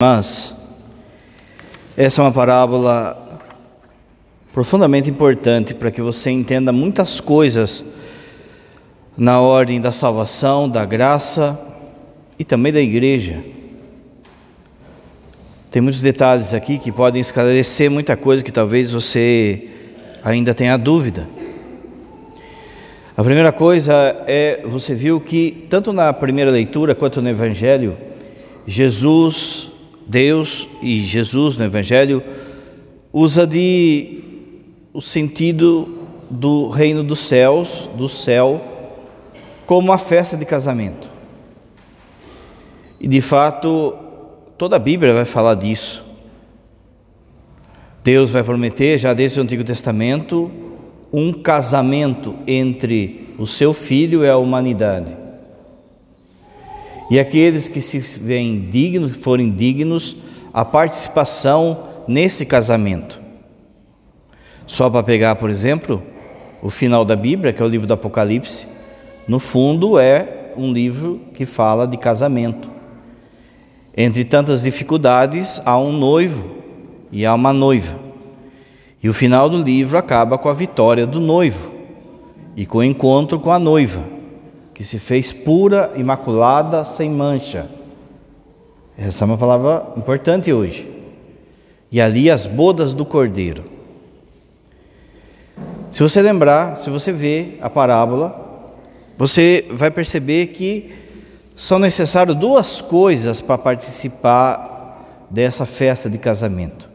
Mas 0.00 0.54
essa 1.96 2.20
é 2.20 2.24
uma 2.24 2.30
parábola 2.30 3.40
profundamente 4.52 5.10
importante 5.10 5.74
para 5.74 5.90
que 5.90 6.00
você 6.00 6.30
entenda 6.30 6.70
muitas 6.70 7.20
coisas 7.20 7.84
na 9.16 9.40
ordem 9.40 9.80
da 9.80 9.90
salvação, 9.90 10.68
da 10.68 10.84
graça 10.84 11.60
e 12.38 12.44
também 12.44 12.72
da 12.72 12.80
igreja. 12.80 13.42
Tem 15.68 15.82
muitos 15.82 16.00
detalhes 16.00 16.54
aqui 16.54 16.78
que 16.78 16.92
podem 16.92 17.20
esclarecer 17.20 17.90
muita 17.90 18.16
coisa 18.16 18.44
que 18.44 18.52
talvez 18.52 18.92
você 18.92 19.68
ainda 20.22 20.54
tenha 20.54 20.76
dúvida. 20.76 21.28
A 23.16 23.24
primeira 23.24 23.50
coisa 23.50 23.92
é, 24.28 24.60
você 24.64 24.94
viu 24.94 25.20
que 25.20 25.66
tanto 25.68 25.92
na 25.92 26.12
primeira 26.12 26.52
leitura 26.52 26.94
quanto 26.94 27.20
no 27.20 27.28
Evangelho, 27.28 27.98
Jesus, 28.64 29.67
Deus 30.08 30.68
e 30.80 31.00
Jesus 31.00 31.58
no 31.58 31.64
Evangelho 31.64 32.22
usa 33.12 33.46
de 33.46 34.20
o 34.92 35.02
sentido 35.02 35.98
do 36.30 36.68
reino 36.68 37.04
dos 37.04 37.20
céus, 37.20 37.88
do 37.94 38.08
céu, 38.08 38.60
como 39.66 39.88
uma 39.88 39.98
festa 39.98 40.36
de 40.36 40.46
casamento. 40.46 41.10
E 42.98 43.06
de 43.06 43.20
fato, 43.20 43.94
toda 44.56 44.76
a 44.76 44.78
Bíblia 44.78 45.12
vai 45.12 45.24
falar 45.24 45.54
disso. 45.54 46.04
Deus 48.02 48.30
vai 48.30 48.42
prometer, 48.42 48.98
já 48.98 49.12
desde 49.12 49.38
o 49.38 49.42
Antigo 49.42 49.62
Testamento, 49.62 50.50
um 51.12 51.32
casamento 51.32 52.34
entre 52.46 53.28
o 53.38 53.46
seu 53.46 53.74
filho 53.74 54.24
e 54.24 54.28
a 54.28 54.38
humanidade. 54.38 55.27
E 57.10 57.18
aqueles 57.18 57.68
que 57.68 57.80
se 57.80 57.98
veem 58.20 58.68
dignos, 58.70 59.16
forem 59.16 59.50
dignos, 59.50 60.16
a 60.52 60.64
participação 60.64 61.84
nesse 62.06 62.44
casamento. 62.44 63.20
Só 64.66 64.90
para 64.90 65.02
pegar, 65.02 65.36
por 65.36 65.48
exemplo, 65.48 66.02
o 66.62 66.70
final 66.70 67.04
da 67.04 67.16
Bíblia, 67.16 67.52
que 67.52 67.62
é 67.62 67.64
o 67.64 67.68
livro 67.68 67.86
do 67.86 67.94
Apocalipse, 67.94 68.66
no 69.26 69.38
fundo 69.38 69.98
é 69.98 70.52
um 70.56 70.72
livro 70.72 71.20
que 71.34 71.46
fala 71.46 71.86
de 71.86 71.96
casamento. 71.96 72.68
Entre 73.96 74.24
tantas 74.24 74.62
dificuldades, 74.62 75.60
há 75.64 75.78
um 75.78 75.92
noivo 75.92 76.56
e 77.10 77.24
há 77.24 77.34
uma 77.34 77.52
noiva. 77.52 77.98
E 79.02 79.08
o 79.08 79.14
final 79.14 79.48
do 79.48 79.62
livro 79.62 79.96
acaba 79.96 80.36
com 80.36 80.48
a 80.48 80.54
vitória 80.54 81.06
do 81.06 81.20
noivo 81.20 81.72
e 82.56 82.66
com 82.66 82.78
o 82.78 82.84
encontro 82.84 83.38
com 83.38 83.52
a 83.52 83.58
noiva, 83.58 84.02
que 84.78 84.84
se 84.84 84.96
fez 85.00 85.32
pura, 85.32 85.90
imaculada, 85.96 86.84
sem 86.84 87.10
mancha. 87.10 87.66
Essa 88.96 89.24
é 89.24 89.26
uma 89.26 89.36
palavra 89.36 89.88
importante 89.96 90.52
hoje. 90.52 90.88
E 91.90 92.00
ali 92.00 92.30
as 92.30 92.46
bodas 92.46 92.94
do 92.94 93.04
cordeiro. 93.04 93.64
Se 95.90 96.00
você 96.00 96.22
lembrar, 96.22 96.78
se 96.78 96.90
você 96.90 97.10
ver 97.10 97.58
a 97.60 97.68
parábola, 97.68 98.70
você 99.16 99.66
vai 99.68 99.90
perceber 99.90 100.46
que 100.46 100.94
são 101.56 101.80
necessárias 101.80 102.36
duas 102.36 102.80
coisas 102.80 103.40
para 103.40 103.58
participar 103.58 105.26
dessa 105.28 105.66
festa 105.66 106.08
de 106.08 106.18
casamento. 106.18 106.88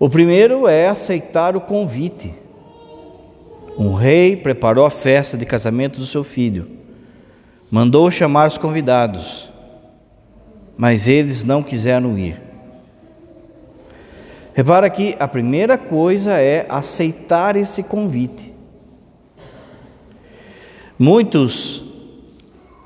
O 0.00 0.10
primeiro 0.10 0.66
é 0.66 0.88
aceitar 0.88 1.54
o 1.54 1.60
convite. 1.60 2.34
Um 3.78 3.94
rei 3.94 4.36
preparou 4.36 4.84
a 4.84 4.90
festa 4.90 5.36
de 5.36 5.46
casamento 5.46 5.98
do 5.98 6.04
seu 6.04 6.22
filho, 6.22 6.68
mandou 7.70 8.10
chamar 8.10 8.48
os 8.48 8.58
convidados, 8.58 9.50
mas 10.76 11.08
eles 11.08 11.42
não 11.42 11.62
quiseram 11.62 12.18
ir. 12.18 12.40
Repara 14.54 14.90
que 14.90 15.16
a 15.18 15.26
primeira 15.26 15.78
coisa 15.78 16.32
é 16.32 16.66
aceitar 16.68 17.56
esse 17.56 17.82
convite. 17.82 18.52
Muitos 20.98 21.82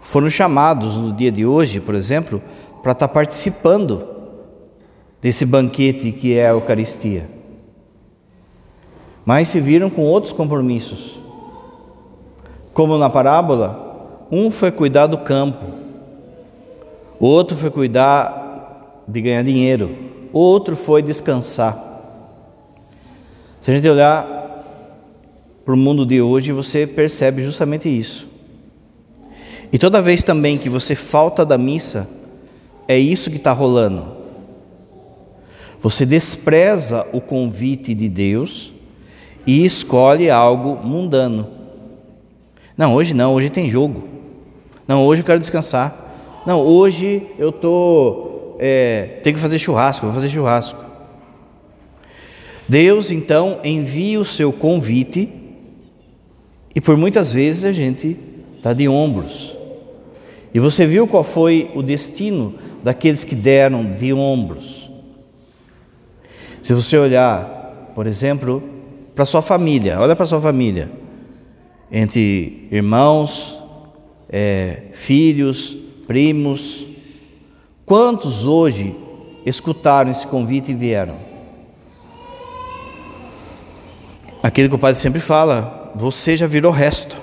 foram 0.00 0.30
chamados 0.30 0.96
no 0.96 1.12
dia 1.12 1.32
de 1.32 1.44
hoje, 1.44 1.80
por 1.80 1.96
exemplo, 1.96 2.40
para 2.82 2.92
estar 2.92 3.08
participando 3.08 4.06
desse 5.20 5.44
banquete 5.44 6.12
que 6.12 6.38
é 6.38 6.46
a 6.46 6.50
Eucaristia. 6.50 7.35
Mas 9.26 9.48
se 9.48 9.60
viram 9.60 9.90
com 9.90 10.02
outros 10.02 10.32
compromissos. 10.32 11.18
Como 12.72 12.96
na 12.96 13.10
parábola, 13.10 14.26
um 14.30 14.52
foi 14.52 14.70
cuidar 14.70 15.08
do 15.08 15.18
campo, 15.18 15.64
outro 17.18 17.56
foi 17.56 17.70
cuidar 17.70 19.02
de 19.08 19.20
ganhar 19.20 19.42
dinheiro, 19.42 19.96
outro 20.32 20.76
foi 20.76 21.02
descansar. 21.02 21.76
Se 23.60 23.72
a 23.72 23.74
gente 23.74 23.88
olhar 23.88 24.24
para 25.64 25.74
o 25.74 25.76
mundo 25.76 26.06
de 26.06 26.22
hoje, 26.22 26.52
você 26.52 26.86
percebe 26.86 27.42
justamente 27.42 27.88
isso. 27.88 28.28
E 29.72 29.78
toda 29.78 30.00
vez 30.00 30.22
também 30.22 30.56
que 30.56 30.70
você 30.70 30.94
falta 30.94 31.44
da 31.44 31.58
missa, 31.58 32.08
é 32.86 32.96
isso 32.96 33.28
que 33.28 33.38
está 33.38 33.52
rolando. 33.52 34.14
Você 35.80 36.06
despreza 36.06 37.04
o 37.12 37.20
convite 37.20 37.92
de 37.92 38.08
Deus 38.08 38.75
e 39.46 39.64
escolhe 39.64 40.28
algo 40.28 40.80
mundano. 40.84 41.48
Não, 42.76 42.94
hoje 42.94 43.14
não, 43.14 43.34
hoje 43.34 43.48
tem 43.48 43.70
jogo. 43.70 44.04
Não, 44.86 45.04
hoje 45.06 45.22
eu 45.22 45.26
quero 45.26 45.40
descansar. 45.40 46.42
Não, 46.46 46.60
hoje 46.60 47.26
eu 47.38 47.50
tô 47.50 48.54
é, 48.58 49.20
tenho 49.22 49.36
que 49.36 49.42
fazer 49.42 49.58
churrasco, 49.58 50.06
vou 50.06 50.14
fazer 50.14 50.28
churrasco. 50.28 50.84
Deus 52.68 53.12
então 53.12 53.60
envia 53.62 54.18
o 54.18 54.24
seu 54.24 54.52
convite 54.52 55.32
e 56.74 56.80
por 56.80 56.96
muitas 56.96 57.32
vezes 57.32 57.64
a 57.64 57.72
gente 57.72 58.16
está 58.56 58.72
de 58.72 58.88
ombros. 58.88 59.56
E 60.52 60.58
você 60.58 60.86
viu 60.86 61.06
qual 61.06 61.22
foi 61.22 61.70
o 61.74 61.82
destino 61.82 62.54
daqueles 62.82 63.24
que 63.24 63.34
deram 63.34 63.84
de 63.84 64.12
ombros. 64.12 64.90
Se 66.62 66.74
você 66.74 66.96
olhar, 66.96 67.92
por 67.94 68.06
exemplo, 68.06 68.62
para 69.16 69.24
sua 69.24 69.40
família, 69.40 69.98
olha 69.98 70.14
para 70.14 70.26
sua 70.26 70.42
família, 70.42 70.90
entre 71.90 72.68
irmãos, 72.70 73.58
é, 74.28 74.82
filhos, 74.92 75.74
primos, 76.06 76.86
quantos 77.86 78.44
hoje 78.44 78.94
escutaram 79.46 80.10
esse 80.10 80.26
convite 80.26 80.72
e 80.72 80.74
vieram? 80.74 81.16
Aquele 84.42 84.68
que 84.68 84.74
o 84.74 84.78
Padre 84.78 85.00
sempre 85.00 85.20
fala, 85.20 85.92
você 85.94 86.36
já 86.36 86.46
virou 86.46 86.70
resto. 86.70 87.16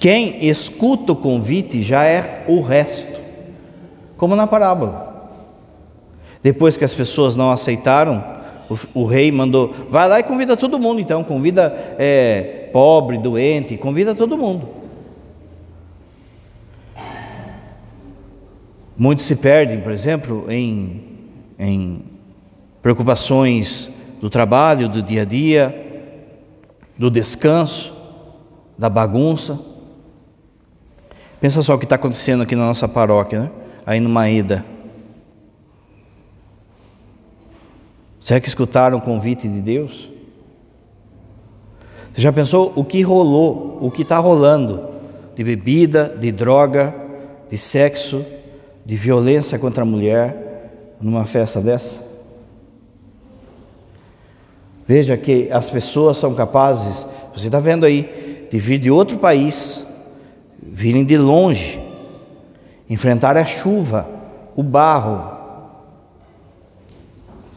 Quem 0.00 0.46
escuta 0.46 1.12
o 1.12 1.16
convite 1.16 1.82
já 1.82 2.04
é 2.04 2.46
o 2.48 2.62
resto, 2.62 3.20
como 4.16 4.34
na 4.34 4.46
parábola. 4.46 5.28
Depois 6.42 6.78
que 6.78 6.86
as 6.86 6.94
pessoas 6.94 7.36
não 7.36 7.50
aceitaram, 7.50 8.37
o, 8.70 9.02
o 9.02 9.04
rei 9.04 9.32
mandou: 9.32 9.74
vai 9.88 10.08
lá 10.08 10.20
e 10.20 10.22
convida 10.22 10.56
todo 10.56 10.78
mundo, 10.78 11.00
então, 11.00 11.24
convida 11.24 11.74
é, 11.98 12.68
pobre, 12.72 13.18
doente, 13.18 13.76
convida 13.76 14.14
todo 14.14 14.36
mundo. 14.36 14.68
Muitos 18.96 19.24
se 19.26 19.36
perdem, 19.36 19.80
por 19.80 19.92
exemplo, 19.92 20.46
em, 20.50 21.04
em 21.58 22.02
preocupações 22.82 23.90
do 24.20 24.28
trabalho, 24.28 24.88
do 24.88 25.00
dia 25.00 25.22
a 25.22 25.24
dia, 25.24 25.86
do 26.98 27.08
descanso, 27.08 27.94
da 28.76 28.90
bagunça. 28.90 29.58
Pensa 31.40 31.62
só 31.62 31.74
o 31.74 31.78
que 31.78 31.84
está 31.84 31.94
acontecendo 31.94 32.42
aqui 32.42 32.56
na 32.56 32.66
nossa 32.66 32.88
paróquia, 32.88 33.42
né? 33.42 33.50
aí 33.86 34.00
no 34.00 34.08
Maída. 34.08 34.64
Será 38.28 38.40
que 38.40 38.48
escutaram 38.48 38.98
o 38.98 39.00
convite 39.00 39.48
de 39.48 39.62
Deus? 39.62 40.12
Você 42.12 42.20
já 42.20 42.30
pensou 42.30 42.74
o 42.76 42.84
que 42.84 43.00
rolou, 43.00 43.78
o 43.80 43.90
que 43.90 44.02
está 44.02 44.18
rolando 44.18 44.86
de 45.34 45.42
bebida, 45.42 46.14
de 46.14 46.30
droga, 46.30 46.94
de 47.48 47.56
sexo, 47.56 48.22
de 48.84 48.96
violência 48.96 49.58
contra 49.58 49.82
a 49.82 49.86
mulher 49.86 50.94
numa 51.00 51.24
festa 51.24 51.62
dessa? 51.62 52.02
Veja 54.86 55.16
que 55.16 55.50
as 55.50 55.70
pessoas 55.70 56.18
são 56.18 56.34
capazes, 56.34 57.08
você 57.34 57.46
está 57.46 57.60
vendo 57.60 57.86
aí, 57.86 58.46
de 58.50 58.58
vir 58.58 58.78
de 58.78 58.90
outro 58.90 59.18
país, 59.18 59.86
virem 60.62 61.02
de 61.02 61.16
longe, 61.16 61.80
enfrentar 62.90 63.38
a 63.38 63.46
chuva, 63.46 64.06
o 64.54 64.62
barro, 64.62 65.37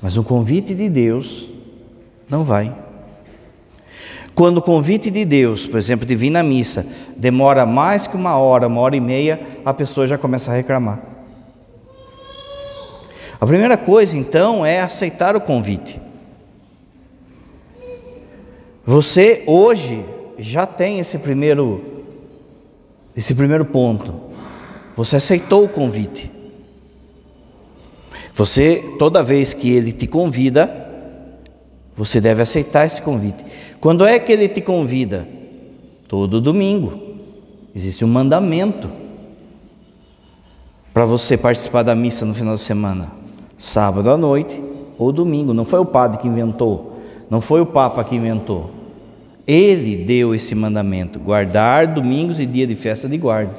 mas 0.01 0.17
o 0.17 0.23
convite 0.23 0.73
de 0.73 0.89
Deus 0.89 1.47
não 2.29 2.43
vai. 2.43 2.75
Quando 4.33 4.57
o 4.57 4.61
convite 4.61 5.11
de 5.11 5.25
Deus, 5.25 5.67
por 5.67 5.77
exemplo, 5.77 6.05
de 6.05 6.15
vir 6.15 6.29
na 6.29 6.41
missa, 6.41 6.85
demora 7.17 7.65
mais 7.65 8.07
que 8.07 8.15
uma 8.15 8.37
hora, 8.37 8.67
uma 8.67 8.81
hora 8.81 8.95
e 8.95 9.01
meia, 9.01 9.39
a 9.63 9.73
pessoa 9.73 10.07
já 10.07 10.17
começa 10.17 10.51
a 10.51 10.55
reclamar. 10.55 11.01
A 13.39 13.45
primeira 13.45 13.77
coisa, 13.77 14.17
então, 14.17 14.65
é 14.65 14.81
aceitar 14.81 15.35
o 15.35 15.41
convite. 15.41 15.99
Você 18.85 19.43
hoje 19.45 20.03
já 20.39 20.65
tem 20.65 20.99
esse 20.99 21.17
primeiro 21.19 21.91
esse 23.15 23.35
primeiro 23.35 23.65
ponto. 23.65 24.21
Você 24.95 25.17
aceitou 25.17 25.65
o 25.65 25.69
convite. 25.69 26.30
Você, 28.33 28.95
toda 28.97 29.21
vez 29.21 29.53
que 29.53 29.71
ele 29.71 29.91
te 29.91 30.07
convida, 30.07 30.81
você 31.95 32.21
deve 32.21 32.41
aceitar 32.41 32.85
esse 32.85 33.01
convite. 33.01 33.45
Quando 33.79 34.05
é 34.05 34.17
que 34.17 34.31
ele 34.31 34.47
te 34.47 34.61
convida? 34.61 35.27
Todo 36.07 36.41
domingo. 36.41 36.99
Existe 37.75 38.03
um 38.03 38.07
mandamento 38.07 38.89
para 40.93 41.05
você 41.05 41.37
participar 41.37 41.83
da 41.83 41.95
missa 41.95 42.25
no 42.25 42.33
final 42.33 42.53
de 42.53 42.61
semana, 42.61 43.11
sábado 43.57 44.09
à 44.09 44.17
noite 44.17 44.61
ou 44.97 45.11
domingo. 45.11 45.53
Não 45.53 45.63
foi 45.63 45.79
o 45.79 45.85
padre 45.85 46.19
que 46.19 46.27
inventou, 46.27 46.97
não 47.29 47.39
foi 47.39 47.61
o 47.61 47.65
papa 47.65 48.03
que 48.03 48.15
inventou. 48.15 48.71
Ele 49.47 49.95
deu 49.95 50.35
esse 50.35 50.53
mandamento: 50.53 51.19
guardar 51.19 51.87
domingos 51.87 52.39
e 52.39 52.45
dia 52.45 52.67
de 52.67 52.75
festa 52.75 53.07
de 53.07 53.17
guarda. 53.17 53.55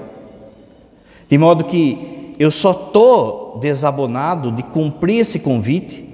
De 1.29 1.39
modo 1.39 1.65
que 1.65 2.35
eu 2.39 2.51
só 2.51 2.73
estou 2.73 3.42
desabonado 3.59 4.51
de 4.51 4.63
cumprir 4.63 5.21
esse 5.21 5.39
convite 5.39 6.09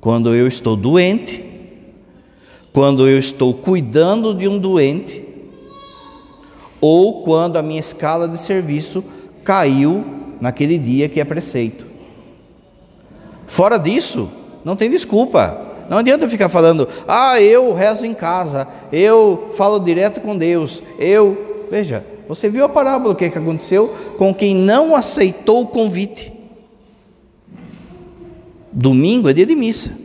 quando 0.00 0.34
eu 0.34 0.46
estou 0.46 0.76
doente, 0.76 1.42
quando 2.72 3.08
eu 3.08 3.18
estou 3.18 3.54
cuidando 3.54 4.34
de 4.34 4.46
um 4.46 4.58
doente, 4.58 5.24
ou 6.80 7.22
quando 7.22 7.56
a 7.56 7.62
minha 7.62 7.80
escala 7.80 8.28
de 8.28 8.36
serviço 8.36 9.02
caiu 9.42 10.04
naquele 10.40 10.76
dia 10.76 11.08
que 11.08 11.20
é 11.20 11.24
preceito. 11.24 11.86
Fora 13.46 13.78
disso, 13.78 14.28
não 14.64 14.76
tem 14.76 14.90
desculpa. 14.90 15.72
Não 15.88 15.98
adianta 15.98 16.28
ficar 16.28 16.48
falando, 16.48 16.88
ah, 17.06 17.40
eu 17.40 17.72
rezo 17.72 18.04
em 18.04 18.12
casa, 18.12 18.66
eu 18.92 19.50
falo 19.52 19.78
direto 19.78 20.20
com 20.20 20.36
Deus, 20.36 20.82
eu. 20.98 21.66
Veja, 21.70 22.04
você 22.28 22.50
viu 22.50 22.64
a 22.64 22.68
parábola, 22.68 23.12
o 23.12 23.16
que, 23.16 23.24
é 23.24 23.30
que 23.30 23.38
aconteceu 23.38 23.94
com 24.18 24.34
quem 24.34 24.54
não 24.54 24.94
aceitou 24.94 25.62
o 25.62 25.66
convite. 25.66 26.33
Domingo 28.74 29.28
é 29.28 29.32
dia 29.32 29.46
de 29.46 29.54
missa. 29.54 29.96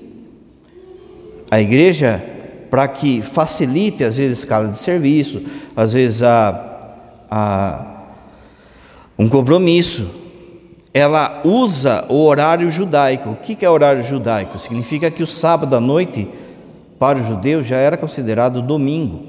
A 1.49 1.59
igreja, 1.59 2.23
para 2.69 2.87
que 2.87 3.23
facilite, 3.23 4.03
às 4.03 4.17
vezes, 4.17 4.39
escala 4.39 4.67
de 4.67 4.77
serviço, 4.77 5.41
às 5.75 5.93
vezes, 5.93 6.21
a, 6.21 6.77
a 7.31 7.85
um 9.17 9.27
compromisso, 9.27 10.07
ela 10.93 11.41
usa 11.43 12.05
o 12.09 12.23
horário 12.23 12.69
judaico. 12.69 13.31
O 13.31 13.35
que 13.35 13.65
é 13.65 13.69
horário 13.69 14.03
judaico? 14.03 14.59
Significa 14.59 15.09
que 15.09 15.23
o 15.23 15.27
sábado 15.27 15.75
à 15.75 15.79
noite, 15.79 16.27
para 16.99 17.17
o 17.17 17.25
judeu, 17.25 17.63
já 17.63 17.77
era 17.77 17.97
considerado 17.97 18.61
domingo. 18.61 19.23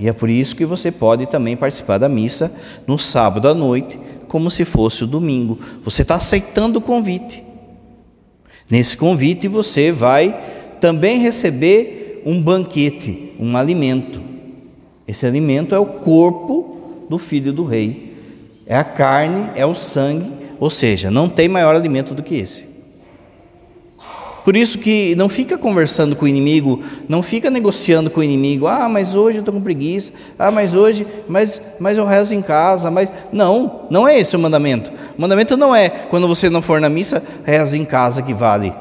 E 0.00 0.08
é 0.08 0.12
por 0.12 0.28
isso 0.28 0.56
que 0.56 0.66
você 0.66 0.90
pode 0.90 1.26
também 1.26 1.56
participar 1.56 1.98
da 1.98 2.08
missa 2.08 2.52
no 2.88 2.98
sábado 2.98 3.48
à 3.48 3.54
noite, 3.54 4.00
como 4.26 4.50
se 4.50 4.64
fosse 4.64 5.04
o 5.04 5.06
domingo. 5.06 5.60
Você 5.84 6.02
está 6.02 6.16
aceitando 6.16 6.80
o 6.80 6.82
convite. 6.82 7.43
Nesse 8.68 8.96
convite 8.96 9.48
você 9.48 9.92
vai 9.92 10.38
também 10.80 11.18
receber 11.18 12.22
um 12.24 12.42
banquete, 12.42 13.32
um 13.38 13.56
alimento. 13.56 14.20
Esse 15.06 15.26
alimento 15.26 15.74
é 15.74 15.78
o 15.78 15.86
corpo 15.86 17.04
do 17.08 17.18
filho 17.18 17.52
do 17.52 17.64
rei. 17.64 18.14
É 18.66 18.76
a 18.76 18.84
carne, 18.84 19.50
é 19.54 19.66
o 19.66 19.74
sangue 19.74 20.44
ou 20.64 20.70
seja, 20.70 21.10
não 21.10 21.28
tem 21.28 21.48
maior 21.48 21.74
alimento 21.74 22.14
do 22.14 22.22
que 22.22 22.36
esse. 22.36 22.64
Por 24.44 24.54
isso 24.54 24.78
que 24.78 25.14
não 25.16 25.26
fica 25.26 25.56
conversando 25.56 26.14
com 26.14 26.26
o 26.26 26.28
inimigo, 26.28 26.82
não 27.08 27.22
fica 27.22 27.48
negociando 27.48 28.10
com 28.10 28.20
o 28.20 28.22
inimigo. 28.22 28.66
Ah, 28.66 28.90
mas 28.90 29.14
hoje 29.14 29.38
eu 29.38 29.40
estou 29.40 29.54
com 29.54 29.60
preguiça. 29.62 30.12
Ah, 30.38 30.50
mas 30.50 30.74
hoje, 30.74 31.06
mas, 31.26 31.62
mas 31.80 31.96
eu 31.96 32.04
rezo 32.04 32.34
em 32.34 32.42
casa. 32.42 32.90
Mas 32.90 33.10
não, 33.32 33.86
não 33.88 34.06
é 34.06 34.18
esse 34.18 34.36
o 34.36 34.38
mandamento. 34.38 34.92
O 35.16 35.20
mandamento 35.22 35.56
não 35.56 35.74
é 35.74 35.88
quando 35.88 36.28
você 36.28 36.50
não 36.50 36.60
for 36.60 36.78
na 36.78 36.90
missa, 36.90 37.22
reza 37.42 37.74
em 37.74 37.86
casa 37.86 38.20
que 38.20 38.34
vale. 38.34 38.74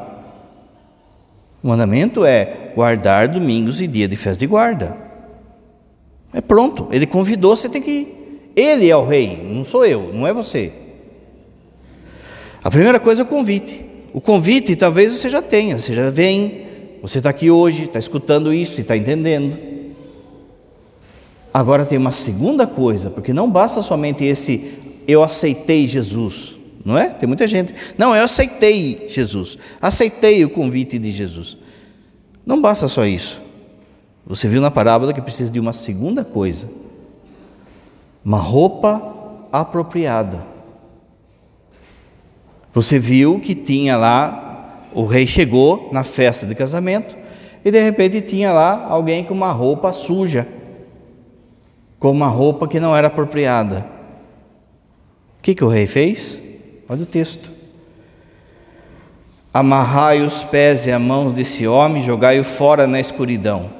O 1.63 1.69
mandamento 1.69 2.25
é 2.25 2.73
guardar 2.75 3.29
domingos 3.29 3.81
e 3.81 3.87
dia 3.87 4.05
de 4.05 4.17
festa 4.17 4.39
de 4.39 4.47
guarda. 4.47 4.97
É 6.33 6.41
pronto. 6.41 6.89
Ele 6.91 7.07
convidou, 7.07 7.55
você 7.55 7.69
tem 7.69 7.81
que 7.81 7.89
ir. 7.89 8.51
Ele 8.53 8.89
é 8.89 8.97
o 8.97 9.05
rei, 9.05 9.41
não 9.49 9.63
sou 9.63 9.85
eu, 9.85 10.11
não 10.13 10.27
é 10.27 10.33
você. 10.33 10.73
A 12.61 12.69
primeira 12.69 12.99
coisa 12.99 13.21
é 13.21 13.23
o 13.23 13.27
convite. 13.27 13.92
O 14.13 14.21
convite 14.21 14.75
talvez 14.75 15.11
você 15.11 15.27
já 15.27 15.41
tenha, 15.41 15.79
você 15.79 15.95
já 15.95 16.09
vem, 16.11 16.67
você 17.01 17.17
está 17.17 17.31
aqui 17.31 17.49
hoje, 17.49 17.85
está 17.85 17.97
escutando 17.97 18.53
isso 18.53 18.79
e 18.79 18.81
está 18.81 18.95
entendendo. 18.95 19.57
Agora 21.51 21.83
tem 21.83 21.97
uma 21.97 22.11
segunda 22.11 22.67
coisa, 22.67 23.09
porque 23.09 23.33
não 23.33 23.49
basta 23.49 23.81
somente 23.81 24.23
esse 24.23 24.75
eu 25.07 25.23
aceitei 25.23 25.87
Jesus, 25.87 26.55
não 26.85 26.97
é? 26.97 27.09
Tem 27.09 27.27
muita 27.27 27.47
gente, 27.47 27.73
não, 27.97 28.15
eu 28.15 28.23
aceitei 28.23 29.07
Jesus, 29.09 29.57
aceitei 29.81 30.45
o 30.45 30.49
convite 30.49 30.99
de 30.99 31.11
Jesus. 31.11 31.57
Não 32.45 32.61
basta 32.61 32.87
só 32.87 33.05
isso. 33.05 33.41
Você 34.25 34.47
viu 34.47 34.61
na 34.61 34.71
parábola 34.71 35.13
que 35.13 35.21
precisa 35.21 35.51
de 35.51 35.59
uma 35.59 35.73
segunda 35.73 36.23
coisa: 36.23 36.69
uma 38.23 38.37
roupa 38.37 39.01
apropriada. 39.51 40.52
Você 42.73 42.97
viu 42.97 43.39
que 43.39 43.53
tinha 43.53 43.95
lá, 43.95 44.87
o 44.93 45.05
rei 45.05 45.27
chegou 45.27 45.89
na 45.91 46.03
festa 46.03 46.47
de 46.47 46.55
casamento 46.55 47.15
e 47.63 47.69
de 47.69 47.79
repente 47.79 48.19
tinha 48.19 48.51
lá 48.51 48.87
alguém 48.89 49.23
com 49.23 49.33
uma 49.33 49.51
roupa 49.51 49.93
suja, 49.93 50.47
com 51.99 52.09
uma 52.09 52.27
roupa 52.27 52.67
que 52.67 52.79
não 52.79 52.95
era 52.95 53.07
apropriada. 53.07 53.85
O 55.39 55.43
que, 55.43 55.53
que 55.53 55.63
o 55.63 55.67
rei 55.67 55.85
fez? 55.85 56.41
Olha 56.89 57.03
o 57.03 57.05
texto. 57.05 57.51
Amarrai 59.53 60.21
os 60.21 60.43
pés 60.43 60.87
e 60.87 60.91
as 60.91 61.01
mãos 61.01 61.31
desse 61.31 61.67
homem, 61.67 62.01
jogai-o 62.01 62.43
fora 62.43 62.87
na 62.87 62.99
escuridão. 62.99 63.71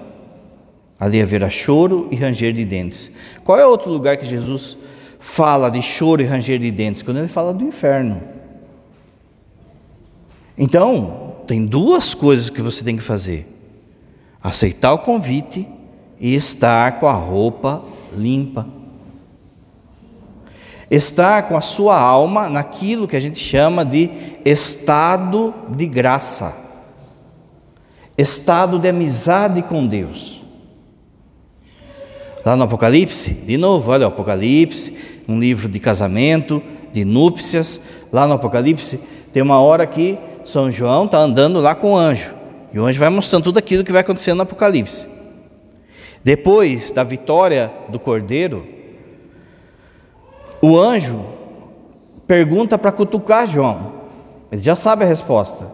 Ali 0.99 1.19
haverá 1.19 1.49
choro 1.49 2.07
e 2.11 2.15
ranger 2.15 2.53
de 2.53 2.63
dentes. 2.63 3.11
Qual 3.43 3.57
é 3.57 3.65
outro 3.65 3.91
lugar 3.91 4.17
que 4.17 4.25
Jesus 4.25 4.77
fala 5.19 5.69
de 5.69 5.81
choro 5.81 6.21
e 6.21 6.25
ranger 6.25 6.59
de 6.59 6.69
dentes? 6.69 7.01
Quando 7.01 7.17
ele 7.17 7.27
fala 7.27 7.51
do 7.53 7.65
inferno. 7.65 8.32
Então, 10.57 11.37
tem 11.47 11.65
duas 11.65 12.13
coisas 12.13 12.49
que 12.49 12.61
você 12.61 12.83
tem 12.83 12.95
que 12.95 13.03
fazer: 13.03 13.47
aceitar 14.41 14.93
o 14.93 14.99
convite 14.99 15.67
e 16.19 16.35
estar 16.35 16.99
com 16.99 17.07
a 17.07 17.13
roupa 17.13 17.83
limpa. 18.15 18.67
Estar 20.89 21.47
com 21.47 21.57
a 21.57 21.61
sua 21.61 21.99
alma 21.99 22.47
naquilo 22.49 23.07
que 23.07 23.15
a 23.15 23.19
gente 23.19 23.39
chama 23.39 23.83
de 23.83 24.11
estado 24.45 25.53
de 25.75 25.87
graça, 25.87 26.55
estado 28.15 28.77
de 28.77 28.89
amizade 28.89 29.63
com 29.63 29.87
Deus. 29.87 30.43
Lá 32.45 32.55
no 32.55 32.63
Apocalipse, 32.63 33.33
de 33.33 33.57
novo, 33.57 33.89
olha 33.89 34.05
o 34.05 34.09
Apocalipse, 34.09 34.95
um 35.27 35.39
livro 35.39 35.67
de 35.67 35.79
casamento, 35.79 36.61
de 36.91 37.05
núpcias. 37.05 37.79
Lá 38.11 38.27
no 38.27 38.33
Apocalipse, 38.33 38.99
tem 39.31 39.41
uma 39.41 39.59
hora 39.59 39.87
que 39.87 40.19
são 40.43 40.71
João 40.71 41.05
está 41.05 41.19
andando 41.19 41.59
lá 41.59 41.75
com 41.75 41.93
o 41.93 41.97
anjo. 41.97 42.33
E 42.73 42.79
o 42.79 42.85
anjo 42.85 42.99
vai 42.99 43.09
mostrando 43.09 43.43
tudo 43.43 43.59
aquilo 43.59 43.83
que 43.83 43.91
vai 43.91 44.01
acontecendo 44.01 44.37
no 44.37 44.43
Apocalipse. 44.43 45.07
Depois 46.23 46.91
da 46.91 47.03
vitória 47.03 47.71
do 47.89 47.99
cordeiro, 47.99 48.65
o 50.61 50.77
anjo 50.77 51.25
pergunta 52.25 52.77
para 52.77 52.91
cutucar 52.91 53.47
João. 53.47 53.93
Ele 54.51 54.61
já 54.61 54.75
sabe 54.75 55.03
a 55.03 55.07
resposta. 55.07 55.67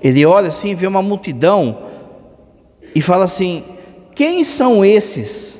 Ele 0.00 0.24
olha 0.24 0.48
assim, 0.48 0.74
vê 0.74 0.86
uma 0.86 1.02
multidão 1.02 1.78
e 2.94 3.02
fala 3.02 3.24
assim: 3.24 3.64
Quem 4.14 4.44
são 4.44 4.84
esses 4.84 5.58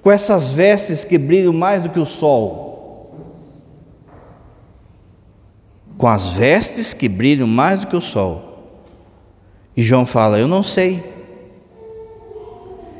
com 0.00 0.10
essas 0.10 0.50
vestes 0.50 1.04
que 1.04 1.18
brilham 1.18 1.52
mais 1.52 1.82
do 1.82 1.90
que 1.90 2.00
o 2.00 2.06
sol? 2.06 2.69
Com 6.00 6.08
as 6.08 6.28
vestes 6.28 6.94
que 6.94 7.10
brilham 7.10 7.46
mais 7.46 7.80
do 7.80 7.88
que 7.88 7.94
o 7.94 8.00
sol. 8.00 8.72
E 9.76 9.82
João 9.82 10.06
fala: 10.06 10.38
Eu 10.38 10.48
não 10.48 10.62
sei. 10.62 11.04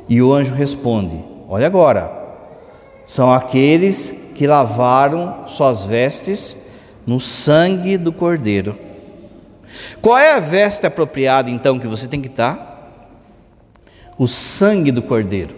E 0.07 0.21
o 0.21 0.31
anjo 0.31 0.53
responde: 0.53 1.19
Olha 1.49 1.65
agora, 1.65 2.11
são 3.03 3.33
aqueles 3.33 4.13
que 4.35 4.45
lavaram 4.45 5.47
suas 5.47 5.83
vestes 5.83 6.55
no 7.03 7.19
sangue 7.19 7.97
do 7.97 8.13
Cordeiro. 8.13 8.77
Qual 9.99 10.15
é 10.15 10.33
a 10.33 10.39
veste 10.39 10.85
apropriada 10.85 11.49
então 11.49 11.79
que 11.79 11.87
você 11.87 12.07
tem 12.07 12.21
que 12.21 12.27
estar? 12.27 13.17
O 14.15 14.27
sangue 14.27 14.91
do 14.91 15.01
Cordeiro. 15.01 15.55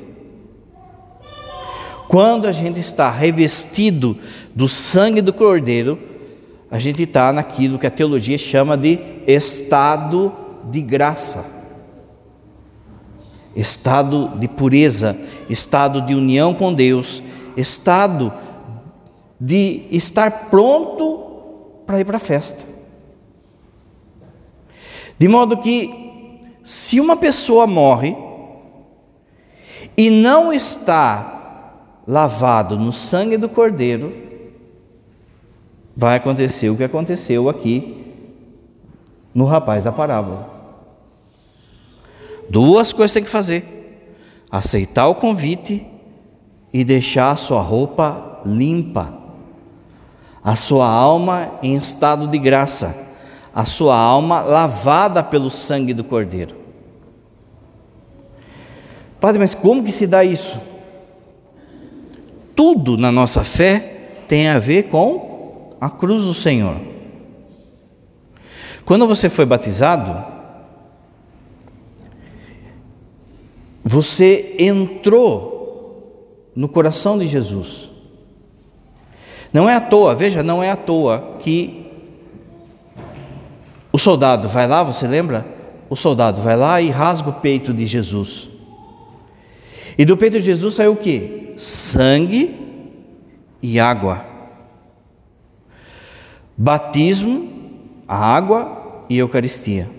Quando 2.07 2.47
a 2.47 2.53
gente 2.53 2.79
está 2.79 3.11
revestido 3.11 4.17
do 4.55 4.69
sangue 4.69 5.19
do 5.19 5.33
Cordeiro, 5.33 6.12
a 6.73 6.79
gente 6.79 7.03
está 7.03 7.31
naquilo 7.31 7.77
que 7.77 7.85
a 7.85 7.91
teologia 7.91 8.35
chama 8.35 8.75
de 8.75 8.97
estado 9.27 10.33
de 10.71 10.81
graça, 10.81 11.45
estado 13.55 14.29
de 14.39 14.47
pureza, 14.47 15.15
estado 15.47 16.01
de 16.01 16.15
união 16.15 16.51
com 16.51 16.73
Deus, 16.73 17.21
estado 17.55 18.33
de 19.39 19.85
estar 19.91 20.49
pronto 20.49 21.83
para 21.85 21.99
ir 21.99 22.05
para 22.05 22.17
a 22.17 22.19
festa. 22.19 22.65
De 25.19 25.27
modo 25.27 25.57
que, 25.57 26.41
se 26.63 26.99
uma 26.99 27.15
pessoa 27.15 27.67
morre 27.67 28.17
e 29.95 30.09
não 30.09 30.51
está 30.51 31.75
lavado 32.07 32.79
no 32.79 32.91
sangue 32.91 33.37
do 33.37 33.47
Cordeiro, 33.47 34.22
vai 35.95 36.17
acontecer 36.17 36.69
o 36.69 36.75
que 36.75 36.83
aconteceu 36.83 37.49
aqui 37.49 38.03
no 39.33 39.45
rapaz 39.45 39.83
da 39.83 39.91
parábola. 39.91 40.49
Duas 42.49 42.91
coisas 42.91 43.13
tem 43.13 43.23
que 43.23 43.29
fazer: 43.29 44.07
aceitar 44.51 45.07
o 45.07 45.15
convite 45.15 45.85
e 46.71 46.83
deixar 46.83 47.31
a 47.31 47.35
sua 47.35 47.61
roupa 47.61 48.41
limpa, 48.45 49.13
a 50.43 50.55
sua 50.55 50.87
alma 50.87 51.51
em 51.61 51.75
estado 51.75 52.27
de 52.27 52.37
graça, 52.37 52.95
a 53.53 53.65
sua 53.65 53.97
alma 53.97 54.41
lavada 54.41 55.23
pelo 55.23 55.49
sangue 55.49 55.93
do 55.93 56.03
Cordeiro. 56.03 56.55
Padre, 59.19 59.39
mas 59.39 59.55
como 59.55 59.83
que 59.83 59.91
se 59.91 60.05
dá 60.05 60.23
isso? 60.23 60.59
Tudo 62.55 62.97
na 62.97 63.11
nossa 63.11 63.43
fé 63.43 64.09
tem 64.27 64.49
a 64.49 64.59
ver 64.59 64.83
com 64.89 65.32
a 65.83 65.89
cruz 65.89 66.23
do 66.23 66.33
Senhor. 66.33 66.77
Quando 68.85 69.05
você 69.05 69.29
foi 69.29 69.45
batizado, 69.45 70.23
você 73.83 74.55
entrou 74.57 76.49
no 76.55 76.69
coração 76.69 77.19
de 77.19 77.27
Jesus. 77.27 77.89
Não 79.51 79.69
é 79.69 79.75
à 79.75 79.81
toa, 79.81 80.15
veja, 80.15 80.41
não 80.41 80.63
é 80.63 80.71
à 80.71 80.77
toa 80.77 81.35
que 81.39 81.85
o 83.91 83.97
soldado 83.97 84.47
vai 84.47 84.65
lá, 84.65 84.83
você 84.83 85.05
lembra? 85.05 85.45
O 85.89 85.97
soldado 85.97 86.41
vai 86.41 86.55
lá 86.55 86.79
e 86.79 86.89
rasga 86.89 87.29
o 87.29 87.41
peito 87.41 87.73
de 87.73 87.85
Jesus. 87.85 88.47
E 89.97 90.05
do 90.05 90.15
peito 90.15 90.39
de 90.39 90.45
Jesus 90.45 90.75
saiu 90.75 90.93
o 90.93 90.95
que? 90.95 91.55
Sangue 91.57 92.57
e 93.61 93.81
água 93.81 94.31
batismo, 96.57 97.51
a 98.07 98.17
água 98.17 99.05
e 99.09 99.15
a 99.15 99.19
Eucaristia. 99.19 99.89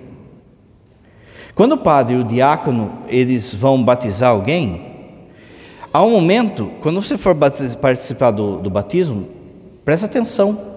Quando 1.55 1.73
o 1.73 1.79
padre 1.79 2.17
e 2.17 2.19
o 2.19 2.25
diácono 2.25 2.93
eles 3.09 3.55
vão 3.55 3.83
batizar 3.83 4.31
alguém, 4.31 4.83
há 5.93 6.03
um 6.03 6.11
momento, 6.11 6.71
quando 6.81 7.01
você 7.01 7.17
for 7.17 7.35
participar 7.35 8.33
do, 8.33 8.59
do 8.59 8.69
batismo, 8.69 9.29
presta 9.85 10.07
atenção. 10.07 10.75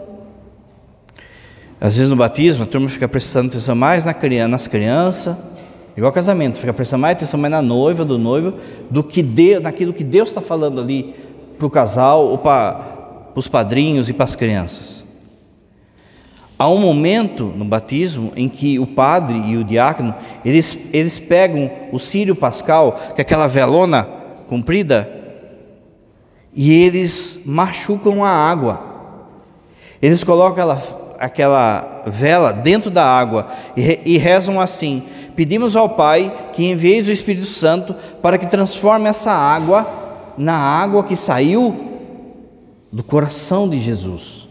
Às 1.81 1.95
vezes 1.95 2.09
no 2.09 2.15
batismo 2.15 2.63
a 2.63 2.67
turma 2.67 2.89
fica 2.89 3.07
prestando 3.07 3.49
atenção 3.49 3.75
mais 3.75 4.05
na 4.05 4.13
criança, 4.13 4.47
nas 4.47 4.67
crianças, 4.67 5.35
igual 5.95 6.11
casamento, 6.11 6.59
fica 6.59 6.73
prestando 6.73 7.01
mais 7.01 7.15
atenção 7.15 7.39
mais 7.39 7.51
na 7.51 7.61
noiva, 7.61 8.05
do 8.05 8.19
noivo, 8.19 8.53
do 8.89 9.03
que 9.03 9.23
naquilo 9.59 9.93
que 9.93 10.03
Deus 10.03 10.29
está 10.29 10.41
falando 10.41 10.79
ali 10.79 11.15
para 11.57 11.65
o 11.65 11.69
casal 11.69 12.27
ou 12.27 12.37
para 12.37 13.31
os 13.33 13.47
padrinhos 13.47 14.09
e 14.09 14.13
para 14.13 14.25
as 14.25 14.35
crianças. 14.35 15.06
Há 16.59 16.67
um 16.69 16.79
momento 16.79 17.53
no 17.55 17.63
batismo 17.63 18.31
em 18.35 18.49
que 18.49 18.79
o 18.79 18.87
padre 18.87 19.37
e 19.45 19.57
o 19.57 19.63
diácono, 19.63 20.15
eles, 20.43 20.89
eles 20.91 21.19
pegam 21.19 21.69
o 21.91 21.99
sírio 21.99 22.35
pascal, 22.35 22.99
que 23.13 23.21
é 23.21 23.23
aquela 23.23 23.45
velona 23.45 24.07
comprida, 24.47 25.07
e 26.51 26.71
eles 26.71 27.39
machucam 27.45 28.23
a 28.23 28.29
água. 28.29 28.81
Eles 30.01 30.23
colocam 30.23 30.63
aquela, 30.63 31.15
aquela 31.19 32.01
vela 32.07 32.51
dentro 32.51 32.89
da 32.89 33.05
água 33.05 33.49
e, 33.75 33.99
e 34.03 34.17
rezam 34.17 34.59
assim: 34.59 35.03
Pedimos 35.35 35.75
ao 35.75 35.89
Pai 35.89 36.33
que 36.53 36.65
envie 36.65 36.99
o 37.01 37.11
Espírito 37.11 37.45
Santo 37.45 37.95
para 38.19 38.39
que 38.39 38.47
transforme 38.47 39.07
essa 39.07 39.31
água 39.31 39.87
na 40.35 40.55
água 40.55 41.03
que 41.03 41.15
saiu 41.15 41.75
do 42.91 43.03
coração 43.03 43.69
de 43.69 43.79
Jesus. 43.79 44.46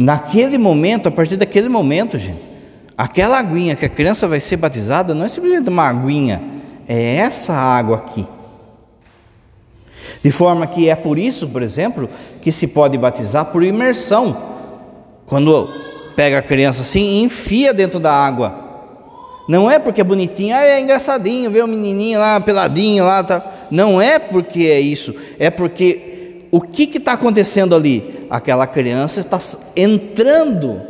Naquele 0.00 0.56
momento, 0.56 1.10
a 1.10 1.10
partir 1.10 1.36
daquele 1.36 1.68
momento, 1.68 2.16
gente, 2.16 2.40
aquela 2.96 3.38
aguinha 3.38 3.76
que 3.76 3.84
a 3.84 3.88
criança 3.88 4.26
vai 4.26 4.40
ser 4.40 4.56
batizada 4.56 5.14
não 5.14 5.26
é 5.26 5.28
simplesmente 5.28 5.68
uma 5.68 5.82
aguinha, 5.82 6.40
é 6.88 7.16
essa 7.16 7.52
água 7.52 7.98
aqui. 7.98 8.26
De 10.22 10.30
forma 10.30 10.66
que 10.66 10.88
é 10.88 10.96
por 10.96 11.18
isso, 11.18 11.48
por 11.48 11.60
exemplo, 11.60 12.08
que 12.40 12.50
se 12.50 12.68
pode 12.68 12.96
batizar 12.96 13.44
por 13.52 13.62
imersão. 13.62 14.34
Quando 15.26 15.68
pega 16.16 16.38
a 16.38 16.42
criança 16.42 16.80
assim 16.80 17.02
e 17.02 17.22
enfia 17.22 17.74
dentro 17.74 18.00
da 18.00 18.10
água. 18.10 18.58
Não 19.46 19.70
é 19.70 19.78
porque 19.78 20.00
é 20.00 20.04
bonitinho, 20.04 20.56
ah, 20.56 20.64
é 20.64 20.80
engraçadinho 20.80 21.50
ver 21.50 21.62
o 21.62 21.68
menininho 21.68 22.18
lá 22.18 22.40
peladinho 22.40 23.04
lá, 23.04 23.22
tá. 23.22 23.44
Não 23.70 24.00
é 24.00 24.18
porque 24.18 24.60
é 24.60 24.80
isso, 24.80 25.14
é 25.38 25.50
porque 25.50 26.46
o 26.50 26.62
que 26.62 26.84
está 26.96 27.12
acontecendo 27.12 27.74
ali? 27.74 28.19
Aquela 28.30 28.66
criança 28.66 29.18
está 29.18 29.38
entrando 29.74 30.80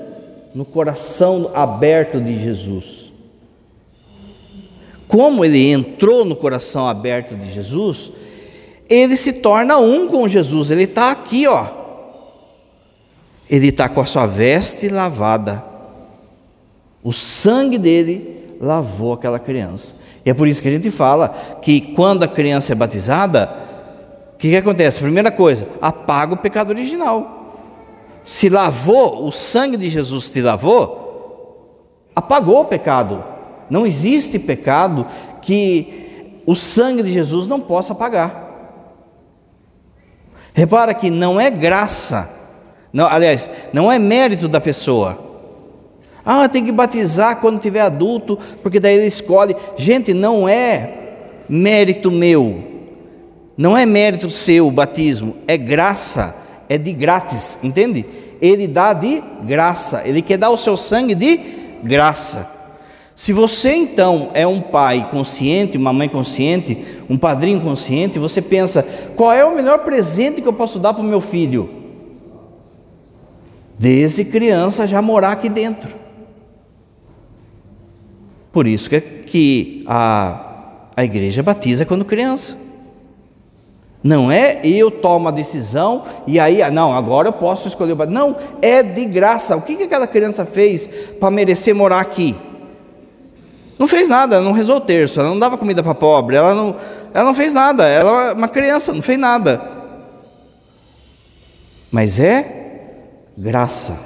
no 0.55 0.65
coração 0.65 1.51
aberto 1.55 2.21
de 2.21 2.39
Jesus. 2.39 3.11
Como 5.09 5.45
ele 5.45 5.73
entrou 5.73 6.25
no 6.25 6.37
coração 6.37 6.87
aberto 6.87 7.35
de 7.35 7.51
Jesus, 7.51 8.13
ele 8.89 9.17
se 9.17 9.35
torna 9.35 9.79
um 9.79 10.07
com 10.07 10.29
Jesus. 10.29 10.71
Ele 10.71 10.85
está 10.85 11.11
aqui, 11.11 11.47
ó. 11.47 11.67
Ele 13.49 13.69
está 13.69 13.89
com 13.89 14.01
a 14.01 14.07
sua 14.07 14.27
veste 14.27 14.89
lavada. 14.89 15.65
O 17.03 17.13
sangue 17.13 17.79
dele 17.79 18.57
lavou 18.61 19.15
aquela 19.15 19.39
criança. 19.39 19.95
E 20.25 20.31
é 20.31 20.35
por 20.35 20.47
isso 20.47 20.61
que 20.61 20.69
a 20.69 20.73
gente 20.73 20.91
fala 20.91 21.29
que 21.63 21.81
quando 21.81 22.23
a 22.23 22.29
criança 22.29 22.73
é 22.73 22.75
batizada, 22.75 23.51
que, 24.41 24.49
que 24.49 24.57
acontece? 24.57 25.03
Primeira 25.03 25.31
coisa, 25.31 25.69
apaga 25.83 26.33
o 26.33 26.39
pecado 26.39 26.71
original. 26.71 27.53
Se 28.25 28.49
lavou, 28.49 29.27
o 29.27 29.31
sangue 29.31 29.77
de 29.77 29.91
Jesus 29.91 30.31
te 30.31 30.41
lavou, 30.41 32.09
apagou 32.17 32.63
o 32.63 32.65
pecado. 32.65 33.23
Não 33.69 33.87
existe 33.87 34.39
pecado 34.39 35.07
que 35.43 36.41
o 36.47 36.55
sangue 36.55 37.03
de 37.03 37.13
Jesus 37.13 37.47
não 37.47 37.61
possa 37.61 37.93
apagar. 37.93 38.49
Repara 40.55 40.95
que 40.95 41.11
não 41.11 41.39
é 41.39 41.51
graça, 41.51 42.31
não, 42.91 43.07
aliás, 43.07 43.51
não 43.75 43.93
é 43.93 43.99
mérito 43.99 44.49
da 44.49 44.59
pessoa. 44.59 45.19
Ah, 46.25 46.49
tem 46.49 46.65
que 46.65 46.73
batizar 46.73 47.37
quando 47.43 47.61
tiver 47.61 47.83
adulto, 47.83 48.39
porque 48.63 48.81
daí 48.81 48.97
ele 48.97 49.07
escolhe. 49.07 49.55
Gente, 49.77 50.15
não 50.15 50.49
é 50.49 50.95
mérito 51.47 52.11
meu. 52.11 52.70
Não 53.61 53.77
é 53.77 53.85
mérito 53.85 54.31
seu 54.31 54.69
o 54.69 54.71
batismo, 54.71 55.37
é 55.47 55.55
graça, 55.59 56.35
é 56.67 56.79
de 56.79 56.95
grátis, 56.95 57.59
entende? 57.63 58.07
Ele 58.41 58.67
dá 58.67 58.95
de 58.95 59.23
graça, 59.43 60.01
ele 60.07 60.23
quer 60.23 60.39
dar 60.39 60.49
o 60.49 60.57
seu 60.57 60.79
sangue 60.79 61.15
de 61.15 61.39
graça. 61.85 62.51
Se 63.15 63.35
você 63.35 63.75
então 63.75 64.31
é 64.33 64.47
um 64.47 64.63
pai 64.63 65.07
consciente, 65.11 65.77
uma 65.77 65.93
mãe 65.93 66.09
consciente, 66.09 66.83
um 67.07 67.19
padrinho 67.19 67.61
consciente, 67.61 68.19
você 68.19 68.41
pensa: 68.41 68.83
qual 69.15 69.31
é 69.31 69.45
o 69.45 69.55
melhor 69.55 69.81
presente 69.81 70.41
que 70.41 70.49
eu 70.49 70.55
posso 70.55 70.79
dar 70.79 70.95
para 70.95 71.03
o 71.03 71.07
meu 71.07 71.21
filho? 71.21 71.69
Desde 73.79 74.25
criança 74.25 74.89
já 74.89 75.03
morar 75.03 75.33
aqui 75.33 75.51
dentro. 75.51 75.95
Por 78.51 78.67
isso 78.67 78.89
que, 78.89 79.85
a, 79.87 80.93
a 80.97 81.05
igreja 81.05 81.43
batiza 81.43 81.85
quando 81.85 82.07
criança. 82.07 82.70
Não 84.03 84.33
é 84.33 84.61
eu 84.65 84.91
tomo 84.91 85.29
a 85.29 85.31
decisão 85.31 86.05
e 86.27 86.41
aí, 86.41 86.63
ah, 86.63 86.71
não, 86.71 86.97
agora 86.97 87.29
eu 87.29 87.33
posso 87.33 87.69
escolher 87.69 87.93
o. 87.93 88.07
Não, 88.07 88.35
é 88.63 88.83
de 88.83 89.05
graça. 89.05 89.57
O 89.57 89.63
que, 89.63 89.77
que 89.77 89.83
aquela 89.83 90.07
criança 90.07 90.47
fez 90.47 90.87
para 91.19 91.31
merecer 91.31 91.75
morar 91.75 92.01
aqui? 92.01 92.35
Não 93.79 93.87
fez 93.87 94.09
nada, 94.09 94.41
não 94.41 94.53
rezou 94.53 94.77
o 94.77 94.81
terço, 94.81 95.21
ela 95.21 95.29
não 95.29 95.39
dava 95.39 95.57
comida 95.57 95.83
para 95.83 95.95
pobre, 95.95 96.37
ela 96.37 96.55
não, 96.55 96.77
ela 97.15 97.25
não 97.25 97.35
fez 97.35 97.53
nada, 97.53 97.87
ela 97.87 98.29
é 98.29 98.33
uma 98.33 98.49
criança, 98.49 98.93
não 98.93 99.03
fez 99.03 99.19
nada. 99.19 99.61
Mas 101.91 102.21
é 102.21 102.61
graça. 103.37 103.99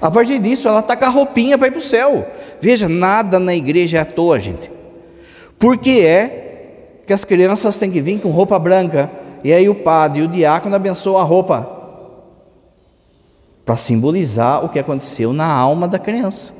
A 0.00 0.10
partir 0.10 0.40
disso, 0.40 0.66
ela 0.66 0.80
está 0.80 0.96
com 0.96 1.04
a 1.04 1.08
roupinha 1.08 1.56
para 1.56 1.68
ir 1.68 1.70
para 1.70 1.78
o 1.78 1.82
céu. 1.82 2.28
Veja, 2.60 2.88
nada 2.88 3.38
na 3.38 3.54
igreja 3.54 3.98
é 3.98 4.00
à 4.00 4.04
toa, 4.04 4.38
gente. 4.40 4.70
Porque 5.56 6.00
é 6.00 6.51
que 7.06 7.12
as 7.12 7.24
crianças 7.24 7.76
têm 7.76 7.90
que 7.90 8.00
vir 8.00 8.20
com 8.20 8.30
roupa 8.30 8.58
branca, 8.58 9.10
e 9.42 9.52
aí 9.52 9.68
o 9.68 9.74
padre 9.74 10.20
e 10.20 10.24
o 10.24 10.28
diácono 10.28 10.74
abençoam 10.74 11.18
a 11.18 11.22
roupa. 11.22 11.80
para 13.64 13.76
simbolizar 13.76 14.64
o 14.64 14.68
que 14.68 14.78
aconteceu 14.78 15.32
na 15.32 15.46
alma 15.46 15.86
da 15.86 15.98
criança. 15.98 16.52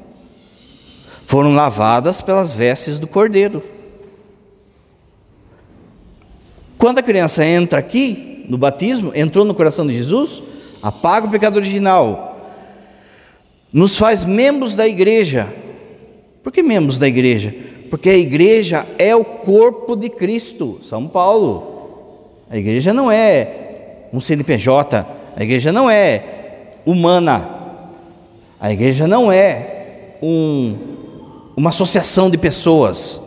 Foram 1.24 1.52
lavadas 1.52 2.22
pelas 2.22 2.52
vestes 2.52 2.98
do 2.98 3.06
cordeiro. 3.06 3.62
Quando 6.78 6.98
a 6.98 7.02
criança 7.02 7.44
entra 7.44 7.78
aqui, 7.78 8.44
no 8.48 8.58
batismo, 8.58 9.12
entrou 9.14 9.44
no 9.44 9.54
coração 9.54 9.86
de 9.86 9.94
Jesus, 9.94 10.42
apaga 10.82 11.26
o 11.26 11.30
pecado 11.30 11.56
original, 11.56 12.36
nos 13.72 13.96
faz 13.96 14.24
membros 14.24 14.76
da 14.76 14.86
igreja. 14.86 15.52
Por 16.42 16.52
que 16.52 16.62
membros 16.62 16.98
da 16.98 17.08
igreja? 17.08 17.54
Porque 17.92 18.08
a 18.08 18.16
igreja 18.16 18.86
é 18.98 19.14
o 19.14 19.22
corpo 19.22 19.94
de 19.94 20.08
Cristo, 20.08 20.80
São 20.82 21.06
Paulo. 21.06 22.40
A 22.48 22.56
igreja 22.56 22.94
não 22.94 23.12
é 23.12 24.06
um 24.10 24.18
CNPJ, 24.18 25.06
a 25.36 25.42
igreja 25.42 25.70
não 25.70 25.90
é 25.90 26.24
humana, 26.86 27.50
a 28.58 28.72
igreja 28.72 29.06
não 29.06 29.30
é 29.30 30.16
um, 30.22 30.74
uma 31.54 31.68
associação 31.68 32.30
de 32.30 32.38
pessoas. 32.38 33.20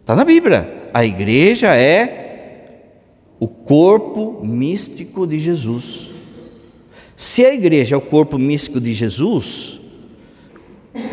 Está 0.00 0.16
na 0.16 0.24
Bíblia. 0.24 0.82
A 0.92 1.04
igreja 1.04 1.68
é 1.72 2.64
o 3.38 3.46
corpo 3.46 4.40
místico 4.42 5.24
de 5.24 5.38
Jesus. 5.38 6.10
Se 7.16 7.46
a 7.46 7.54
igreja 7.54 7.94
é 7.94 7.98
o 7.98 8.00
corpo 8.00 8.36
místico 8.40 8.80
de 8.80 8.92
Jesus, 8.92 9.81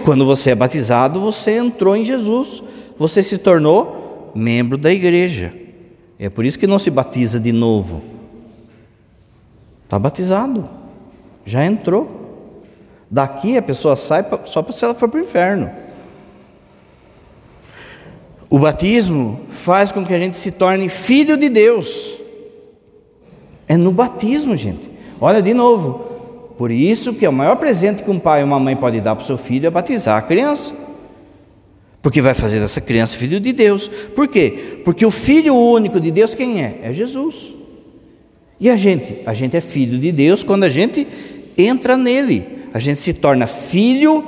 quando 0.03 0.25
você 0.25 0.51
é 0.51 0.55
batizado, 0.55 1.19
você 1.19 1.57
entrou 1.57 1.95
em 1.95 2.03
Jesus, 2.03 2.61
você 2.97 3.23
se 3.23 3.37
tornou 3.37 4.31
membro 4.35 4.77
da 4.77 4.91
igreja. 4.91 5.53
É 6.17 6.29
por 6.29 6.43
isso 6.43 6.59
que 6.59 6.67
não 6.67 6.79
se 6.79 6.89
batiza 6.89 7.39
de 7.39 7.51
novo. 7.51 8.03
Está 9.85 9.97
batizado, 9.97 10.69
já 11.45 11.65
entrou. 11.65 12.17
Daqui 13.09 13.57
a 13.57 13.61
pessoa 13.61 13.95
sai 13.95 14.25
só 14.45 14.63
se 14.69 14.85
ela 14.85 14.93
for 14.93 15.09
para 15.09 15.19
o 15.19 15.23
inferno. 15.23 15.71
O 18.49 18.59
batismo 18.59 19.41
faz 19.49 19.91
com 19.91 20.05
que 20.05 20.13
a 20.13 20.19
gente 20.19 20.37
se 20.37 20.51
torne 20.51 20.89
filho 20.89 21.37
de 21.37 21.49
Deus. 21.49 22.17
É 23.67 23.77
no 23.77 23.91
batismo, 23.91 24.55
gente. 24.57 24.89
Olha 25.21 25.41
de 25.41 25.53
novo. 25.53 26.08
Por 26.59 26.71
isso 26.71 27.13
que 27.13 27.25
é 27.25 27.29
o 27.29 27.31
maior 27.31 27.55
presente 27.55 28.03
que 28.03 28.11
um 28.11 28.19
pai 28.19 28.41
e 28.41 28.43
uma 28.43 28.59
mãe 28.59 28.75
pode 28.75 28.99
dar 28.99 29.15
para 29.15 29.23
o 29.23 29.25
seu 29.25 29.37
filho 29.37 29.65
é 29.65 29.69
batizar 29.69 30.17
a 30.17 30.21
criança. 30.21 30.75
Porque 32.01 32.19
vai 32.19 32.33
fazer 32.33 32.59
dessa 32.59 32.81
criança 32.81 33.15
filho 33.15 33.39
de 33.39 33.53
Deus. 33.53 33.87
Por 34.13 34.27
quê? 34.27 34.81
Porque 34.83 35.05
o 35.05 35.09
filho 35.09 35.55
único 35.55 36.01
de 36.01 36.11
Deus 36.11 36.35
quem 36.35 36.61
é? 36.61 36.81
É 36.83 36.91
Jesus. 36.91 37.53
E 38.59 38.69
a 38.69 38.75
gente? 38.75 39.19
A 39.25 39.33
gente 39.33 39.55
é 39.55 39.61
filho 39.61 39.97
de 39.97 40.11
Deus 40.11 40.43
quando 40.43 40.65
a 40.65 40.69
gente 40.69 41.07
entra 41.57 41.95
nele. 41.95 42.45
A 42.73 42.79
gente 42.81 42.99
se 42.99 43.13
torna 43.13 43.47
filho 43.47 44.21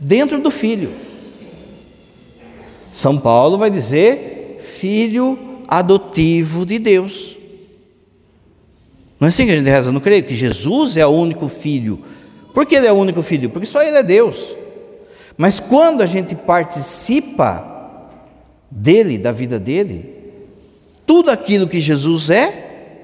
dentro 0.00 0.40
do 0.40 0.50
filho. 0.50 0.90
São 2.92 3.16
Paulo 3.16 3.58
vai 3.58 3.70
dizer 3.70 4.56
filho 4.58 5.38
adotivo 5.68 6.66
de 6.66 6.80
Deus. 6.80 7.36
Não 9.24 9.28
é 9.28 9.30
assim 9.30 9.46
que 9.46 9.52
a 9.52 9.56
gente 9.56 9.70
reza, 9.70 9.90
não 9.90 10.02
creio 10.02 10.22
que 10.22 10.34
Jesus 10.34 10.98
é 10.98 11.06
o 11.06 11.08
único 11.08 11.48
filho. 11.48 11.98
Por 12.52 12.66
que 12.66 12.74
ele 12.74 12.86
é 12.86 12.92
o 12.92 12.96
único 12.96 13.22
filho? 13.22 13.48
Porque 13.48 13.64
só 13.64 13.82
ele 13.82 13.96
é 13.96 14.02
Deus. 14.02 14.54
Mas 15.34 15.58
quando 15.58 16.02
a 16.02 16.06
gente 16.06 16.34
participa 16.34 18.10
dele, 18.70 19.16
da 19.16 19.32
vida 19.32 19.58
dele, 19.58 20.14
tudo 21.06 21.30
aquilo 21.30 21.66
que 21.66 21.80
Jesus 21.80 22.28
é, 22.28 22.98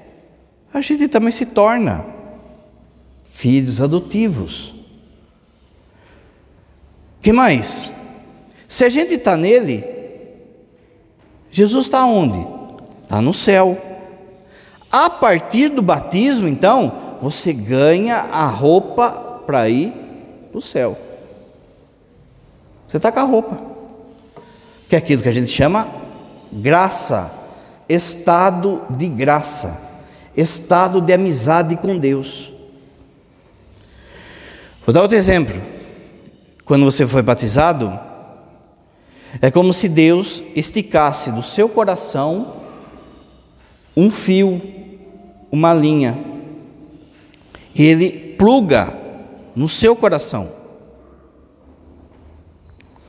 a 0.71 0.79
gente 0.79 1.07
também 1.07 1.31
se 1.31 1.47
torna 1.47 2.05
filhos 3.23 3.81
adotivos. 3.81 4.75
que 7.19 7.33
mais? 7.33 7.91
Se 8.67 8.85
a 8.85 8.89
gente 8.89 9.15
está 9.15 9.35
nele, 9.35 9.83
Jesus 11.49 11.85
está 11.87 12.05
onde? 12.05 12.45
Está 13.05 13.19
no 13.19 13.33
céu. 13.33 13.90
A 14.91 15.09
partir 15.09 15.69
do 15.69 15.81
batismo, 15.81 16.47
então, 16.47 17.17
você 17.21 17.53
ganha 17.53 18.17
a 18.17 18.45
roupa 18.47 19.41
para 19.45 19.69
ir 19.69 19.93
para 20.51 20.57
o 20.57 20.61
céu. 20.61 20.97
Você 22.87 22.97
está 22.97 23.11
com 23.11 23.19
a 23.19 23.23
roupa, 23.23 23.57
que 24.89 24.95
é 24.95 24.97
aquilo 24.97 25.21
que 25.21 25.29
a 25.29 25.33
gente 25.33 25.49
chama 25.49 25.87
graça, 26.51 27.31
estado 27.87 28.81
de 28.89 29.07
graça, 29.07 29.79
estado 30.35 30.99
de 30.99 31.13
amizade 31.13 31.77
com 31.77 31.97
Deus. 31.97 32.51
Vou 34.85 34.93
dar 34.93 35.03
outro 35.03 35.15
exemplo. 35.15 35.61
Quando 36.65 36.83
você 36.83 37.07
foi 37.07 37.21
batizado, 37.21 37.97
é 39.41 39.49
como 39.49 39.71
se 39.71 39.87
Deus 39.87 40.43
esticasse 40.53 41.31
do 41.31 41.41
seu 41.41 41.69
coração 41.69 42.57
um 43.95 44.11
fio 44.11 44.80
uma 45.51 45.73
linha. 45.73 46.17
Ele 47.75 48.35
pluga 48.37 48.93
no 49.55 49.67
seu 49.67 49.95
coração. 49.95 50.49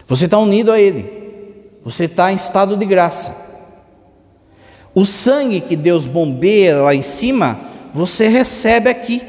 Você 0.06 0.26
está 0.26 0.38
unido 0.38 0.72
a 0.72 0.80
Ele. 0.80 1.22
Você 1.84 2.04
está 2.04 2.32
em 2.32 2.36
estado 2.36 2.76
de 2.76 2.84
graça. 2.84 3.36
O 4.94 5.04
sangue 5.04 5.60
que 5.60 5.74
Deus 5.74 6.06
bombeia 6.06 6.76
lá 6.76 6.94
em 6.94 7.02
cima, 7.02 7.58
você 7.94 8.28
recebe 8.28 8.90
aqui. 8.90 9.22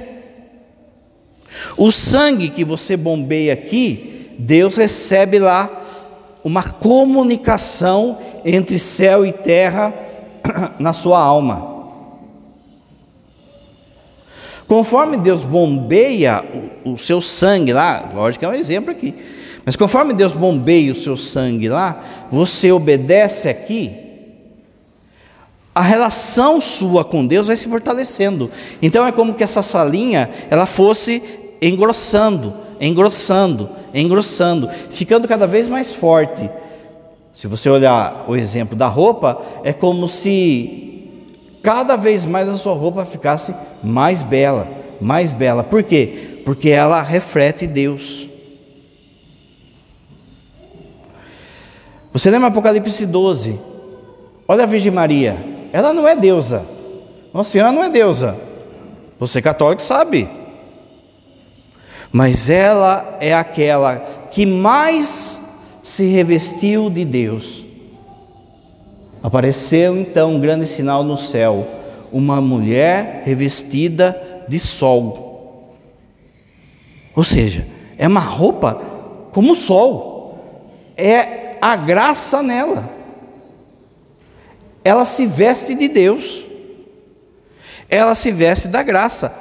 O 1.77 1.91
sangue 1.91 2.49
que 2.49 2.65
você 2.65 2.97
bombeia 2.97 3.53
aqui, 3.53 4.35
Deus 4.37 4.75
recebe 4.75 5.39
lá 5.39 5.69
uma 6.43 6.63
comunicação 6.63 8.17
entre 8.43 8.77
céu 8.77 9.25
e 9.25 9.31
terra 9.31 9.93
na 10.79 10.91
sua 10.91 11.19
alma. 11.19 11.72
Conforme 14.73 15.17
Deus 15.17 15.43
bombeia 15.43 16.43
o, 16.83 16.97
seu 16.97 17.21
sangue 17.21 17.71
lá, 17.71 18.09
lógico 18.11 18.39
que 18.39 18.45
é 18.45 18.49
um 18.49 18.55
exemplo 18.55 18.89
aqui, 18.89 19.13
mas 19.63 19.75
conforme 19.75 20.15
Deus 20.15 20.31
bombeia 20.31 20.91
o 20.91 20.95
seu 20.95 21.15
sangue 21.15 21.69
lá, 21.69 22.03
você 22.31 22.71
obedece 22.71 23.47
aqui, 23.47 23.91
a 25.75 25.81
relação 25.83 26.59
sua 26.59 27.05
com 27.05 27.27
Deus 27.27 27.45
vai 27.45 27.55
se 27.55 27.67
fortalecendo. 27.67 28.49
Então 28.81 29.05
é 29.05 29.11
como 29.11 29.35
que 29.35 29.43
essa 29.43 29.61
salinha 29.61 30.27
ela 30.49 30.65
fosse 30.65 31.21
engrossando, 31.61 32.51
engrossando, 32.81 33.69
engrossando, 33.93 34.67
ficando 34.89 35.27
cada 35.27 35.45
vez 35.45 35.67
mais 35.67 35.93
forte. 35.93 36.49
Se 37.31 37.45
você 37.45 37.69
olhar 37.69 38.25
o 38.27 38.35
exemplo 38.35 38.75
da 38.75 38.87
roupa, 38.87 39.39
é 39.63 39.71
como 39.71 40.07
se 40.07 40.92
cada 41.63 41.95
vez 41.95 42.25
mais 42.25 42.49
a 42.49 42.55
sua 42.55 42.73
roupa 42.73 43.05
ficasse 43.05 43.55
mais 43.81 44.21
bela, 44.21 44.67
mais 44.99 45.31
bela. 45.31 45.63
Por 45.63 45.81
quê? 45.81 46.41
Porque 46.43 46.69
ela 46.69 47.01
reflete 47.01 47.65
Deus. 47.65 48.27
Você 52.11 52.29
lembra 52.29 52.49
Apocalipse 52.49 53.05
12? 53.05 53.59
Olha 54.45 54.63
a 54.63 54.67
Virgem 54.67 54.91
Maria, 54.91 55.37
ela 55.71 55.93
não 55.93 56.05
é 56.05 56.15
deusa. 56.15 56.65
Nossa 57.33 57.49
Senhora 57.49 57.71
não 57.71 57.83
é 57.83 57.89
deusa. 57.89 58.37
Você 59.17 59.41
católico 59.41 59.81
sabe. 59.81 60.29
Mas 62.11 62.49
ela 62.49 63.17
é 63.19 63.33
aquela 63.33 63.99
que 64.29 64.45
mais 64.45 65.41
se 65.81 66.05
revestiu 66.05 66.89
de 66.89 67.05
Deus. 67.05 67.62
Apareceu 69.23 69.97
então 69.97 70.35
um 70.35 70.39
grande 70.39 70.67
sinal 70.67 71.01
no 71.01 71.15
céu, 71.15 71.65
uma 72.11 72.41
mulher 72.41 73.23
revestida 73.23 74.43
de 74.49 74.59
sol. 74.59 75.73
Ou 77.15 77.23
seja, 77.23 77.65
é 77.97 78.05
uma 78.05 78.19
roupa 78.19 78.75
como 79.31 79.53
o 79.53 79.55
sol, 79.55 80.37
é 80.97 81.55
a 81.61 81.77
graça 81.77 82.43
nela. 82.43 82.89
Ela 84.83 85.05
se 85.05 85.25
veste 85.25 85.73
de 85.73 85.87
Deus, 85.87 86.43
ela 87.89 88.15
se 88.15 88.29
veste 88.29 88.67
da 88.67 88.83
graça. 88.83 89.33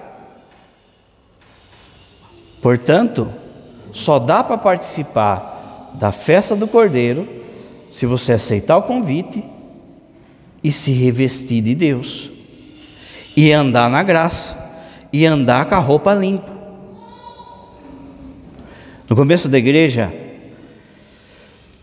Portanto, 2.63 3.33
só 3.91 4.21
dá 4.21 4.45
para 4.45 4.57
participar 4.57 5.91
da 5.95 6.13
festa 6.13 6.55
do 6.55 6.69
Cordeiro 6.69 7.29
se 7.91 8.07
você 8.07 8.35
aceitar 8.35 8.77
o 8.77 8.83
convite 8.85 9.52
e 10.63 10.71
se 10.71 10.93
revestir 10.93 11.63
de 11.63 11.75
Deus, 11.75 12.31
e 13.37 13.53
andar 13.53 13.91
na 13.91 14.03
graça, 14.03 14.57
e 15.13 15.27
andar 15.27 15.67
com 15.67 15.75
a 15.75 15.79
roupa 15.79 16.15
limpa. 16.15 16.53
No 19.09 19.17
começo 19.17 19.49
da 19.49 19.59
igreja, 19.59 20.13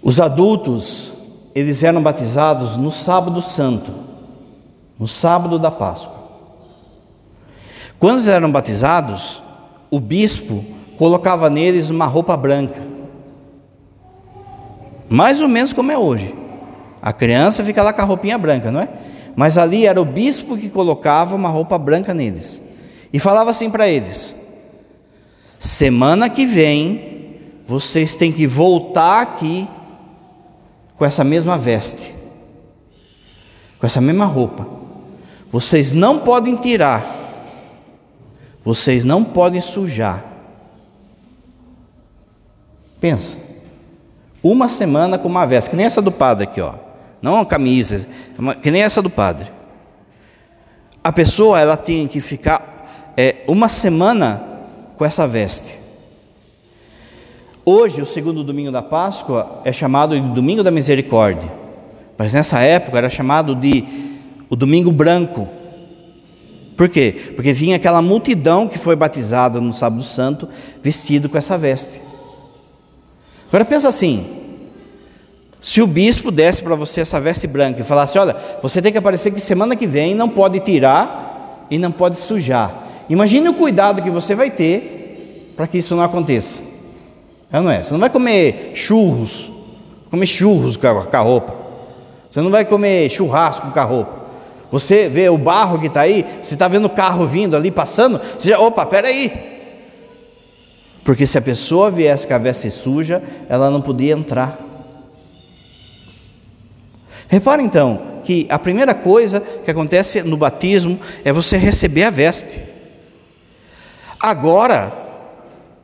os 0.01 0.19
adultos, 0.19 1.11
eles 1.53 1.83
eram 1.83 2.01
batizados 2.01 2.77
no 2.77 2.91
sábado 2.91 3.41
santo, 3.41 3.91
no 4.97 5.07
sábado 5.07 5.59
da 5.59 5.69
Páscoa. 5.69 6.19
Quando 7.99 8.15
eles 8.15 8.27
eram 8.27 8.49
batizados, 8.49 9.43
o 9.91 9.99
bispo 9.99 10.63
colocava 10.97 11.49
neles 11.49 11.89
uma 11.89 12.05
roupa 12.05 12.35
branca. 12.37 12.81
Mais 15.09 15.41
ou 15.41 15.47
menos 15.47 15.73
como 15.73 15.91
é 15.91 15.97
hoje. 15.97 16.38
A 17.01 17.13
criança 17.13 17.63
fica 17.63 17.81
lá 17.81 17.93
com 17.93 18.01
a 18.01 18.05
roupinha 18.05 18.37
branca, 18.37 18.71
não 18.71 18.81
é? 18.81 18.89
Mas 19.35 19.57
ali 19.57 19.85
era 19.85 20.01
o 20.01 20.05
bispo 20.05 20.57
que 20.57 20.69
colocava 20.69 21.35
uma 21.35 21.49
roupa 21.49 21.77
branca 21.77 22.13
neles. 22.13 22.61
E 23.11 23.19
falava 23.19 23.49
assim 23.49 23.69
para 23.69 23.87
eles: 23.87 24.35
Semana 25.57 26.29
que 26.29 26.45
vem, 26.45 27.37
vocês 27.65 28.15
têm 28.15 28.31
que 28.31 28.45
voltar 28.47 29.21
aqui 29.21 29.67
com 30.97 31.05
essa 31.05 31.23
mesma 31.23 31.57
veste, 31.57 32.13
com 33.79 33.85
essa 33.85 34.01
mesma 34.01 34.25
roupa. 34.25 34.67
Vocês 35.49 35.91
não 35.91 36.19
podem 36.19 36.55
tirar, 36.55 37.15
vocês 38.63 39.03
não 39.03 39.23
podem 39.23 39.61
sujar. 39.61 40.25
Pensa, 42.99 43.37
uma 44.43 44.67
semana 44.67 45.17
com 45.17 45.27
uma 45.27 45.45
veste, 45.45 45.69
que 45.69 45.75
nem 45.75 45.85
essa 45.85 46.01
do 46.01 46.11
padre 46.11 46.43
aqui, 46.45 46.59
ó. 46.59 46.88
Não 47.21 47.35
uma 47.35 47.45
camisa, 47.45 48.07
que 48.61 48.71
nem 48.71 48.81
essa 48.81 49.01
do 49.01 49.09
padre. 49.09 49.51
A 51.03 51.11
pessoa 51.11 51.59
ela 51.59 51.77
tem 51.77 52.07
que 52.07 52.21
ficar 52.21 53.13
é, 53.17 53.43
uma 53.47 53.67
semana 53.67 54.41
com 54.97 55.05
essa 55.05 55.27
veste. 55.27 55.79
Hoje, 57.65 58.01
o 58.01 58.05
segundo 58.05 58.43
domingo 58.43 58.71
da 58.71 58.81
Páscoa 58.81 59.61
é 59.63 59.71
chamado 59.71 60.19
de 60.19 60.27
Domingo 60.29 60.63
da 60.63 60.71
Misericórdia, 60.71 61.51
mas 62.17 62.33
nessa 62.33 62.59
época 62.61 62.97
era 62.97 63.09
chamado 63.09 63.53
de 63.53 63.85
o 64.49 64.55
Domingo 64.55 64.91
Branco. 64.91 65.47
Por 66.75 66.89
quê? 66.89 67.33
Porque 67.35 67.53
vinha 67.53 67.75
aquela 67.75 68.01
multidão 68.01 68.67
que 68.67 68.77
foi 68.77 68.95
batizada 68.95 69.59
no 69.59 69.73
Sábado 69.73 70.01
Santo 70.01 70.47
vestido 70.81 71.29
com 71.29 71.37
essa 71.37 71.57
veste. 71.57 72.01
Agora 73.49 73.65
pensa 73.65 73.89
assim: 73.89 74.38
se 75.61 75.81
o 75.81 75.87
bispo 75.87 76.31
desse 76.31 76.63
para 76.63 76.75
você 76.75 77.01
essa 77.01 77.19
veste 77.19 77.47
branca 77.47 77.81
e 77.81 77.83
falasse: 77.83 78.17
Olha, 78.17 78.35
você 78.61 78.81
tem 78.81 78.91
que 78.91 78.97
aparecer 78.97 79.31
que 79.31 79.39
semana 79.39 79.75
que 79.75 79.85
vem 79.85 80.15
não 80.15 80.29
pode 80.29 80.59
tirar 80.59 81.67
e 81.69 81.77
não 81.77 81.91
pode 81.91 82.15
sujar. 82.15 82.87
Imagine 83.09 83.49
o 83.49 83.53
cuidado 83.53 84.01
que 84.01 84.09
você 84.09 84.35
vai 84.35 84.49
ter 84.51 85.51
para 85.57 85.67
que 85.67 85.79
isso 85.79 85.95
não 85.95 86.03
aconteça. 86.03 86.61
É 87.51 87.59
não 87.59 87.69
é? 87.69 87.83
Você 87.83 87.91
não 87.91 87.99
vai 87.99 88.09
comer 88.09 88.71
churros, 88.75 89.51
comer 90.09 90.27
churros 90.27 90.77
com 90.77 90.87
a 90.87 91.19
roupa. 91.19 91.53
Você 92.29 92.41
não 92.41 92.51
vai 92.51 92.63
comer 92.63 93.09
churrasco 93.09 93.71
com 93.71 93.79
a 93.79 93.83
roupa. 93.83 94.19
Você 94.71 95.09
vê 95.09 95.29
o 95.29 95.37
barro 95.37 95.79
que 95.79 95.87
está 95.87 96.01
aí, 96.01 96.23
você 96.41 96.53
está 96.53 96.67
vendo 96.67 96.85
o 96.85 96.89
carro 96.89 97.25
vindo 97.25 97.57
ali, 97.57 97.71
passando, 97.71 98.21
você 98.37 98.49
já, 98.49 98.59
opa, 98.59 98.85
peraí. 98.85 99.33
Porque 101.03 101.25
se 101.25 101.39
a 101.39 101.41
pessoa 101.41 101.89
viesse 101.89 102.27
com 102.27 102.35
a 102.35 102.37
veste 102.37 102.69
suja, 102.69 103.23
ela 103.49 103.71
não 103.71 103.81
podia 103.81 104.13
entrar. 104.13 104.68
Repara 107.29 107.61
então 107.61 108.01
que 108.23 108.47
a 108.49 108.57
primeira 108.57 108.95
coisa 108.95 109.39
que 109.39 109.69
acontece 109.69 110.23
no 110.23 110.35
batismo 110.35 110.99
é 111.23 111.31
você 111.31 111.57
receber 111.57 112.03
a 112.03 112.09
veste. 112.09 112.63
Agora, 114.19 114.91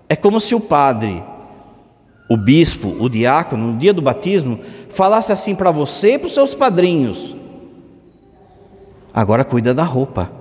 é 0.10 0.16
como 0.16 0.42
se 0.42 0.56
o 0.56 0.60
padre, 0.60 1.24
o 2.28 2.36
bispo, 2.36 2.96
o 3.00 3.08
diácono, 3.08 3.74
no 3.74 3.78
dia 3.78 3.94
do 3.94 4.02
batismo, 4.02 4.60
falasse 4.90 5.32
assim 5.32 5.54
para 5.54 5.70
você 5.70 6.16
e 6.16 6.20
para 6.20 6.26
os 6.26 6.34
seus 6.34 6.56
padrinhos: 6.56 7.36
agora 9.14 9.44
cuida 9.44 9.72
da 9.72 9.84
roupa, 9.84 10.32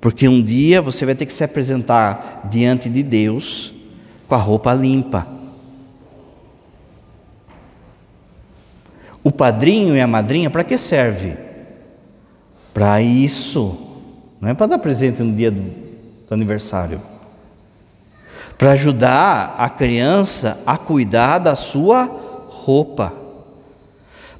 porque 0.00 0.28
um 0.28 0.40
dia 0.40 0.80
você 0.80 1.04
vai 1.04 1.16
ter 1.16 1.26
que 1.26 1.32
se 1.32 1.42
apresentar 1.42 2.42
diante 2.48 2.88
de 2.88 3.02
Deus 3.02 3.74
com 4.28 4.36
a 4.36 4.38
roupa 4.38 4.72
limpa. 4.72 5.39
O 9.22 9.30
padrinho 9.30 9.96
e 9.96 10.00
a 10.00 10.06
madrinha, 10.06 10.50
para 10.50 10.64
que 10.64 10.78
serve? 10.78 11.36
Para 12.72 13.02
isso, 13.02 13.76
não 14.40 14.48
é 14.48 14.54
para 14.54 14.66
dar 14.66 14.78
presente 14.78 15.22
no 15.22 15.32
dia 15.32 15.50
do 15.50 15.90
do 16.30 16.34
aniversário. 16.34 17.02
Para 18.56 18.72
ajudar 18.72 19.54
a 19.58 19.68
criança 19.68 20.60
a 20.64 20.78
cuidar 20.78 21.38
da 21.38 21.56
sua 21.56 22.08
roupa. 22.48 23.12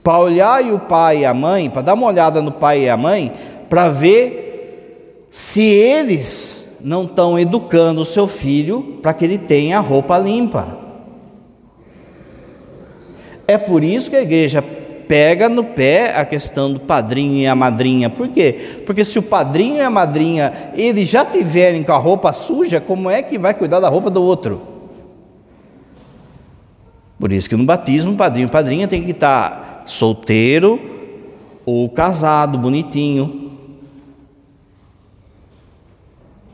Para 0.02 0.18
olhar 0.18 0.62
o 0.72 0.78
pai 0.78 1.18
e 1.18 1.24
a 1.24 1.34
mãe, 1.34 1.68
para 1.68 1.82
dar 1.82 1.94
uma 1.94 2.06
olhada 2.06 2.40
no 2.40 2.52
pai 2.52 2.84
e 2.84 2.88
a 2.88 2.96
mãe, 2.96 3.32
para 3.68 3.88
ver 3.88 5.26
se 5.32 5.62
eles 5.62 6.64
não 6.80 7.04
estão 7.04 7.38
educando 7.38 8.00
o 8.00 8.06
seu 8.06 8.26
filho 8.26 8.98
para 9.02 9.12
que 9.12 9.24
ele 9.24 9.36
tenha 9.36 9.78
a 9.78 9.82
roupa 9.82 10.16
limpa. 10.16 10.78
É 13.50 13.58
por 13.58 13.82
isso 13.82 14.08
que 14.08 14.14
a 14.14 14.22
igreja 14.22 14.62
pega 14.62 15.48
no 15.48 15.64
pé 15.64 16.16
a 16.16 16.24
questão 16.24 16.72
do 16.72 16.78
padrinho 16.78 17.38
e 17.38 17.48
a 17.48 17.54
madrinha. 17.56 18.08
Por 18.08 18.28
quê? 18.28 18.82
Porque 18.86 19.04
se 19.04 19.18
o 19.18 19.22
padrinho 19.24 19.78
e 19.78 19.80
a 19.80 19.90
madrinha 19.90 20.70
eles 20.76 21.08
já 21.08 21.24
tiverem 21.24 21.82
com 21.82 21.90
a 21.90 21.98
roupa 21.98 22.32
suja, 22.32 22.80
como 22.80 23.10
é 23.10 23.24
que 23.24 23.36
vai 23.36 23.52
cuidar 23.52 23.80
da 23.80 23.88
roupa 23.88 24.08
do 24.08 24.22
outro? 24.22 24.62
Por 27.18 27.32
isso 27.32 27.48
que 27.48 27.56
no 27.56 27.64
batismo, 27.64 28.16
padrinho 28.16 28.46
e 28.46 28.50
padrinha 28.52 28.86
tem 28.86 29.02
que 29.02 29.10
estar 29.10 29.82
solteiro 29.84 30.78
ou 31.66 31.88
casado, 31.88 32.56
bonitinho. 32.56 33.50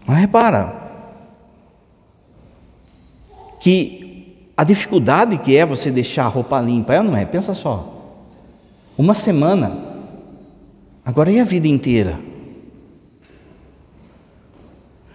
Mas 0.07 0.17
repara 0.17 0.75
que 3.61 4.06
a 4.57 4.65
dificuldade 4.65 5.37
que 5.39 5.57
é 5.57 5.67
você 5.67 5.91
deixar 5.91 6.25
a 6.25 6.29
roupa 6.29 6.59
limpa, 6.61 6.95
é 6.95 6.99
ou 6.99 7.05
não 7.05 7.17
é? 7.17 7.27
Pensa 7.27 7.55
só. 7.55 7.93
Uma 8.97 9.13
semana. 9.13 9.77
Agora 11.05 11.31
e 11.31 11.39
a 11.39 11.45
vida 11.45 11.69
inteira? 11.69 12.19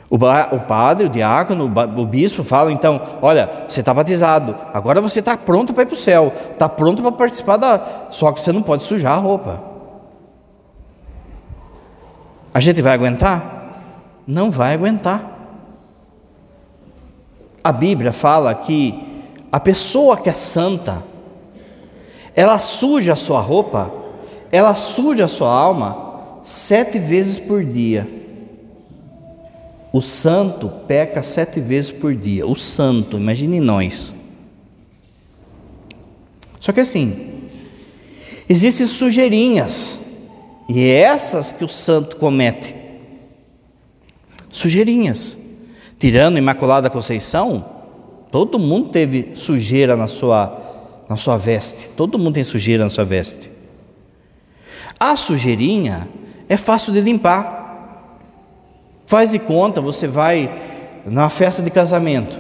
O, 0.08 0.16
o 0.16 0.60
padre, 0.60 1.08
o 1.08 1.10
diácono, 1.10 1.66
o 1.98 2.06
bispo 2.06 2.44
falam 2.44 2.72
então: 2.72 3.02
olha, 3.22 3.50
você 3.68 3.80
está 3.80 3.94
batizado, 3.94 4.56
agora 4.74 5.02
você 5.02 5.20
está 5.20 5.36
pronto 5.36 5.74
para 5.74 5.84
ir 5.84 5.86
para 5.88 5.96
o 5.96 5.98
céu, 5.98 6.32
está 6.52 6.70
pronto 6.70 7.02
para 7.02 7.12
participar 7.12 7.58
da. 7.58 7.82
Só 8.12 8.32
que 8.32 8.42
você 8.42 8.52
não 8.52 8.62
pode 8.62 8.84
sujar 8.84 9.14
a 9.14 9.22
roupa. 9.22 9.64
A 12.54 12.60
gente 12.60 12.82
vai 12.82 12.94
aguentar? 12.94 13.82
Não 14.28 14.52
vai 14.52 14.74
aguentar. 14.74 15.40
A 17.64 17.72
Bíblia 17.72 18.12
fala 18.12 18.54
que 18.54 19.11
a 19.52 19.60
pessoa 19.60 20.18
que 20.18 20.30
é 20.30 20.34
santa, 20.34 21.04
ela 22.34 22.58
suja 22.58 23.14
a 23.14 23.18
sua 23.18 23.42
roupa, 23.42 23.92
ela 24.52 24.74
suja 24.74 25.26
a 25.26 25.28
sua 25.28 25.52
alma 25.52 26.40
sete 26.44 26.98
vezes 26.98 27.38
por 27.38 27.64
dia. 27.64 28.08
O 29.94 30.00
santo 30.00 30.70
peca 30.88 31.22
sete 31.22 31.60
vezes 31.60 31.92
por 31.92 32.16
dia. 32.16 32.48
O 32.48 32.56
santo, 32.56 33.18
imagine 33.18 33.60
nós. 33.60 34.14
Só 36.62 36.72
que 36.72 36.80
assim, 36.80 37.50
existem 38.48 38.88
sujeirinhas, 38.88 40.00
e 40.70 40.80
é 40.80 41.02
essas 41.02 41.52
que 41.52 41.66
o 41.66 41.68
santo 41.68 42.16
comete. 42.16 42.74
Sujeirinhas. 44.48 45.38
Tirando 46.00 46.38
Imaculada 46.38 46.90
Conceição, 46.90 47.66
todo 48.32 48.58
mundo 48.58 48.90
teve 48.90 49.32
sujeira 49.36 49.96
na 49.96 50.08
sua 50.08 50.70
na 51.12 51.18
sua 51.18 51.36
veste. 51.36 51.90
Todo 51.90 52.18
mundo 52.18 52.36
tem 52.36 52.44
sujeira 52.44 52.86
na 52.86 52.90
sua 52.90 53.04
veste. 53.04 53.52
A 54.98 55.18
sujeirinha 55.18 56.08
é 56.48 56.56
fácil 56.56 56.94
de 56.94 57.02
limpar. 57.02 58.20
Faz 59.06 59.32
de 59.32 59.40
conta, 59.40 59.82
você 59.82 60.08
vai 60.08 60.50
numa 61.06 61.28
festa 61.28 61.62
de 61.62 61.70
casamento. 61.70 62.40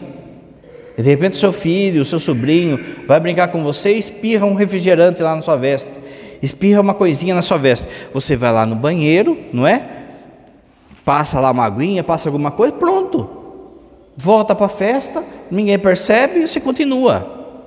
E 0.98 1.02
de 1.02 1.10
repente 1.10 1.36
seu 1.36 1.52
filho, 1.52 2.06
seu 2.06 2.18
sobrinho 2.18 2.80
vai 3.06 3.20
brincar 3.20 3.50
com 3.50 3.62
você 3.62 3.96
e 3.96 4.00
espirra 4.00 4.46
um 4.46 4.54
refrigerante 4.54 5.22
lá 5.22 5.36
na 5.36 5.42
sua 5.42 5.58
veste. 5.58 5.92
Espirra 6.42 6.80
uma 6.80 6.94
coisinha 6.94 7.36
na 7.36 7.42
sua 7.42 7.58
veste. 7.58 7.90
Você 8.14 8.38
vai 8.38 8.54
lá 8.54 8.66
no 8.66 8.76
banheiro, 8.78 9.38
não 9.52 9.68
é? 9.68 9.86
Passa 11.04 11.42
lá 11.42 11.52
uma 11.52 11.66
aguinha, 11.66 12.06
passa 12.06 12.30
alguma 12.30 12.52
coisa, 12.52 12.72
pronto. 12.74 13.41
Volta 14.24 14.54
para 14.54 14.68
a 14.68 14.70
festa, 14.70 15.26
ninguém 15.50 15.80
percebe 15.80 16.42
e 16.42 16.48
você 16.48 16.60
continua. 16.60 17.58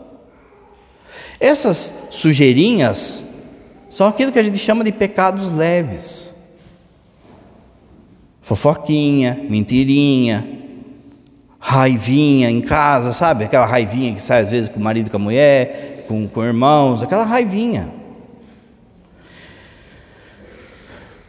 Essas 1.41 1.93
sujeirinhas 2.11 3.25
são 3.91 4.07
aquilo 4.07 4.31
que 4.31 4.39
a 4.39 4.43
gente 4.43 4.59
chama 4.59 4.85
de 4.85 4.93
pecados 4.93 5.53
leves. 5.53 6.33
Fofoquinha, 8.41 9.45
mentirinha, 9.51 10.47
raivinha 11.59 12.49
em 12.49 12.61
casa, 12.61 13.13
sabe? 13.13 13.47
Aquela 13.47 13.67
raivinha 13.67 14.15
que 14.15 14.23
sai 14.23 14.43
às 14.43 14.53
vezes 14.53 14.69
com 14.69 14.79
o 14.79 14.83
marido, 14.83 15.11
com 15.11 15.17
a 15.17 15.21
mulher, 15.21 16.05
com, 16.07 16.29
com 16.29 16.45
irmãos, 16.45 17.03
aquela 17.03 17.25
raivinha. 17.25 17.93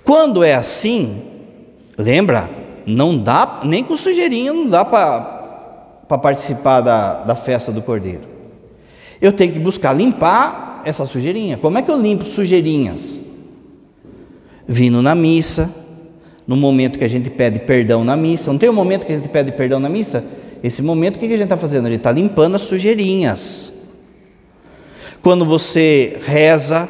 Quando 0.03 0.43
é 0.43 0.53
assim, 0.53 1.23
lembra, 1.97 2.47
não 2.85 3.17
dá, 3.17 3.61
nem 3.63 3.83
com 3.83 3.97
sujeirinha 3.97 4.53
não 4.53 4.67
dá 4.67 4.85
para 4.85 6.17
participar 6.17 6.81
da, 6.81 7.23
da 7.23 7.35
festa 7.35 7.71
do 7.71 7.81
cordeiro. 7.81 8.21
Eu 9.21 9.31
tenho 9.31 9.53
que 9.53 9.59
buscar 9.59 9.93
limpar 9.93 10.81
essa 10.85 11.05
sujeirinha. 11.05 11.57
Como 11.57 11.77
é 11.77 11.81
que 11.81 11.89
eu 11.89 11.97
limpo 11.97 12.25
sujeirinhas? 12.25 13.19
Vindo 14.67 15.01
na 15.01 15.15
missa, 15.15 15.73
no 16.47 16.55
momento 16.55 16.99
que 16.99 17.05
a 17.05 17.09
gente 17.09 17.29
pede 17.29 17.59
perdão 17.59 18.03
na 18.03 18.15
missa. 18.15 18.51
Não 18.51 18.59
tem 18.59 18.69
um 18.69 18.73
momento 18.73 19.05
que 19.05 19.11
a 19.11 19.15
gente 19.15 19.29
pede 19.29 19.51
perdão 19.51 19.79
na 19.79 19.89
missa? 19.89 20.23
Esse 20.63 20.81
momento, 20.81 21.15
o 21.15 21.19
que 21.19 21.25
a 21.25 21.29
gente 21.29 21.43
está 21.43 21.57
fazendo? 21.57 21.87
A 21.87 21.89
gente 21.89 21.99
está 21.99 22.11
limpando 22.11 22.55
as 22.55 22.61
sujeirinhas. 22.61 23.73
Quando 25.21 25.45
você 25.45 26.19
reza, 26.23 26.87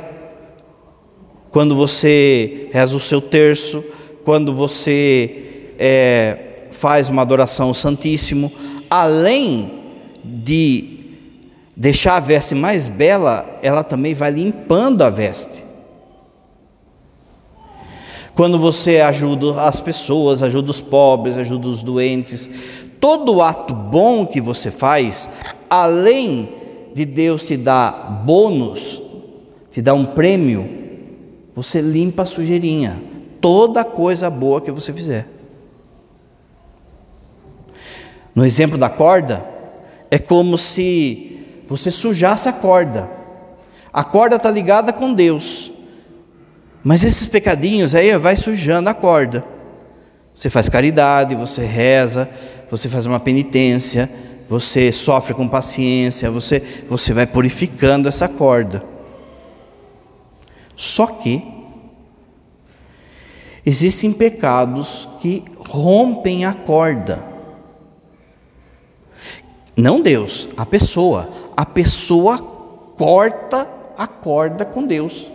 quando 1.52 1.76
você 1.76 2.68
reza 2.72 2.96
o 2.96 3.00
seu 3.00 3.22
terço, 3.22 3.84
quando 4.26 4.54
você 4.54 5.55
é, 5.80 6.68
faz 6.72 7.10
uma 7.10 7.22
adoração 7.22 7.70
ao 7.70 7.74
Santíssimo, 7.74 8.52
além 8.90 9.72
de 10.24 10.96
deixar 11.76 12.16
a 12.16 12.20
veste 12.20 12.56
mais 12.56 12.88
bela, 12.88 13.60
ela 13.62 13.84
também 13.84 14.14
vai 14.14 14.32
limpando 14.32 15.02
a 15.02 15.10
veste. 15.10 15.64
Quando 18.36 18.60
você 18.60 19.00
ajuda 19.00 19.62
as 19.62 19.80
pessoas, 19.80 20.44
ajuda 20.44 20.72
os 20.72 20.82
pobres, 20.82 21.38
ajuda 21.38 21.68
os 21.68 21.82
doentes, 21.82 22.50
todo 23.00 23.42
ato 23.42 23.74
bom 23.74 24.26
que 24.26 24.42
você 24.42 24.70
faz, 24.70 25.30
além 25.70 26.50
de 26.94 27.06
Deus 27.06 27.48
te 27.48 27.56
dar 27.56 28.24
bônus, 28.26 29.02
te 29.72 29.82
dar 29.82 29.94
um 29.94 30.06
prêmio, 30.06 30.70
você 31.54 31.80
limpa 31.80 32.24
a 32.24 32.26
sujeirinha, 32.26 33.02
toda 33.40 33.86
coisa 33.86 34.30
boa 34.30 34.60
que 34.60 34.72
você 34.72 34.92
fizer. 34.92 35.35
No 38.36 38.46
exemplo 38.46 38.78
da 38.78 38.90
corda, 38.90 39.46
é 40.12 40.20
como 40.20 40.58
se 40.58 41.40
você 41.66 41.90
sujasse 41.90 42.50
a 42.50 42.54
corda. 42.54 43.10
A 43.94 44.04
corda 44.04 44.36
está 44.36 44.52
ligada 44.52 44.92
com 44.92 45.14
Deus. 45.14 45.72
Mas 46.84 47.04
esses 47.04 47.26
pecadinhos 47.26 47.96
aí 47.96 48.16
vai 48.18 48.36
sujando 48.36 48.90
a 48.90 48.94
corda. 48.94 49.44
Você 50.34 50.50
faz 50.50 50.68
caridade, 50.68 51.34
você 51.34 51.66
reza, 51.66 52.30
você 52.70 52.90
faz 52.90 53.06
uma 53.06 53.22
penitência, 53.22 54.10
você 54.50 54.92
sofre 54.92 55.34
com 55.34 55.48
paciência, 55.48 56.30
você, 56.30 56.62
você 56.90 57.14
vai 57.14 57.26
purificando 57.26 58.10
essa 58.10 58.28
corda. 58.28 58.84
Só 60.76 61.08
que 61.08 61.42
existem 63.66 64.12
pecados 64.12 65.08
que 65.22 65.44
rompem 65.58 66.44
a 66.44 66.54
corda. 66.54 67.35
Não 69.78 70.02
Deus, 70.02 70.48
a 70.56 70.66
pessoa. 70.66 71.30
A 71.56 71.66
pessoa 71.66 72.38
corta 72.98 73.68
a 73.98 74.08
corda 74.08 74.66
com 74.66 74.86
Deus. 74.86 75.28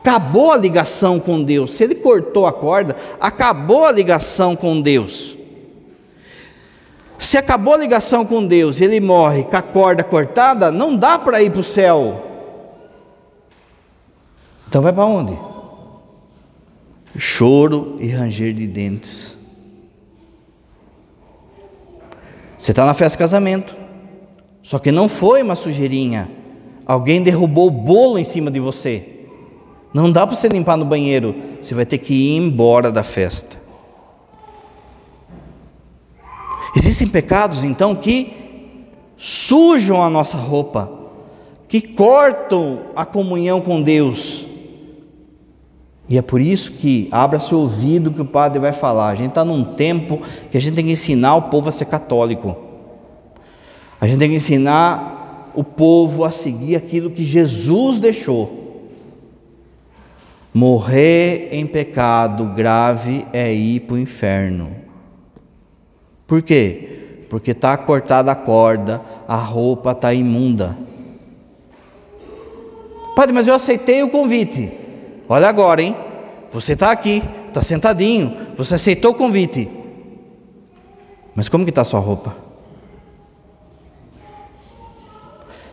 Acabou 0.00 0.52
a 0.52 0.56
ligação 0.56 1.18
com 1.18 1.42
Deus. 1.42 1.74
Se 1.74 1.84
ele 1.84 1.96
cortou 1.96 2.46
a 2.46 2.52
corda, 2.52 2.96
acabou 3.20 3.84
a 3.84 3.92
ligação 3.92 4.54
com 4.54 4.80
Deus. 4.80 5.36
Se 7.18 7.38
acabou 7.38 7.74
a 7.74 7.78
ligação 7.78 8.24
com 8.24 8.46
Deus 8.46 8.80
ele 8.80 9.00
morre 9.00 9.44
com 9.44 9.56
a 9.56 9.62
corda 9.62 10.04
cortada, 10.04 10.70
não 10.70 10.96
dá 10.96 11.18
para 11.18 11.42
ir 11.42 11.50
para 11.50 11.60
o 11.60 11.64
céu. 11.64 12.22
Então 14.68 14.82
vai 14.82 14.92
para 14.92 15.06
onde? 15.06 15.36
Choro 17.16 17.96
e 17.98 18.08
ranger 18.08 18.52
de 18.52 18.66
dentes. 18.66 19.35
Você 22.66 22.72
está 22.72 22.84
na 22.84 22.94
festa 22.94 23.16
de 23.16 23.18
casamento, 23.18 23.76
só 24.60 24.80
que 24.80 24.90
não 24.90 25.08
foi 25.08 25.40
uma 25.40 25.54
sujeirinha. 25.54 26.28
Alguém 26.84 27.22
derrubou 27.22 27.68
o 27.68 27.70
bolo 27.70 28.18
em 28.18 28.24
cima 28.24 28.50
de 28.50 28.58
você. 28.58 29.20
Não 29.94 30.10
dá 30.10 30.26
para 30.26 30.34
você 30.34 30.48
limpar 30.48 30.76
no 30.76 30.84
banheiro, 30.84 31.32
você 31.62 31.76
vai 31.76 31.86
ter 31.86 31.98
que 31.98 32.12
ir 32.12 32.36
embora 32.38 32.90
da 32.90 33.04
festa. 33.04 33.56
Existem 36.74 37.06
pecados 37.06 37.62
então 37.62 37.94
que 37.94 38.32
sujam 39.16 40.02
a 40.02 40.10
nossa 40.10 40.36
roupa, 40.36 40.90
que 41.68 41.80
cortam 41.80 42.86
a 42.96 43.04
comunhão 43.04 43.60
com 43.60 43.80
Deus. 43.80 44.44
E 46.08 46.16
é 46.16 46.22
por 46.22 46.40
isso 46.40 46.72
que 46.72 47.08
abra 47.10 47.40
seu 47.40 47.58
ouvido 47.58 48.12
que 48.12 48.20
o 48.20 48.24
padre 48.24 48.60
vai 48.60 48.72
falar. 48.72 49.08
A 49.08 49.14
gente 49.14 49.30
está 49.30 49.44
num 49.44 49.64
tempo 49.64 50.20
que 50.50 50.56
a 50.56 50.60
gente 50.60 50.74
tem 50.74 50.84
que 50.84 50.92
ensinar 50.92 51.34
o 51.34 51.42
povo 51.42 51.68
a 51.68 51.72
ser 51.72 51.86
católico. 51.86 52.56
A 54.00 54.06
gente 54.06 54.18
tem 54.18 54.30
que 54.30 54.36
ensinar 54.36 55.52
o 55.54 55.64
povo 55.64 56.24
a 56.24 56.30
seguir 56.30 56.76
aquilo 56.76 57.10
que 57.10 57.24
Jesus 57.24 57.98
deixou. 57.98 58.64
Morrer 60.54 61.48
em 61.50 61.66
pecado 61.66 62.44
grave 62.54 63.26
é 63.32 63.52
ir 63.52 63.80
para 63.80 63.96
o 63.96 63.98
inferno. 63.98 64.76
Por 66.26 66.40
quê? 66.40 67.24
Porque 67.28 67.50
está 67.50 67.76
cortada 67.76 68.30
a 68.30 68.36
corda, 68.36 69.02
a 69.26 69.36
roupa 69.36 69.90
está 69.92 70.14
imunda. 70.14 70.76
Padre, 73.16 73.34
mas 73.34 73.48
eu 73.48 73.54
aceitei 73.54 74.02
o 74.02 74.10
convite. 74.10 74.85
Olha 75.28 75.48
agora, 75.48 75.82
hein? 75.82 75.96
Você 76.52 76.74
está 76.74 76.90
aqui, 76.90 77.22
está 77.48 77.60
sentadinho, 77.60 78.36
você 78.56 78.76
aceitou 78.76 79.12
o 79.12 79.14
convite. 79.14 79.68
Mas 81.34 81.48
como 81.48 81.64
que 81.64 81.70
está 81.70 81.82
a 81.82 81.84
sua 81.84 82.00
roupa? 82.00 82.36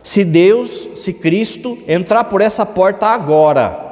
Se 0.02 0.24
Deus, 0.24 0.90
se 0.96 1.14
Cristo 1.14 1.78
entrar 1.88 2.24
por 2.24 2.40
essa 2.40 2.66
porta 2.66 3.06
agora, 3.06 3.84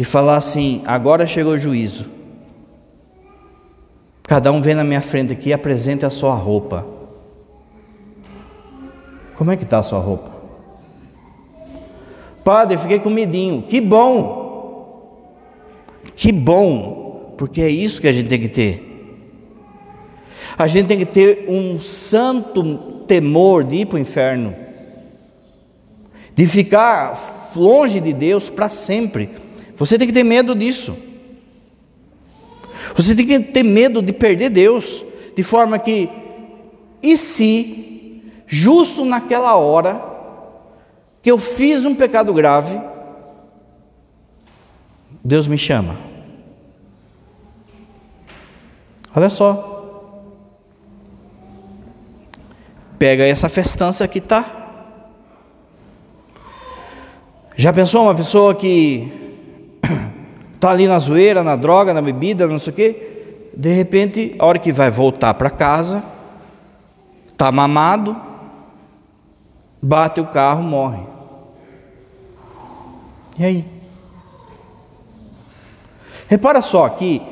e 0.00 0.04
falar 0.04 0.36
assim: 0.36 0.82
agora 0.86 1.26
chegou 1.26 1.52
o 1.52 1.58
juízo. 1.58 2.06
Cada 4.22 4.50
um 4.50 4.62
vem 4.62 4.74
na 4.74 4.82
minha 4.82 5.02
frente 5.02 5.34
aqui 5.34 5.50
e 5.50 5.52
apresenta 5.52 6.06
a 6.06 6.10
sua 6.10 6.34
roupa. 6.34 6.86
Como 9.36 9.50
é 9.50 9.56
que 9.58 9.64
está 9.64 9.78
a 9.78 9.82
sua 9.82 9.98
roupa? 9.98 10.39
Padre, 12.44 12.76
fiquei 12.76 12.98
com 12.98 13.10
medinho. 13.10 13.62
Que 13.62 13.80
bom! 13.80 14.40
Que 16.16 16.32
bom! 16.32 17.34
Porque 17.36 17.60
é 17.60 17.68
isso 17.68 18.00
que 18.00 18.08
a 18.08 18.12
gente 18.12 18.28
tem 18.28 18.40
que 18.40 18.48
ter. 18.48 18.86
A 20.58 20.66
gente 20.66 20.88
tem 20.88 20.98
que 20.98 21.06
ter 21.06 21.46
um 21.48 21.78
santo 21.78 22.62
temor 23.06 23.64
de 23.64 23.76
ir 23.76 23.86
para 23.86 23.96
o 23.96 23.98
inferno, 23.98 24.54
de 26.34 26.46
ficar 26.46 27.50
longe 27.56 27.98
de 27.98 28.12
Deus 28.12 28.50
para 28.50 28.68
sempre. 28.68 29.30
Você 29.76 29.96
tem 29.96 30.06
que 30.06 30.12
ter 30.12 30.24
medo 30.24 30.54
disso. 30.54 30.96
Você 32.94 33.14
tem 33.14 33.26
que 33.26 33.40
ter 33.40 33.62
medo 33.62 34.02
de 34.02 34.12
perder 34.12 34.50
Deus, 34.50 35.04
de 35.34 35.42
forma 35.42 35.78
que, 35.78 36.08
e 37.02 37.16
se, 37.16 38.22
justo 38.46 39.04
naquela 39.04 39.56
hora, 39.56 40.09
que 41.22 41.30
eu 41.30 41.38
fiz 41.38 41.84
um 41.84 41.94
pecado 41.94 42.32
grave, 42.32 42.80
Deus 45.22 45.46
me 45.46 45.58
chama. 45.58 45.96
Olha 49.14 49.28
só. 49.28 49.66
Pega 52.98 53.24
essa 53.24 53.48
festança 53.48 54.06
que 54.06 54.18
está. 54.18 54.44
Já 57.56 57.72
pensou 57.72 58.04
uma 58.04 58.14
pessoa 58.14 58.54
que 58.54 59.20
Está 60.54 60.70
ali 60.72 60.86
na 60.86 60.98
zoeira, 60.98 61.42
na 61.42 61.56
droga, 61.56 61.94
na 61.94 62.02
bebida, 62.02 62.46
não 62.46 62.58
sei 62.58 62.72
o 62.72 62.76
quê. 62.76 63.06
De 63.56 63.72
repente, 63.72 64.34
a 64.38 64.46
hora 64.46 64.58
que 64.58 64.72
vai 64.72 64.90
voltar 64.90 65.34
para 65.34 65.50
casa, 65.50 66.02
está 67.28 67.50
mamado, 67.50 68.16
bate 69.80 70.20
o 70.20 70.26
carro, 70.26 70.62
morre. 70.62 71.02
E 73.38 73.44
aí? 73.44 73.64
Repara 76.28 76.62
só 76.62 76.88
que, 76.88 77.22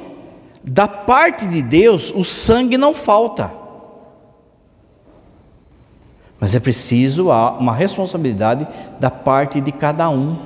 da 0.63 0.89
parte 0.89 1.47
de 1.47 1.63
Deus, 1.63 2.13
o 2.13 2.25
sangue 2.25 2.77
não 2.77 2.95
falta. 2.95 3.53
Mas 6.41 6.55
é 6.55 6.61
preciso 6.61 7.29
uma 7.31 7.75
responsabilidade 7.75 8.67
da 8.99 9.11
parte 9.11 9.61
de 9.61 9.73
cada 9.73 10.09
um. 10.09 10.37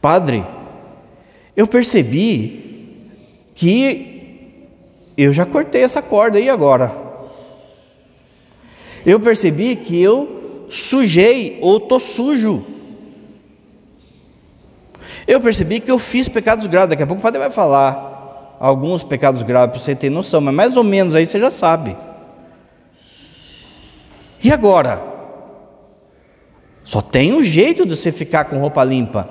Padre, 0.00 0.44
eu 1.56 1.66
percebi 1.66 3.10
que 3.54 4.72
eu 5.16 5.32
já 5.32 5.46
cortei 5.46 5.82
essa 5.82 6.02
corda 6.02 6.38
aí 6.38 6.50
agora. 6.50 7.11
Eu 9.04 9.18
percebi 9.18 9.76
que 9.76 10.00
eu 10.00 10.66
sujei 10.68 11.58
ou 11.60 11.78
estou 11.78 12.00
sujo. 12.00 12.64
Eu 15.26 15.40
percebi 15.40 15.80
que 15.80 15.90
eu 15.90 15.98
fiz 15.98 16.28
pecados 16.28 16.66
graves. 16.66 16.90
Daqui 16.90 17.02
a 17.02 17.06
pouco 17.06 17.20
o 17.20 17.22
padre 17.22 17.38
vai 17.38 17.50
falar 17.50 18.56
alguns 18.60 19.02
pecados 19.02 19.42
graves 19.42 19.72
para 19.72 19.80
você 19.80 19.94
ter 19.94 20.10
noção, 20.10 20.40
mas 20.40 20.54
mais 20.54 20.76
ou 20.76 20.84
menos 20.84 21.14
aí 21.14 21.26
você 21.26 21.38
já 21.40 21.50
sabe. 21.50 21.96
E 24.42 24.50
agora? 24.50 25.02
Só 26.84 27.00
tem 27.00 27.32
um 27.32 27.42
jeito 27.42 27.86
de 27.86 27.96
você 27.96 28.10
ficar 28.10 28.44
com 28.44 28.58
roupa 28.58 28.82
limpa. 28.82 29.28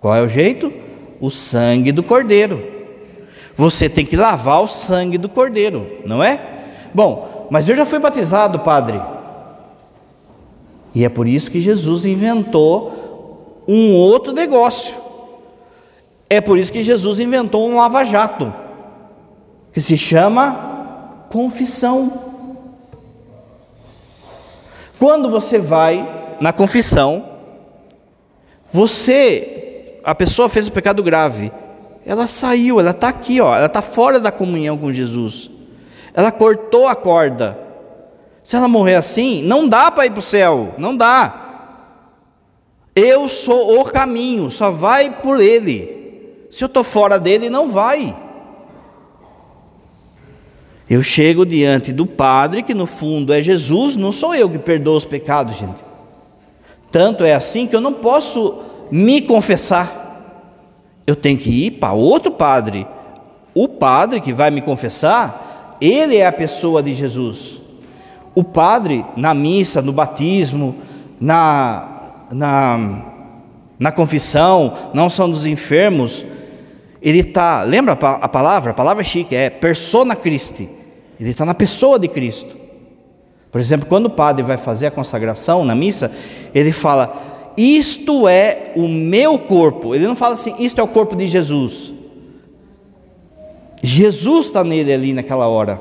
Qual 0.00 0.14
é 0.14 0.22
o 0.22 0.28
jeito? 0.28 0.72
O 1.20 1.30
sangue 1.30 1.92
do 1.92 2.02
cordeiro. 2.02 2.62
Você 3.54 3.88
tem 3.88 4.04
que 4.04 4.16
lavar 4.16 4.62
o 4.62 4.68
sangue 4.68 5.18
do 5.18 5.28
cordeiro, 5.28 6.00
não 6.04 6.22
é? 6.22 6.40
Bom, 6.94 7.39
mas 7.50 7.68
eu 7.68 7.74
já 7.74 7.84
fui 7.84 7.98
batizado, 7.98 8.60
padre. 8.60 9.00
E 10.94 11.04
é 11.04 11.08
por 11.08 11.26
isso 11.26 11.50
que 11.50 11.60
Jesus 11.60 12.04
inventou 12.04 13.64
um 13.66 13.94
outro 13.94 14.32
negócio. 14.32 14.94
É 16.28 16.40
por 16.40 16.58
isso 16.58 16.72
que 16.72 16.82
Jesus 16.82 17.18
inventou 17.18 17.68
um 17.68 17.76
lava-jato, 17.76 18.54
que 19.72 19.80
se 19.80 19.98
chama 19.98 21.26
confissão. 21.28 22.12
Quando 24.98 25.28
você 25.28 25.58
vai 25.58 26.36
na 26.40 26.52
confissão, 26.52 27.30
você, 28.72 29.98
a 30.04 30.14
pessoa 30.14 30.48
fez 30.48 30.68
o 30.68 30.72
pecado 30.72 31.02
grave, 31.02 31.50
ela 32.06 32.26
saiu, 32.26 32.78
ela 32.78 32.90
está 32.90 33.08
aqui, 33.08 33.40
ó, 33.40 33.56
ela 33.56 33.66
está 33.66 33.82
fora 33.82 34.20
da 34.20 34.30
comunhão 34.30 34.78
com 34.78 34.92
Jesus. 34.92 35.50
Ela 36.20 36.30
cortou 36.30 36.86
a 36.86 36.94
corda. 36.94 37.58
Se 38.44 38.54
ela 38.54 38.68
morrer 38.68 38.96
assim, 38.96 39.42
não 39.44 39.66
dá 39.66 39.90
para 39.90 40.04
ir 40.04 40.10
para 40.10 40.18
o 40.18 40.22
céu, 40.22 40.74
não 40.76 40.94
dá. 40.94 41.46
Eu 42.94 43.26
sou 43.26 43.80
o 43.80 43.84
caminho, 43.86 44.50
só 44.50 44.70
vai 44.70 45.08
por 45.08 45.40
Ele. 45.40 46.44
Se 46.50 46.62
eu 46.62 46.66
estou 46.66 46.84
fora 46.84 47.18
dele, 47.18 47.48
não 47.48 47.70
vai. 47.70 48.14
Eu 50.90 51.02
chego 51.02 51.46
diante 51.46 51.90
do 51.90 52.04
Padre, 52.04 52.62
que 52.62 52.74
no 52.74 52.84
fundo 52.84 53.32
é 53.32 53.40
Jesus, 53.40 53.96
não 53.96 54.12
sou 54.12 54.34
eu 54.34 54.50
que 54.50 54.58
perdoo 54.58 54.98
os 54.98 55.06
pecados, 55.06 55.56
gente. 55.56 55.82
Tanto 56.92 57.24
é 57.24 57.32
assim 57.32 57.66
que 57.66 57.74
eu 57.74 57.80
não 57.80 57.94
posso 57.94 58.60
me 58.90 59.22
confessar. 59.22 61.00
Eu 61.06 61.16
tenho 61.16 61.38
que 61.38 61.48
ir 61.48 61.70
para 61.70 61.94
outro 61.94 62.30
padre. 62.30 62.86
O 63.54 63.66
padre 63.66 64.20
que 64.20 64.34
vai 64.34 64.50
me 64.50 64.60
confessar, 64.60 65.46
ele 65.80 66.16
é 66.16 66.26
a 66.26 66.32
pessoa 66.32 66.82
de 66.82 66.92
Jesus. 66.92 67.60
O 68.34 68.44
padre, 68.44 69.04
na 69.16 69.34
missa, 69.34 69.82
no 69.82 69.92
batismo, 69.92 70.76
na, 71.20 72.26
na, 72.30 73.04
na 73.78 73.92
confissão, 73.92 74.90
não 74.94 75.08
são 75.08 75.30
dos 75.30 75.46
enfermos, 75.46 76.24
ele 77.02 77.20
está, 77.20 77.62
lembra 77.62 77.94
a 77.94 78.28
palavra? 78.28 78.72
A 78.72 78.74
palavra 78.74 79.02
é 79.02 79.04
chique, 79.04 79.34
é 79.34 79.48
persona 79.48 80.14
Christi. 80.14 80.68
Ele 81.18 81.30
está 81.30 81.44
na 81.44 81.54
pessoa 81.54 81.98
de 81.98 82.08
Cristo. 82.08 82.56
Por 83.50 83.60
exemplo, 83.60 83.86
quando 83.88 84.06
o 84.06 84.10
padre 84.10 84.42
vai 84.42 84.56
fazer 84.56 84.86
a 84.86 84.90
consagração 84.90 85.64
na 85.64 85.74
missa, 85.74 86.12
ele 86.54 86.72
fala: 86.72 87.52
Isto 87.56 88.28
é 88.28 88.72
o 88.76 88.86
meu 88.86 89.38
corpo. 89.38 89.94
Ele 89.94 90.06
não 90.06 90.14
fala 90.14 90.34
assim, 90.34 90.54
isto 90.58 90.80
é 90.80 90.84
o 90.84 90.88
corpo 90.88 91.16
de 91.16 91.26
Jesus. 91.26 91.92
Jesus 93.82 94.46
está 94.46 94.62
nele 94.62 94.92
ali 94.92 95.12
naquela 95.12 95.48
hora. 95.48 95.80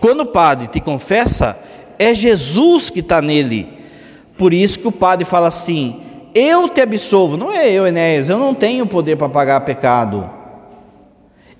Quando 0.00 0.20
o 0.20 0.26
padre 0.26 0.68
te 0.68 0.80
confessa, 0.80 1.58
é 1.98 2.14
Jesus 2.14 2.90
que 2.90 3.00
está 3.00 3.20
nele. 3.20 3.68
Por 4.36 4.52
isso 4.52 4.78
que 4.78 4.88
o 4.88 4.92
padre 4.92 5.24
fala 5.24 5.48
assim: 5.48 6.00
Eu 6.34 6.68
te 6.68 6.80
absolvo. 6.80 7.36
Não 7.36 7.52
é 7.52 7.70
eu, 7.70 7.86
Enéas, 7.86 8.28
eu 8.28 8.38
não 8.38 8.54
tenho 8.54 8.86
poder 8.86 9.16
para 9.16 9.28
pagar 9.28 9.60
pecado 9.62 10.38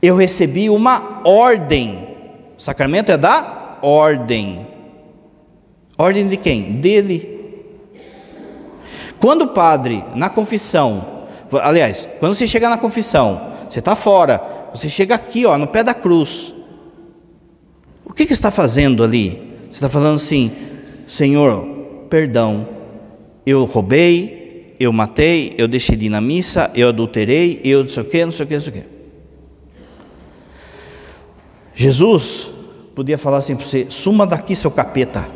eu 0.00 0.16
recebi 0.16 0.70
uma 0.70 1.20
ordem. 1.24 2.16
O 2.56 2.62
sacramento 2.62 3.10
é 3.10 3.16
da 3.16 3.78
ordem. 3.82 4.66
Ordem 5.96 6.28
de 6.28 6.36
quem? 6.36 6.72
Dele. 6.72 7.36
Quando 9.18 9.42
o 9.42 9.48
padre, 9.48 10.04
na 10.14 10.30
confissão, 10.30 11.04
aliás, 11.62 12.08
quando 12.20 12.34
você 12.34 12.46
chega 12.46 12.68
na 12.68 12.78
confissão, 12.78 13.52
você 13.68 13.78
está 13.78 13.94
fora, 13.94 14.42
você 14.72 14.88
chega 14.88 15.14
aqui, 15.14 15.44
ó, 15.44 15.58
no 15.58 15.66
pé 15.66 15.82
da 15.82 15.94
cruz. 15.94 16.54
O 18.04 18.12
que, 18.12 18.26
que 18.26 18.32
está 18.32 18.50
fazendo 18.50 19.04
ali? 19.04 19.42
Você 19.64 19.76
está 19.76 19.88
falando 19.88 20.16
assim, 20.16 20.50
Senhor, 21.06 21.66
perdão, 22.08 22.68
eu 23.44 23.64
roubei, 23.64 24.66
eu 24.80 24.92
matei, 24.92 25.54
eu 25.58 25.68
deixei 25.68 25.96
de 25.96 26.06
ir 26.06 26.10
na 26.10 26.20
missa, 26.20 26.70
eu 26.74 26.88
adulterei, 26.88 27.60
eu 27.64 27.82
não 27.82 27.88
sei 27.88 28.02
o 28.02 28.06
que, 28.06 28.24
não 28.24 28.32
sei 28.32 28.44
o 28.44 28.48
que, 28.48 28.54
não 28.54 28.60
sei 28.60 28.70
o 28.70 28.76
que. 28.76 28.98
Jesus 31.74 32.50
podia 32.94 33.16
falar 33.16 33.38
assim 33.38 33.54
para 33.54 33.64
você: 33.64 33.86
suma 33.88 34.26
daqui, 34.26 34.56
seu 34.56 34.70
capeta. 34.70 35.28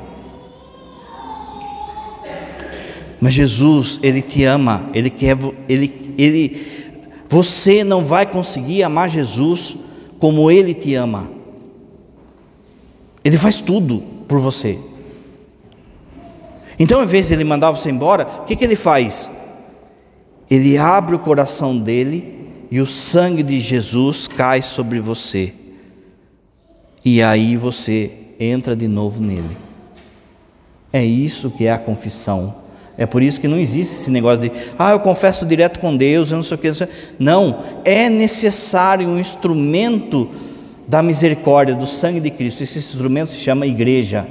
Mas 3.21 3.35
Jesus, 3.35 4.01
Ele 4.03 4.21
te 4.21 4.43
ama, 4.43 4.91
Ele 4.93 5.09
quer, 5.09 5.39
Ele, 5.69 6.15
Ele, 6.19 6.82
você 7.33 7.83
não 7.83 8.05
vai 8.05 8.27
conseguir 8.27 8.83
amar 8.83 9.09
Jesus 9.09 9.79
como 10.19 10.51
Ele 10.51 10.75
te 10.75 10.95
ama. 10.95 11.31
Ele 13.25 13.39
faz 13.39 13.59
tudo 13.59 14.03
por 14.29 14.39
você. 14.39 14.79
Então, 16.79 16.99
ao 16.99 17.05
invés 17.05 17.29
de 17.29 17.33
Ele 17.33 17.43
mandar 17.43 17.71
você 17.71 17.89
embora, 17.89 18.29
o 18.41 18.45
que, 18.45 18.55
que 18.55 18.63
Ele 18.63 18.77
faz? 18.77 19.31
Ele 20.51 20.77
abre 20.77 21.15
o 21.15 21.19
coração 21.19 21.79
dele 21.79 22.51
e 22.71 22.83
o 22.83 22.87
sangue 22.87 23.43
de 23.43 23.63
Jesus 23.63 24.29
cai 24.29 24.61
sobre 24.61 25.01
você 25.01 25.55
e 27.03 27.23
aí 27.23 27.57
você 27.57 28.13
entra 28.39 28.77
de 28.77 28.87
novo 28.87 29.23
nele. 29.23 29.57
É 30.93 31.03
isso 31.03 31.51
que 31.51 31.65
é 31.65 31.73
a 31.73 31.79
confissão. 31.79 32.62
É 32.97 33.07
por 33.07 33.23
isso 33.23 33.41
que 33.41 33.49
não 33.49 33.59
existe 33.59 33.95
esse 33.95 34.11
negócio 34.11 34.41
de, 34.41 34.53
ah, 34.79 34.93
eu 34.93 35.01
confesso 35.01 35.47
direto 35.47 35.81
com 35.81 35.97
Deus, 35.97 36.31
eu 36.31 36.37
não 36.37 36.45
sei 36.45 36.57
o 36.57 36.59
que. 36.59 36.69
Não, 36.69 36.75
sei. 36.75 36.89
não 37.19 37.59
é 37.85 38.11
necessário 38.11 39.09
um 39.09 39.19
instrumento 39.19 40.29
da 40.87 41.03
misericórdia, 41.03 41.75
do 41.75 41.87
sangue 41.87 42.21
de 42.21 42.31
Cristo. 42.31 42.63
Esse 42.63 42.79
instrumento 42.79 43.31
se 43.31 43.39
chama 43.39 43.67
igreja. 43.67 44.29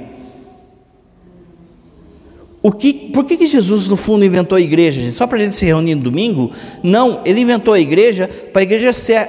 O 2.62 2.70
que, 2.70 2.92
por 2.92 3.24
que, 3.24 3.36
que 3.36 3.48
Jesus, 3.48 3.88
no 3.88 3.96
fundo, 3.96 4.24
inventou 4.24 4.56
a 4.56 4.60
igreja? 4.60 5.10
Só 5.10 5.26
para 5.26 5.38
a 5.38 5.40
gente 5.40 5.56
se 5.56 5.64
reunir 5.64 5.96
no 5.96 6.02
domingo? 6.02 6.52
Não, 6.80 7.20
ele 7.24 7.40
inventou 7.40 7.74
a 7.74 7.80
igreja 7.80 8.28
para 8.52 8.60
a 8.60 8.62
igreja 8.62 8.92
ser 8.92 9.28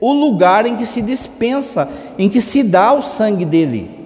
o 0.00 0.12
lugar 0.12 0.66
em 0.66 0.76
que 0.76 0.84
se 0.84 1.00
dispensa, 1.00 1.88
em 2.18 2.28
que 2.28 2.40
se 2.40 2.64
dá 2.64 2.92
o 2.92 3.02
sangue 3.02 3.44
dele. 3.44 3.97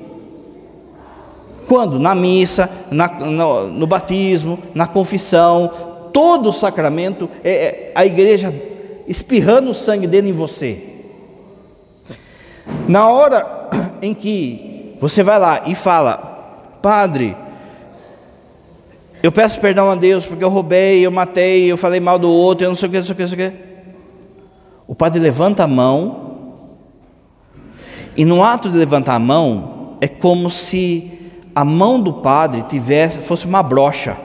Quando? 1.72 1.98
Na 1.98 2.14
missa, 2.14 2.68
na, 2.90 3.08
no, 3.08 3.68
no, 3.68 3.86
batismo, 3.86 4.58
na 4.74 4.86
confissão, 4.86 5.70
todo 6.12 6.50
o 6.50 6.52
sacramento, 6.52 7.30
é, 7.42 7.50
é 7.50 7.92
a 7.94 8.04
igreja 8.04 8.54
espirrando 9.08 9.70
o 9.70 9.74
sangue 9.74 10.06
dele 10.06 10.28
em 10.28 10.34
você. 10.34 10.78
Na 12.86 13.08
hora 13.08 13.70
em 14.02 14.12
que 14.12 14.98
você 15.00 15.22
vai 15.22 15.38
lá 15.38 15.62
e 15.64 15.74
fala, 15.74 16.18
Padre, 16.82 17.34
eu 19.22 19.32
peço 19.32 19.58
perdão 19.58 19.90
a 19.90 19.94
Deus 19.94 20.26
porque 20.26 20.44
eu 20.44 20.50
roubei, 20.50 21.00
eu 21.00 21.10
matei, 21.10 21.72
eu 21.72 21.78
falei 21.78 22.00
mal 22.00 22.18
do 22.18 22.28
outro, 22.28 22.66
eu 22.66 22.68
não 22.68 22.76
sei 22.76 22.86
o 22.86 22.92
que, 22.92 22.98
não 22.98 23.04
sei 23.04 23.12
o 23.14 23.16
que, 23.16 23.22
não 23.22 23.28
sei 23.30 23.46
o 23.46 23.50
que. 23.50 23.56
O 24.88 24.94
padre 24.94 25.18
levanta 25.18 25.64
a 25.64 25.66
mão, 25.66 26.52
e 28.14 28.26
no 28.26 28.44
ato 28.44 28.68
de 28.68 28.76
levantar 28.76 29.14
a 29.14 29.18
mão, 29.18 29.96
é 30.02 30.06
como 30.06 30.50
se 30.50 31.21
a 31.54 31.64
mão 31.64 32.00
do 32.00 32.14
padre 32.14 32.62
tivesse, 32.62 33.18
fosse 33.18 33.46
uma 33.46 33.62
brocha. 33.62 34.16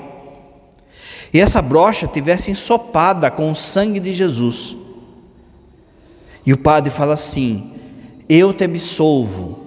E 1.33 1.39
essa 1.39 1.61
brocha 1.61 2.07
tivesse 2.07 2.51
ensopada 2.51 3.29
com 3.29 3.51
o 3.51 3.55
sangue 3.55 3.99
de 3.99 4.13
Jesus. 4.13 4.75
E 6.45 6.53
o 6.53 6.57
padre 6.57 6.89
fala 6.89 7.13
assim: 7.13 7.71
Eu 8.29 8.53
te 8.53 8.63
absolvo. 8.63 9.59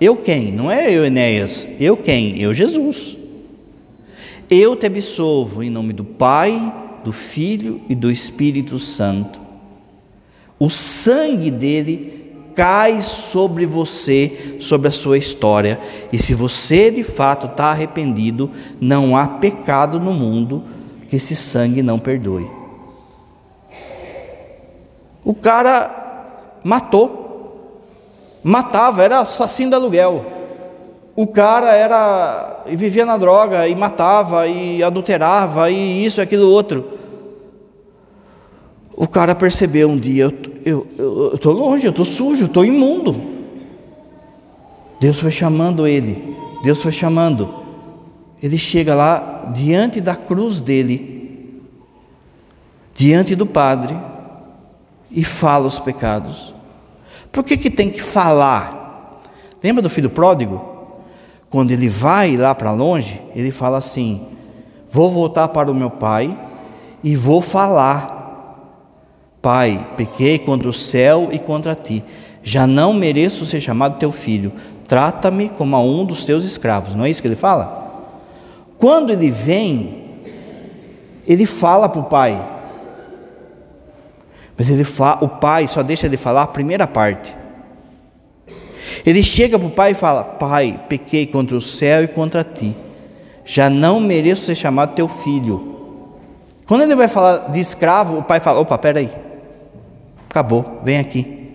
Eu 0.00 0.16
quem? 0.16 0.52
Não 0.52 0.70
é 0.70 0.92
eu, 0.92 1.04
Enéas. 1.04 1.66
Eu 1.78 1.96
quem? 1.96 2.38
Eu, 2.40 2.54
Jesus. 2.54 3.16
Eu 4.48 4.74
te 4.74 4.86
absolvo 4.86 5.62
em 5.62 5.70
nome 5.70 5.92
do 5.92 6.04
Pai, 6.04 6.74
do 7.04 7.12
Filho 7.12 7.80
e 7.88 7.94
do 7.94 8.10
Espírito 8.10 8.78
Santo 8.78 9.40
o 10.60 10.68
sangue 10.68 11.50
dele 11.50 12.19
cai 12.54 13.02
sobre 13.02 13.66
você, 13.66 14.56
sobre 14.60 14.88
a 14.88 14.92
sua 14.92 15.18
história. 15.18 15.80
E 16.12 16.18
se 16.18 16.34
você 16.34 16.90
de 16.90 17.02
fato 17.02 17.46
está 17.46 17.66
arrependido, 17.66 18.50
não 18.80 19.16
há 19.16 19.26
pecado 19.26 19.98
no 19.98 20.12
mundo 20.12 20.64
que 21.08 21.16
esse 21.16 21.34
sangue 21.34 21.82
não 21.82 21.98
perdoe. 21.98 22.48
O 25.24 25.34
cara 25.34 26.58
matou, 26.62 27.68
matava, 28.42 29.02
era 29.02 29.20
assassino 29.20 29.70
de 29.70 29.76
aluguel. 29.76 30.24
O 31.16 31.26
cara 31.26 31.74
era 31.74 32.62
vivia 32.66 33.04
na 33.04 33.16
droga 33.16 33.66
e 33.68 33.74
matava 33.74 34.46
e 34.46 34.82
adulterava 34.82 35.70
e 35.70 36.04
isso, 36.04 36.20
aquilo, 36.20 36.48
outro. 36.48 36.99
O 39.00 39.08
cara 39.08 39.34
percebeu 39.34 39.88
um 39.88 39.98
dia: 39.98 40.24
eu 40.62 41.32
estou 41.32 41.54
longe, 41.54 41.86
eu 41.86 41.90
estou 41.90 42.04
sujo, 42.04 42.42
eu 42.42 42.48
estou 42.48 42.66
imundo. 42.66 43.18
Deus 45.00 45.18
foi 45.18 45.30
chamando 45.32 45.86
ele, 45.86 46.36
Deus 46.62 46.82
foi 46.82 46.92
chamando. 46.92 47.48
Ele 48.42 48.58
chega 48.58 48.94
lá 48.94 49.52
diante 49.54 50.02
da 50.02 50.14
cruz 50.14 50.60
dele, 50.60 51.62
diante 52.94 53.34
do 53.34 53.46
Padre, 53.46 53.96
e 55.10 55.24
fala 55.24 55.66
os 55.66 55.78
pecados. 55.78 56.54
Por 57.32 57.42
que, 57.42 57.56
que 57.56 57.70
tem 57.70 57.88
que 57.88 58.02
falar? 58.02 59.22
Lembra 59.62 59.80
do 59.80 59.88
filho 59.88 60.10
pródigo? 60.10 60.62
Quando 61.48 61.70
ele 61.70 61.88
vai 61.88 62.36
lá 62.36 62.54
para 62.54 62.72
longe, 62.72 63.18
ele 63.34 63.50
fala 63.50 63.78
assim: 63.78 64.26
Vou 64.92 65.10
voltar 65.10 65.48
para 65.48 65.70
o 65.70 65.74
meu 65.74 65.88
pai 65.88 66.38
e 67.02 67.16
vou 67.16 67.40
falar. 67.40 68.19
Pai, 69.42 69.88
pequei 69.96 70.38
contra 70.38 70.68
o 70.68 70.72
céu 70.72 71.28
e 71.32 71.38
contra 71.38 71.74
ti. 71.74 72.04
Já 72.42 72.66
não 72.66 72.92
mereço 72.92 73.46
ser 73.46 73.60
chamado 73.60 73.98
teu 73.98 74.12
filho. 74.12 74.52
Trata-me 74.86 75.48
como 75.48 75.76
a 75.76 75.80
um 75.80 76.04
dos 76.04 76.24
teus 76.24 76.44
escravos. 76.44 76.94
Não 76.94 77.04
é 77.04 77.10
isso 77.10 77.22
que 77.22 77.28
ele 77.28 77.36
fala? 77.36 77.80
Quando 78.78 79.12
ele 79.12 79.30
vem, 79.30 80.20
ele 81.26 81.46
fala 81.46 81.88
para 81.88 82.00
o 82.00 82.04
pai. 82.04 82.48
Mas 84.56 84.68
ele 84.68 84.84
fala, 84.84 85.24
o 85.24 85.28
pai 85.28 85.66
só 85.66 85.82
deixa 85.82 86.08
de 86.08 86.16
falar 86.16 86.42
a 86.42 86.46
primeira 86.46 86.86
parte. 86.86 87.34
Ele 89.06 89.22
chega 89.22 89.58
para 89.58 89.68
o 89.68 89.70
pai 89.70 89.92
e 89.92 89.94
fala: 89.94 90.24
Pai, 90.24 90.78
pequei 90.88 91.26
contra 91.26 91.56
o 91.56 91.60
céu 91.60 92.04
e 92.04 92.08
contra 92.08 92.44
ti. 92.44 92.76
Já 93.44 93.70
não 93.70 94.00
mereço 94.00 94.44
ser 94.44 94.54
chamado 94.54 94.94
teu 94.94 95.08
filho. 95.08 95.70
Quando 96.66 96.82
ele 96.82 96.94
vai 96.94 97.08
falar 97.08 97.50
de 97.50 97.58
escravo, 97.58 98.18
o 98.18 98.22
pai 98.22 98.40
fala: 98.40 98.60
opa, 98.60 98.76
peraí. 98.78 99.10
Acabou, 100.30 100.80
vem 100.84 100.98
aqui. 101.00 101.50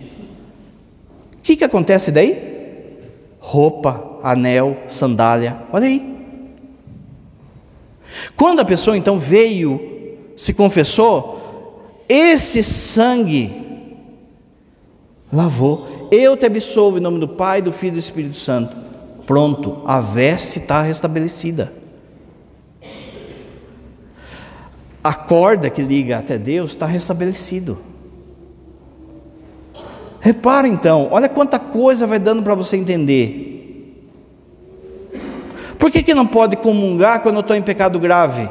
O 1.32 1.38
que, 1.42 1.56
que 1.56 1.64
acontece 1.64 2.12
daí? 2.12 3.00
Roupa, 3.40 4.18
anel, 4.22 4.76
sandália, 4.86 5.62
olha 5.72 5.86
aí. 5.86 6.14
Quando 8.36 8.60
a 8.60 8.64
pessoa 8.66 8.96
então 8.96 9.18
veio, 9.18 9.80
se 10.36 10.52
confessou, 10.52 11.90
esse 12.06 12.62
sangue 12.62 13.64
lavou. 15.32 16.08
Eu 16.10 16.36
te 16.36 16.44
absolvo 16.44 16.98
em 16.98 17.00
nome 17.00 17.18
do 17.18 17.28
Pai, 17.28 17.62
do 17.62 17.72
Filho 17.72 17.92
e 17.92 17.94
do 17.94 17.98
Espírito 17.98 18.36
Santo. 18.36 18.76
Pronto, 19.26 19.82
a 19.86 20.00
veste 20.00 20.58
está 20.58 20.82
restabelecida. 20.82 21.72
A 25.02 25.14
corda 25.14 25.70
que 25.70 25.80
liga 25.80 26.18
até 26.18 26.36
Deus 26.36 26.72
está 26.72 26.84
restabelecido. 26.84 27.95
Repara 30.26 30.66
então, 30.66 31.06
olha 31.12 31.28
quanta 31.28 31.56
coisa 31.56 32.04
vai 32.04 32.18
dando 32.18 32.42
para 32.42 32.56
você 32.56 32.76
entender. 32.76 34.02
Por 35.78 35.88
que, 35.88 36.02
que 36.02 36.12
não 36.12 36.26
pode 36.26 36.56
comungar 36.56 37.22
quando 37.22 37.36
eu 37.36 37.42
estou 37.42 37.54
em 37.54 37.62
pecado 37.62 38.00
grave? 38.00 38.50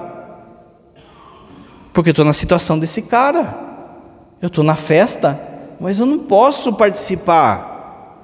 Porque 1.91 2.11
eu 2.11 2.13
estou 2.13 2.23
na 2.23 2.31
situação 2.31 2.79
desse 2.79 3.01
cara. 3.01 3.59
Eu 4.41 4.47
estou 4.47 4.63
na 4.63 4.77
festa, 4.77 5.37
mas 5.77 5.99
eu 5.99 6.05
não 6.05 6.19
posso 6.19 6.71
participar. 6.71 8.23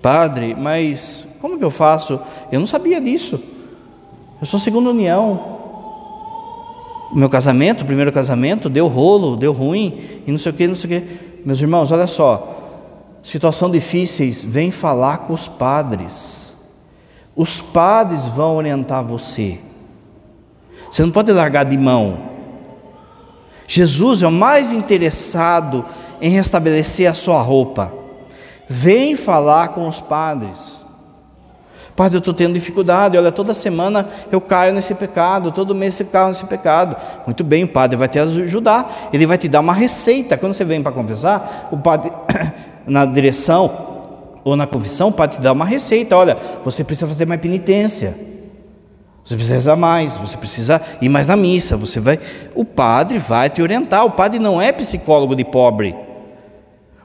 Padre, 0.00 0.54
mas 0.58 1.26
como 1.42 1.58
que 1.58 1.64
eu 1.64 1.70
faço? 1.70 2.18
Eu 2.50 2.58
não 2.58 2.66
sabia 2.66 3.02
disso. 3.02 3.38
Eu 4.40 4.46
sou 4.46 4.58
segunda 4.58 4.88
união 4.88 5.59
o 7.10 7.18
meu 7.18 7.28
casamento, 7.28 7.82
o 7.82 7.86
primeiro 7.86 8.12
casamento, 8.12 8.68
deu 8.68 8.86
rolo, 8.86 9.36
deu 9.36 9.52
ruim, 9.52 9.98
e 10.26 10.30
não 10.30 10.38
sei 10.38 10.52
o 10.52 10.54
que, 10.54 10.66
não 10.66 10.76
sei 10.76 10.98
o 10.98 11.00
que. 11.00 11.08
Meus 11.44 11.60
irmãos, 11.60 11.90
olha 11.90 12.06
só, 12.06 12.56
situação 13.22 13.70
difíceis, 13.70 14.44
vem 14.44 14.70
falar 14.70 15.18
com 15.18 15.32
os 15.32 15.48
padres. 15.48 16.52
Os 17.34 17.60
padres 17.60 18.26
vão 18.26 18.56
orientar 18.56 19.02
você. 19.02 19.58
Você 20.90 21.02
não 21.02 21.10
pode 21.10 21.32
largar 21.32 21.64
de 21.64 21.76
mão. 21.76 22.30
Jesus 23.66 24.22
é 24.22 24.26
o 24.26 24.32
mais 24.32 24.72
interessado 24.72 25.84
em 26.20 26.30
restabelecer 26.30 27.08
a 27.08 27.14
sua 27.14 27.40
roupa. 27.40 27.92
Vem 28.68 29.16
falar 29.16 29.68
com 29.68 29.88
os 29.88 30.00
padres. 30.00 30.79
Padre, 32.00 32.16
eu 32.16 32.20
estou 32.20 32.32
tendo 32.32 32.54
dificuldade, 32.54 33.18
olha, 33.18 33.30
toda 33.30 33.52
semana 33.52 34.08
eu 34.32 34.40
caio 34.40 34.72
nesse 34.72 34.94
pecado, 34.94 35.52
todo 35.52 35.74
mês 35.74 36.00
eu 36.00 36.06
caio 36.06 36.28
nesse 36.28 36.46
pecado. 36.46 36.96
Muito 37.26 37.44
bem, 37.44 37.64
o 37.64 37.68
padre 37.68 37.94
vai 37.94 38.08
te 38.08 38.18
ajudar, 38.18 39.10
ele 39.12 39.26
vai 39.26 39.36
te 39.36 39.50
dar 39.50 39.60
uma 39.60 39.74
receita. 39.74 40.38
Quando 40.38 40.54
você 40.54 40.64
vem 40.64 40.82
para 40.82 40.92
confessar, 40.92 41.68
o 41.70 41.76
padre, 41.76 42.10
na 42.88 43.04
direção 43.04 43.70
ou 44.42 44.56
na 44.56 44.66
confissão, 44.66 45.08
o 45.08 45.12
padre 45.12 45.36
te 45.36 45.42
dá 45.42 45.52
uma 45.52 45.66
receita: 45.66 46.16
olha, 46.16 46.38
você 46.64 46.82
precisa 46.82 47.06
fazer 47.06 47.26
mais 47.26 47.38
penitência, 47.38 48.16
você 49.22 49.34
precisa 49.34 49.56
rezar 49.56 49.76
mais, 49.76 50.16
você 50.16 50.38
precisa 50.38 50.80
ir 51.02 51.10
mais 51.10 51.28
na 51.28 51.36
missa, 51.36 51.76
você 51.76 52.00
vai. 52.00 52.18
O 52.54 52.64
padre 52.64 53.18
vai 53.18 53.50
te 53.50 53.60
orientar. 53.60 54.06
O 54.06 54.12
padre 54.12 54.38
não 54.38 54.58
é 54.58 54.72
psicólogo 54.72 55.36
de 55.36 55.44
pobre. 55.44 55.94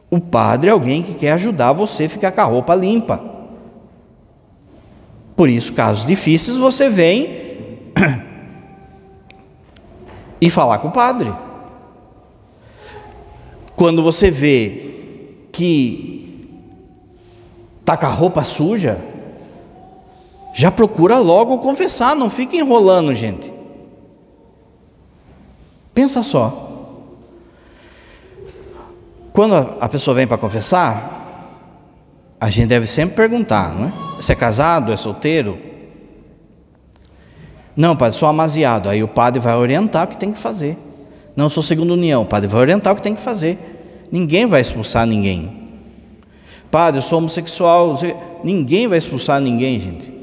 O 0.10 0.22
padre 0.22 0.70
é 0.70 0.72
alguém 0.72 1.04
que 1.04 1.16
quer 1.16 1.34
ajudar 1.34 1.74
você 1.74 2.06
a 2.06 2.10
ficar 2.10 2.32
com 2.32 2.40
a 2.40 2.46
roupa 2.46 2.74
limpa. 2.74 3.36
Por 5.36 5.50
isso, 5.50 5.74
casos 5.74 6.06
difíceis, 6.06 6.58
você 6.58 6.90
vem 6.90 7.46
e 10.40 10.50
falar 10.50 10.80
com 10.80 10.88
o 10.88 10.92
padre. 10.92 11.34
Quando 13.76 14.02
você 14.02 14.32
vê 14.32 15.48
que 15.52 16.48
está 17.82 17.98
com 17.98 18.06
a 18.06 18.10
roupa 18.10 18.44
suja, 18.44 18.98
já 20.54 20.72
procura 20.72 21.18
logo 21.18 21.58
confessar, 21.58 22.16
não 22.16 22.30
fica 22.30 22.56
enrolando, 22.56 23.14
gente. 23.14 23.54
Pensa 25.94 26.24
só. 26.24 26.62
Quando 29.34 29.54
a 29.54 29.90
pessoa 29.90 30.16
vem 30.16 30.26
para 30.26 30.38
confessar, 30.38 31.25
a 32.40 32.50
gente 32.50 32.68
deve 32.68 32.86
sempre 32.88 33.16
perguntar, 33.16 33.74
não 33.74 33.88
é? 33.88 33.94
Você 34.18 34.34
é 34.34 34.36
casado? 34.36 34.92
É 34.92 34.98
solteiro? 34.98 35.58
Não, 37.76 37.96
padre, 37.96 38.18
sou 38.18 38.30
amaziado. 38.30 38.90
Aí 38.90 39.04
o 39.04 39.08
padre 39.08 39.40
vai 39.40 39.56
orientar 39.56 40.06
o 40.06 40.08
que 40.08 40.18
tem 40.18 40.32
que 40.32 40.40
fazer. 40.40 40.78
Não, 41.36 41.50
sou 41.50 41.62
segunda 41.62 41.94
união. 41.94 42.22
O 42.22 42.26
padre 42.26 42.48
vai 42.48 42.62
orientar 42.62 42.94
o 42.94 42.96
que 42.96 43.02
tem 43.02 43.16
que 43.16 43.22
fazer. 43.22 43.58
Ninguém 44.12 44.46
vai 44.46 44.62
expulsar 44.62 45.06
ninguém. 45.06 45.66
Padre, 46.72 47.00
eu 47.00 47.02
sou 47.02 47.20
homossexual. 47.20 47.96
Ninguém 48.44 48.88
vai 48.88 48.98
expulsar 48.98 49.42
ninguém, 49.42 49.80
gente. 49.80 50.14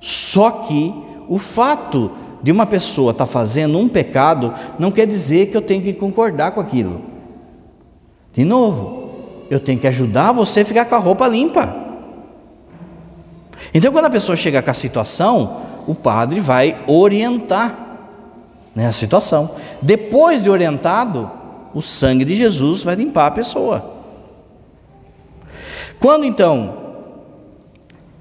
Só 0.00 0.50
que 0.50 0.92
o 1.28 1.38
fato 1.38 2.10
de 2.42 2.50
uma 2.50 2.66
pessoa 2.66 3.12
estar 3.12 3.24
tá 3.24 3.30
fazendo 3.30 3.78
um 3.78 3.88
pecado 3.88 4.52
não 4.78 4.90
quer 4.90 5.06
dizer 5.06 5.46
que 5.46 5.56
eu 5.56 5.62
tenho 5.62 5.82
que 5.82 5.92
concordar 5.92 6.50
com 6.50 6.60
aquilo. 6.60 7.02
De 8.32 8.44
novo, 8.44 9.01
eu 9.52 9.60
tenho 9.60 9.78
que 9.78 9.86
ajudar 9.86 10.32
você 10.32 10.60
a 10.60 10.64
ficar 10.64 10.86
com 10.86 10.94
a 10.94 10.98
roupa 10.98 11.28
limpa. 11.28 11.76
Então, 13.74 13.92
quando 13.92 14.06
a 14.06 14.10
pessoa 14.10 14.34
chega 14.34 14.62
com 14.62 14.70
a 14.70 14.74
situação, 14.74 15.60
o 15.86 15.94
padre 15.94 16.40
vai 16.40 16.82
orientar 16.86 17.98
né, 18.74 18.86
a 18.86 18.92
situação. 18.92 19.50
Depois 19.82 20.42
de 20.42 20.48
orientado, 20.48 21.30
o 21.74 21.82
sangue 21.82 22.24
de 22.24 22.34
Jesus 22.34 22.82
vai 22.82 22.94
limpar 22.94 23.26
a 23.26 23.30
pessoa. 23.30 23.92
Quando 26.00 26.24
então 26.24 26.78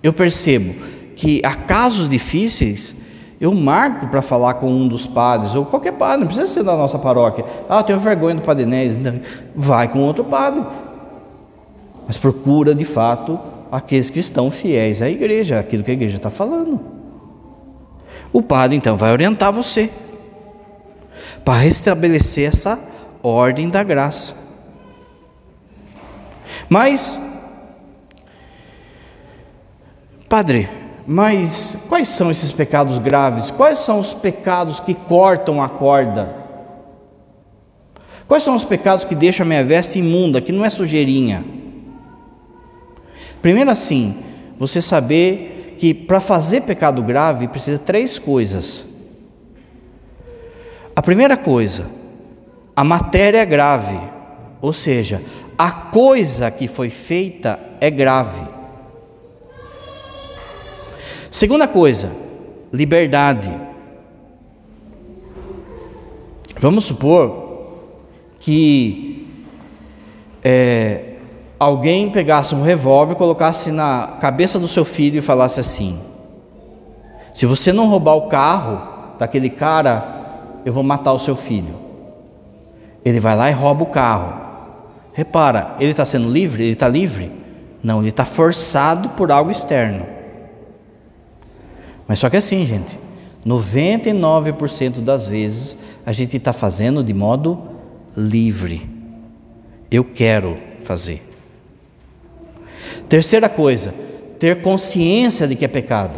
eu 0.03 0.11
percebo 0.11 0.75
que 1.15 1.41
há 1.45 1.55
casos 1.55 2.09
difíceis, 2.09 2.93
eu 3.39 3.55
marco 3.55 4.07
para 4.07 4.21
falar 4.21 4.55
com 4.55 4.69
um 4.69 4.85
dos 4.85 5.07
padres, 5.07 5.55
ou 5.55 5.65
qualquer 5.65 5.93
padre, 5.93 6.19
não 6.19 6.27
precisa 6.27 6.49
ser 6.49 6.63
da 6.63 6.75
nossa 6.75 6.99
paróquia. 6.99 7.45
Ah, 7.69 7.77
eu 7.77 7.83
tenho 7.83 7.99
vergonha 7.99 8.35
do 8.35 8.41
Padre 8.41 8.63
Inés. 8.63 8.97
Vai 9.55 9.87
com 9.87 9.99
outro 9.99 10.25
padre. 10.25 10.63
Mas 12.11 12.17
procura 12.17 12.75
de 12.75 12.83
fato 12.83 13.39
aqueles 13.71 14.09
que 14.09 14.19
estão 14.19 14.51
fiéis 14.51 15.01
à 15.01 15.09
igreja, 15.09 15.57
aquilo 15.57 15.81
que 15.81 15.91
a 15.91 15.93
igreja 15.93 16.17
está 16.17 16.29
falando. 16.29 16.77
O 18.33 18.41
padre 18.41 18.75
então 18.75 18.97
vai 18.97 19.13
orientar 19.13 19.53
você 19.53 19.89
para 21.45 21.59
restabelecer 21.59 22.49
essa 22.49 22.77
ordem 23.23 23.69
da 23.69 23.81
graça. 23.81 24.35
Mas, 26.67 27.17
padre, 30.27 30.67
mas 31.07 31.77
quais 31.87 32.09
são 32.09 32.29
esses 32.29 32.51
pecados 32.51 32.97
graves? 32.97 33.49
Quais 33.49 33.79
são 33.79 34.01
os 34.01 34.13
pecados 34.13 34.81
que 34.81 34.93
cortam 34.93 35.63
a 35.63 35.69
corda? 35.69 36.35
Quais 38.27 38.43
são 38.43 38.53
os 38.53 38.65
pecados 38.65 39.05
que 39.05 39.15
deixam 39.15 39.45
a 39.45 39.47
minha 39.47 39.63
veste 39.63 39.97
imunda, 39.97 40.41
que 40.41 40.51
não 40.51 40.65
é 40.65 40.69
sujeirinha? 40.69 41.60
Primeiro, 43.41 43.71
assim, 43.71 44.17
você 44.57 44.81
saber 44.81 45.75
que 45.77 45.93
para 45.93 46.19
fazer 46.19 46.61
pecado 46.61 47.01
grave 47.01 47.47
precisa 47.47 47.79
três 47.79 48.19
coisas. 48.19 48.85
A 50.95 51.01
primeira 51.01 51.35
coisa, 51.35 51.87
a 52.75 52.83
matéria 52.83 53.39
é 53.39 53.45
grave, 53.45 53.99
ou 54.61 54.71
seja, 54.71 55.21
a 55.57 55.71
coisa 55.71 56.51
que 56.51 56.67
foi 56.67 56.89
feita 56.89 57.59
é 57.79 57.89
grave. 57.89 58.47
Segunda 61.31 61.67
coisa, 61.67 62.11
liberdade. 62.71 63.59
Vamos 66.59 66.85
supor 66.85 67.79
que 68.39 69.27
é, 70.43 71.10
alguém 71.61 72.09
pegasse 72.09 72.55
um 72.55 72.63
revólver, 72.63 73.13
colocasse 73.13 73.71
na 73.71 74.17
cabeça 74.19 74.57
do 74.57 74.67
seu 74.67 74.83
filho 74.83 75.19
e 75.19 75.21
falasse 75.21 75.59
assim: 75.59 75.99
se 77.35 77.45
você 77.45 77.71
não 77.71 77.87
roubar 77.87 78.15
o 78.15 78.27
carro 78.27 79.15
daquele 79.19 79.47
cara, 79.47 80.59
eu 80.65 80.73
vou 80.73 80.81
matar 80.81 81.13
o 81.13 81.19
seu 81.19 81.35
filho. 81.35 81.77
Ele 83.05 83.19
vai 83.19 83.35
lá 83.35 83.51
e 83.51 83.53
rouba 83.53 83.83
o 83.83 83.87
carro. 83.87 84.41
Repara, 85.13 85.75
ele 85.79 85.91
está 85.91 86.03
sendo 86.03 86.31
livre? 86.31 86.63
Ele 86.63 86.73
está 86.73 86.87
livre? 86.87 87.31
Não, 87.83 87.99
ele 87.99 88.09
está 88.09 88.25
forçado 88.25 89.09
por 89.09 89.31
algo 89.31 89.51
externo. 89.51 90.07
Mas 92.07 92.17
só 92.17 92.27
que 92.27 92.37
assim, 92.37 92.65
gente, 92.65 92.99
99% 93.45 95.01
das 95.01 95.27
vezes 95.27 95.77
a 96.03 96.11
gente 96.11 96.37
está 96.37 96.53
fazendo 96.53 97.03
de 97.03 97.13
modo 97.13 97.59
livre. 98.17 98.89
Eu 99.91 100.03
quero 100.03 100.57
fazer. 100.79 101.30
Terceira 103.11 103.49
coisa, 103.49 103.93
ter 104.39 104.61
consciência 104.61 105.45
de 105.45 105.57
que 105.57 105.65
é 105.65 105.67
pecado. 105.67 106.17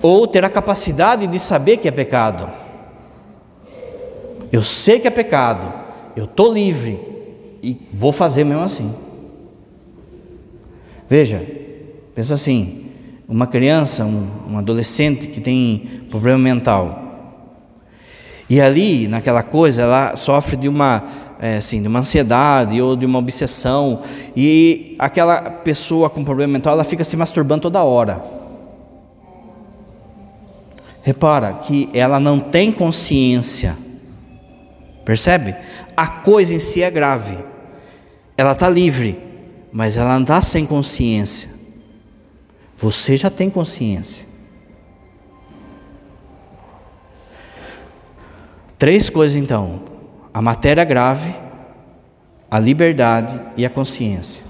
Ou 0.00 0.24
ter 0.24 0.44
a 0.44 0.48
capacidade 0.48 1.26
de 1.26 1.36
saber 1.36 1.78
que 1.78 1.88
é 1.88 1.90
pecado. 1.90 2.48
Eu 4.52 4.62
sei 4.62 5.00
que 5.00 5.08
é 5.08 5.10
pecado, 5.10 5.74
eu 6.14 6.26
estou 6.26 6.52
livre 6.52 6.96
e 7.60 7.76
vou 7.92 8.12
fazer 8.12 8.44
mesmo 8.44 8.62
assim. 8.62 8.94
Veja, 11.10 11.44
pensa 12.14 12.34
assim: 12.34 12.86
uma 13.28 13.48
criança, 13.48 14.04
um, 14.04 14.28
um 14.52 14.58
adolescente 14.58 15.26
que 15.26 15.40
tem 15.40 16.04
problema 16.08 16.38
mental, 16.38 17.08
e 18.48 18.60
ali, 18.60 19.08
naquela 19.08 19.42
coisa, 19.42 19.82
ela 19.82 20.14
sofre 20.14 20.56
de 20.56 20.68
uma, 20.68 21.04
é, 21.40 21.56
assim, 21.58 21.80
de 21.80 21.88
uma 21.88 22.00
ansiedade 22.00 22.80
ou 22.80 22.96
de 22.96 23.06
uma 23.06 23.18
obsessão, 23.18 24.02
e 24.36 24.96
aquela 24.98 25.40
pessoa 25.42 26.10
com 26.10 26.24
problema 26.24 26.54
mental, 26.54 26.74
ela 26.74 26.84
fica 26.84 27.04
se 27.04 27.16
masturbando 27.16 27.62
toda 27.62 27.82
hora. 27.82 28.20
Repara 31.02 31.54
que 31.54 31.88
ela 31.94 32.20
não 32.20 32.38
tem 32.38 32.70
consciência, 32.70 33.76
percebe? 35.04 35.54
A 35.96 36.06
coisa 36.06 36.54
em 36.54 36.58
si 36.58 36.82
é 36.82 36.90
grave, 36.90 37.38
ela 38.36 38.52
está 38.52 38.68
livre, 38.68 39.18
mas 39.72 39.96
ela 39.96 40.14
não 40.14 40.22
está 40.22 40.42
sem 40.42 40.66
consciência. 40.66 41.50
Você 42.76 43.16
já 43.16 43.30
tem 43.30 43.48
consciência. 43.48 44.26
Três 48.78 49.10
coisas 49.10 49.36
então: 49.36 49.80
a 50.32 50.42
matéria 50.42 50.84
grave, 50.84 51.34
a 52.50 52.58
liberdade 52.58 53.38
e 53.56 53.64
a 53.64 53.70
consciência. 53.70 54.44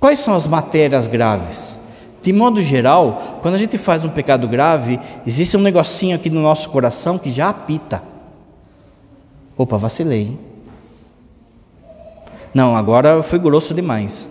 Quais 0.00 0.20
são 0.20 0.34
as 0.34 0.46
matérias 0.46 1.06
graves? 1.06 1.76
De 2.22 2.32
modo 2.32 2.60
geral, 2.60 3.38
quando 3.42 3.54
a 3.54 3.58
gente 3.58 3.78
faz 3.78 4.04
um 4.04 4.08
pecado 4.08 4.46
grave, 4.48 4.98
existe 5.26 5.56
um 5.56 5.60
negocinho 5.60 6.16
aqui 6.16 6.28
no 6.30 6.42
nosso 6.42 6.68
coração 6.70 7.18
que 7.18 7.30
já 7.30 7.48
apita. 7.48 8.02
Opa, 9.56 9.76
vacilei. 9.76 10.38
Não, 12.52 12.76
agora 12.76 13.10
eu 13.10 13.22
fui 13.22 13.38
grosso 13.38 13.74
demais. 13.74 14.28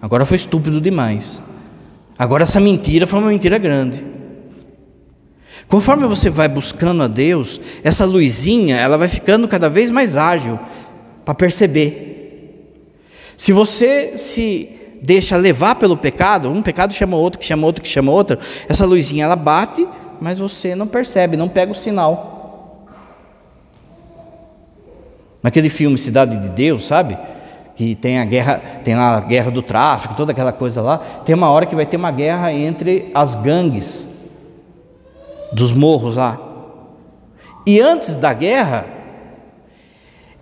Agora 0.00 0.26
foi 0.26 0.36
estúpido 0.36 0.80
demais. 0.80 1.40
Agora 2.18 2.42
essa 2.42 2.60
mentira 2.60 3.06
foi 3.06 3.18
uma 3.18 3.28
mentira 3.28 3.58
grande. 3.58 4.11
Conforme 5.72 6.06
você 6.06 6.28
vai 6.28 6.48
buscando 6.48 7.02
a 7.02 7.08
Deus, 7.08 7.58
essa 7.82 8.04
luzinha, 8.04 8.76
ela 8.76 8.98
vai 8.98 9.08
ficando 9.08 9.48
cada 9.48 9.70
vez 9.70 9.90
mais 9.90 10.18
ágil 10.18 10.60
para 11.24 11.34
perceber. 11.34 12.84
Se 13.38 13.54
você 13.54 14.18
se 14.18 14.68
deixa 15.00 15.34
levar 15.34 15.76
pelo 15.76 15.96
pecado, 15.96 16.50
um 16.50 16.60
pecado 16.60 16.92
chama 16.92 17.16
outro, 17.16 17.40
que 17.40 17.46
chama 17.46 17.64
outro, 17.64 17.80
que 17.80 17.88
chama 17.88 18.12
outro, 18.12 18.38
essa 18.68 18.84
luzinha 18.84 19.24
ela 19.24 19.34
bate, 19.34 19.88
mas 20.20 20.38
você 20.38 20.74
não 20.74 20.86
percebe, 20.86 21.38
não 21.38 21.48
pega 21.48 21.72
o 21.72 21.74
sinal. 21.74 22.84
Naquele 25.42 25.70
filme 25.70 25.96
Cidade 25.96 26.36
de 26.36 26.50
Deus, 26.50 26.84
sabe? 26.84 27.16
Que 27.74 27.94
tem 27.94 28.18
a 28.18 28.26
guerra, 28.26 28.60
tem 28.84 28.94
lá 28.94 29.16
a 29.16 29.20
guerra 29.20 29.50
do 29.50 29.62
tráfico, 29.62 30.14
toda 30.14 30.32
aquela 30.32 30.52
coisa 30.52 30.82
lá. 30.82 30.98
Tem 30.98 31.34
uma 31.34 31.48
hora 31.48 31.64
que 31.64 31.74
vai 31.74 31.86
ter 31.86 31.96
uma 31.96 32.10
guerra 32.10 32.52
entre 32.52 33.10
as 33.14 33.34
gangues 33.36 34.11
dos 35.52 35.72
morros 35.72 36.16
lá. 36.16 36.38
E 37.66 37.80
antes 37.80 38.16
da 38.16 38.32
guerra, 38.32 38.86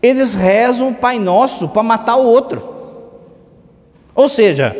eles 0.03 0.35
rezam 0.35 0.89
o 0.89 0.95
Pai 0.95 1.19
Nosso 1.19 1.69
para 1.69 1.83
matar 1.83 2.17
o 2.17 2.27
outro. 2.27 2.63
Ou 4.15 4.29
seja, 4.29 4.75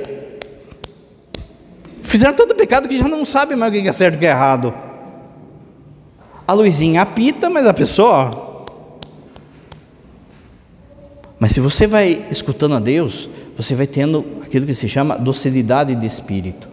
fizeram 2.03 2.35
tanto 2.35 2.55
pecado 2.55 2.89
que 2.89 2.99
já 2.99 3.09
não 3.09 3.25
sabem 3.25 3.57
mais 3.57 3.71
o 3.71 3.83
que 3.83 3.89
é 3.89 3.93
certo 3.93 4.15
e 4.15 4.17
o 4.17 4.21
que 4.21 4.27
é 4.27 4.31
errado. 4.31 4.73
A 6.47 6.53
luzinha 6.53 7.03
apita, 7.03 7.51
mas 7.51 7.67
a 7.67 7.75
pessoa. 7.75 8.31
Mas 11.39 11.53
se 11.53 11.61
você 11.61 11.87
vai 11.87 12.27
escutando 12.31 12.75
a 12.75 12.81
Deus, 12.81 13.29
você 13.57 13.75
vai 13.75 13.87
tendo 13.87 14.25
aquilo 14.43 14.67
que 14.67 14.75
se 14.75 14.89
chama 14.89 15.17
docilidade 15.17 15.95
de 15.95 16.07
espírito. 16.07 16.70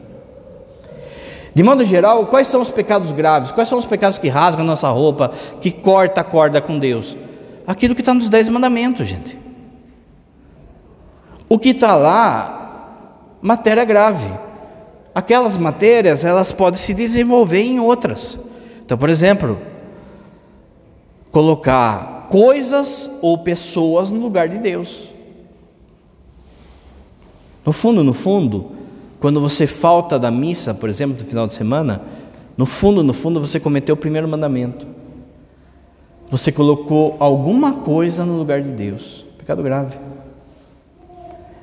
De 1.57 1.63
modo 1.63 1.83
geral, 1.83 2.27
quais 2.27 2.47
são 2.47 2.61
os 2.61 2.69
pecados 2.69 3.11
graves? 3.11 3.49
Quais 3.49 3.67
são 3.67 3.79
os 3.79 3.85
pecados 3.87 4.19
que 4.19 4.27
rasgam 4.27 4.63
a 4.63 4.67
nossa 4.67 4.89
roupa, 4.89 5.33
que 5.59 5.71
corta 5.71 6.21
a 6.21 6.23
corda 6.23 6.61
com 6.61 6.77
Deus? 6.77 7.17
Aquilo 7.65 7.95
que 7.95 8.01
está 8.01 8.13
nos 8.13 8.29
dez 8.29 8.47
mandamentos, 8.47 9.07
gente. 9.07 9.39
O 11.49 11.57
que 11.57 11.69
está 11.69 11.95
lá, 11.95 13.39
matéria 13.41 13.83
grave. 13.83 14.37
Aquelas 15.15 15.57
matérias, 15.57 16.23
elas 16.23 16.51
podem 16.51 16.79
se 16.79 16.93
desenvolver 16.93 17.63
em 17.63 17.79
outras. 17.79 18.39
Então, 18.85 18.95
por 18.95 19.09
exemplo, 19.09 19.57
colocar 21.31 22.27
coisas 22.29 23.09
ou 23.19 23.35
pessoas 23.39 24.11
no 24.11 24.19
lugar 24.19 24.47
de 24.47 24.59
Deus. 24.59 25.11
No 27.65 27.73
fundo, 27.73 28.03
no 28.03 28.13
fundo, 28.13 28.77
quando 29.19 29.41
você 29.41 29.65
falta 29.65 30.19
da 30.19 30.29
missa, 30.29 30.73
por 30.73 30.89
exemplo, 30.89 31.17
no 31.19 31.27
final 31.27 31.47
de 31.47 31.53
semana, 31.53 32.01
no 32.55 32.65
fundo, 32.65 33.03
no 33.03 33.13
fundo, 33.13 33.39
você 33.39 33.59
cometeu 33.59 33.95
o 33.95 33.97
primeiro 33.97 34.27
mandamento. 34.27 34.85
Você 36.29 36.51
colocou 36.51 37.15
alguma 37.19 37.73
coisa 37.73 38.25
no 38.25 38.37
lugar 38.37 38.61
de 38.61 38.69
Deus. 38.69 39.25
Pecado 39.37 39.63
grave. 39.63 39.95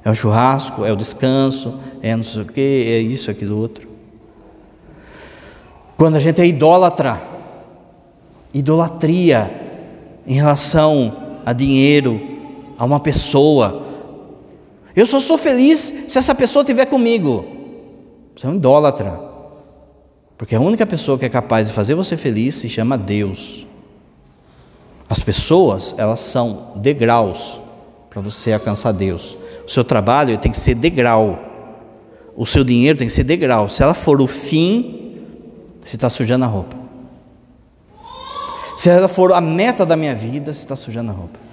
É 0.05 0.11
o 0.11 0.14
churrasco, 0.14 0.84
é 0.84 0.92
o 0.92 0.96
descanso, 0.96 1.78
é 2.02 2.14
não 2.14 2.24
sei 2.24 2.42
o 2.42 2.44
que, 2.44 2.61
é 2.61 2.98
isso, 2.98 3.30
aquilo 3.30 3.59
outro. 3.59 3.88
Quando 5.96 6.16
a 6.16 6.20
gente 6.20 6.40
é 6.40 6.46
idólatra, 6.46 7.20
idolatria 8.52 9.50
em 10.26 10.34
relação 10.34 11.40
a 11.44 11.52
dinheiro, 11.52 12.20
a 12.78 12.84
uma 12.84 13.00
pessoa, 13.00 13.84
eu 14.95 15.07
só 15.07 15.18
sou 15.18 15.36
feliz 15.36 15.92
se 16.09 16.18
essa 16.18 16.34
pessoa 16.34 16.62
estiver 16.62 16.86
comigo. 16.86 17.47
Você 18.34 18.47
é 18.47 18.51
um 18.51 18.57
idólatra. 18.57 19.20
Porque 20.36 20.55
a 20.55 20.61
única 20.61 20.86
pessoa 20.86 21.18
que 21.18 21.24
é 21.24 21.28
capaz 21.28 21.68
de 21.68 21.74
fazer 21.74 21.95
você 21.95 22.16
feliz 22.16 22.57
se 22.57 22.68
chama 22.68 22.99
Deus. 22.99 23.66
As 25.09 25.20
pessoas, 25.20 25.95
elas 25.97 26.20
são 26.20 26.72
degraus 26.76 27.61
para 28.11 28.20
você 28.20 28.53
alcançar 28.53 28.92
Deus. 28.92 29.36
O 29.66 29.70
seu 29.70 29.84
trabalho 29.84 30.38
tem 30.38 30.51
que 30.51 30.59
ser 30.59 30.74
degrau. 30.74 31.38
O 32.36 32.47
seu 32.47 32.64
dinheiro 32.64 32.99
tem 32.99 33.07
que 33.07 33.12
ser 33.12 33.24
degrau. 33.24 33.68
Se 33.68 33.82
ela 33.82 33.95
for 33.95 34.20
o 34.20 34.26
fim, 34.26 35.20
você 35.80 35.97
está 35.97 36.11
sujando 36.11 36.45
a 36.45 36.49
roupa. 36.49 36.76
Se 38.76 38.88
ela 38.88 39.09
for 39.09 39.32
a 39.32 39.40
meta 39.40 39.86
da 39.86 39.97
minha 39.97 40.14
vida, 40.14 40.53
você 40.53 40.62
está 40.62 40.74
sujando 40.74 41.11
a 41.11 41.14
roupa. 41.14 41.43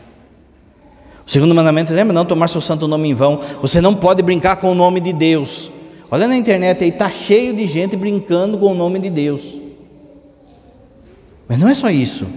Segundo 1.32 1.56
mandamento, 1.56 1.94
lembra? 1.94 2.14
Não 2.14 2.26
tomar 2.26 2.50
seu 2.50 2.60
santo 2.60 2.90
nome 2.90 3.08
em 3.08 3.14
vão. 3.14 3.40
Você 3.62 3.80
não 3.80 3.96
pode 3.96 4.22
brincar 4.22 4.58
com 4.58 4.70
o 4.70 4.76
nome 4.76 5.00
de 5.00 5.14
Deus. 5.14 5.72
Olha 6.12 6.28
na 6.28 6.36
internet 6.36 6.84
aí, 6.84 6.90
está 6.90 7.10
cheio 7.10 7.56
de 7.56 7.66
gente 7.68 7.96
brincando 7.96 8.58
com 8.58 8.66
o 8.66 8.76
nome 8.76 9.00
de 9.00 9.10
Deus. 9.10 9.58
Mas 11.48 11.58
não 11.58 11.70
é 11.70 11.74
só 11.74 11.90
isso. 11.90 12.28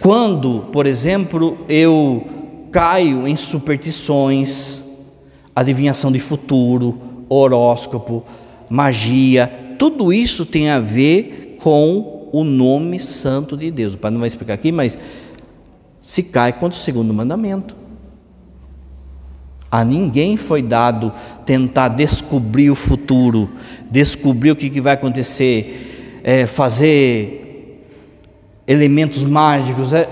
Quando, 0.00 0.68
por 0.70 0.86
exemplo, 0.86 1.58
eu 1.68 2.24
caio 2.70 3.26
em 3.26 3.34
superstições, 3.34 4.80
adivinhação 5.52 6.12
de 6.12 6.20
futuro, 6.20 6.96
horóscopo, 7.28 8.22
magia, 8.68 9.52
tudo 9.76 10.12
isso 10.12 10.46
tem 10.46 10.70
a 10.70 10.78
ver 10.78 11.56
com 11.60 12.28
o 12.32 12.44
nome 12.44 13.00
santo 13.00 13.56
de 13.56 13.68
Deus. 13.68 13.94
O 13.94 13.98
pai 13.98 14.12
não 14.12 14.20
vai 14.20 14.28
explicar 14.28 14.54
aqui, 14.54 14.70
mas 14.70 14.96
se 16.00 16.22
cai 16.22 16.52
contra 16.52 16.78
o 16.78 16.82
segundo 16.82 17.12
mandamento. 17.12 17.76
A 19.70 19.84
ninguém 19.84 20.36
foi 20.36 20.62
dado 20.62 21.12
tentar 21.46 21.88
descobrir 21.88 22.70
o 22.70 22.74
futuro, 22.74 23.48
descobrir 23.88 24.50
o 24.50 24.56
que, 24.56 24.80
vai 24.80 24.94
acontecer, 24.94 26.20
é, 26.24 26.44
fazer 26.44 27.86
elementos 28.66 29.22
mágicos. 29.24 29.92
É... 29.92 30.08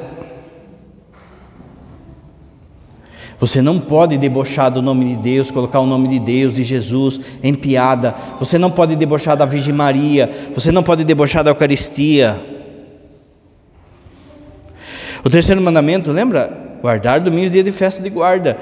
Você 3.41 3.61
não 3.61 3.81
pode 3.81 4.17
debochar 4.17 4.71
do 4.71 4.81
nome 4.81 5.17
de 5.17 5.17
Deus, 5.17 5.51
colocar 5.51 5.81
o 5.81 5.87
nome 5.87 6.07
de 6.07 6.21
Deus, 6.21 6.55
de 6.55 6.63
Jesus, 6.63 7.21
em 7.43 7.55
piada. 7.55 8.15
Você 8.39 8.59
não 8.59 8.71
pode 8.71 8.95
debochar 8.95 9.37
da 9.37 9.45
Virgem 9.45 9.75
Maria. 9.75 10.51
Você 10.55 10.71
não 10.71 10.85
pode 10.85 11.03
debochar 11.03 11.43
da 11.43 11.51
Eucaristia. 11.51 12.58
O 15.29 15.31
terceiro 15.31 15.61
mandamento, 15.61 16.11
lembra? 16.11 16.79
Guardar 16.81 17.21
domingo, 17.21 17.51
dia 17.51 17.63
de 17.63 17.71
festa 17.71 18.03
de 18.03 18.09
guarda. 18.09 18.57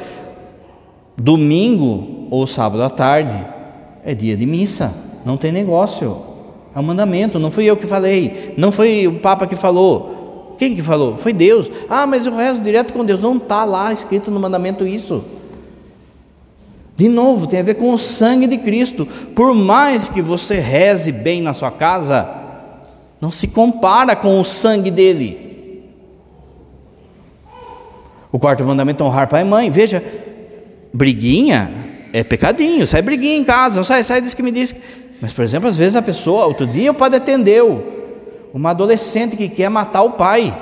Domingo 1.16 2.26
ou 2.28 2.44
sábado 2.44 2.82
à 2.82 2.90
tarde 2.90 3.40
é 4.04 4.12
dia 4.12 4.36
de 4.36 4.44
missa, 4.44 4.92
não 5.24 5.36
tem 5.36 5.52
negócio. 5.52 6.20
É 6.74 6.80
um 6.80 6.82
mandamento, 6.82 7.38
não 7.38 7.52
fui 7.52 7.66
eu 7.66 7.76
que 7.76 7.86
falei, 7.86 8.52
não 8.56 8.72
foi 8.72 9.06
o 9.06 9.20
Papa 9.20 9.46
que 9.46 9.54
falou. 9.54 10.56
Quem 10.58 10.74
que 10.74 10.82
falou? 10.82 11.16
Foi 11.16 11.32
Deus. 11.32 11.70
Ah, 11.88 12.04
mas 12.04 12.26
eu 12.26 12.34
rezo 12.34 12.60
direto 12.60 12.92
com 12.92 13.04
Deus. 13.04 13.20
Não 13.20 13.36
está 13.36 13.64
lá 13.64 13.92
escrito 13.92 14.28
no 14.28 14.40
mandamento 14.40 14.84
isso. 14.84 15.22
De 16.96 17.08
novo, 17.08 17.46
tem 17.46 17.60
a 17.60 17.62
ver 17.62 17.74
com 17.74 17.92
o 17.92 17.98
sangue 17.98 18.48
de 18.48 18.58
Cristo. 18.58 19.06
Por 19.36 19.54
mais 19.54 20.08
que 20.08 20.20
você 20.20 20.58
reze 20.58 21.12
bem 21.12 21.40
na 21.40 21.54
sua 21.54 21.70
casa, 21.70 22.28
não 23.20 23.30
se 23.30 23.46
compara 23.46 24.16
com 24.16 24.40
o 24.40 24.44
sangue 24.44 24.90
dele. 24.90 25.45
O 28.30 28.38
quarto 28.38 28.64
mandamento 28.64 29.02
é 29.02 29.06
honrar 29.06 29.28
pai 29.28 29.42
e 29.42 29.44
mãe. 29.44 29.70
Veja, 29.70 30.02
briguinha 30.92 31.70
é 32.12 32.24
pecadinho, 32.24 32.86
sai 32.86 33.02
briguinha 33.02 33.36
em 33.36 33.44
casa, 33.44 33.76
não 33.76 33.84
sai, 33.84 34.02
sai 34.02 34.20
disso 34.20 34.36
que 34.36 34.42
me 34.42 34.50
diz. 34.50 34.74
Mas, 35.20 35.32
por 35.32 35.42
exemplo, 35.42 35.68
às 35.68 35.76
vezes 35.76 35.96
a 35.96 36.02
pessoa, 36.02 36.46
outro 36.46 36.66
dia 36.66 36.90
o 36.90 36.94
padre 36.94 37.18
atendeu 37.18 37.94
uma 38.52 38.70
adolescente 38.70 39.36
que 39.36 39.48
quer 39.48 39.68
matar 39.68 40.02
o 40.02 40.12
pai. 40.12 40.56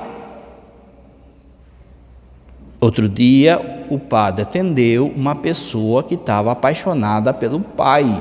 Outro 2.80 3.08
dia 3.08 3.86
o 3.88 3.98
padre 3.98 4.42
atendeu 4.42 5.12
uma 5.14 5.34
pessoa 5.34 6.02
que 6.02 6.14
estava 6.14 6.52
apaixonada 6.52 7.32
pelo 7.32 7.60
pai. 7.60 8.20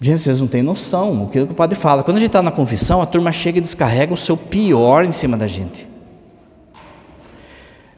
Gente, 0.00 0.20
vocês 0.20 0.40
não 0.40 0.46
têm 0.46 0.62
noção 0.62 1.24
o 1.24 1.28
que 1.28 1.40
o 1.40 1.46
padre 1.48 1.76
fala. 1.76 2.02
Quando 2.02 2.18
a 2.18 2.20
gente 2.20 2.28
está 2.28 2.42
na 2.42 2.50
confissão, 2.50 3.00
a 3.00 3.06
turma 3.06 3.32
chega 3.32 3.58
e 3.58 3.60
descarrega 3.60 4.12
o 4.12 4.16
seu 4.16 4.36
pior 4.36 5.04
em 5.04 5.12
cima 5.12 5.36
da 5.36 5.46
gente. 5.46 5.93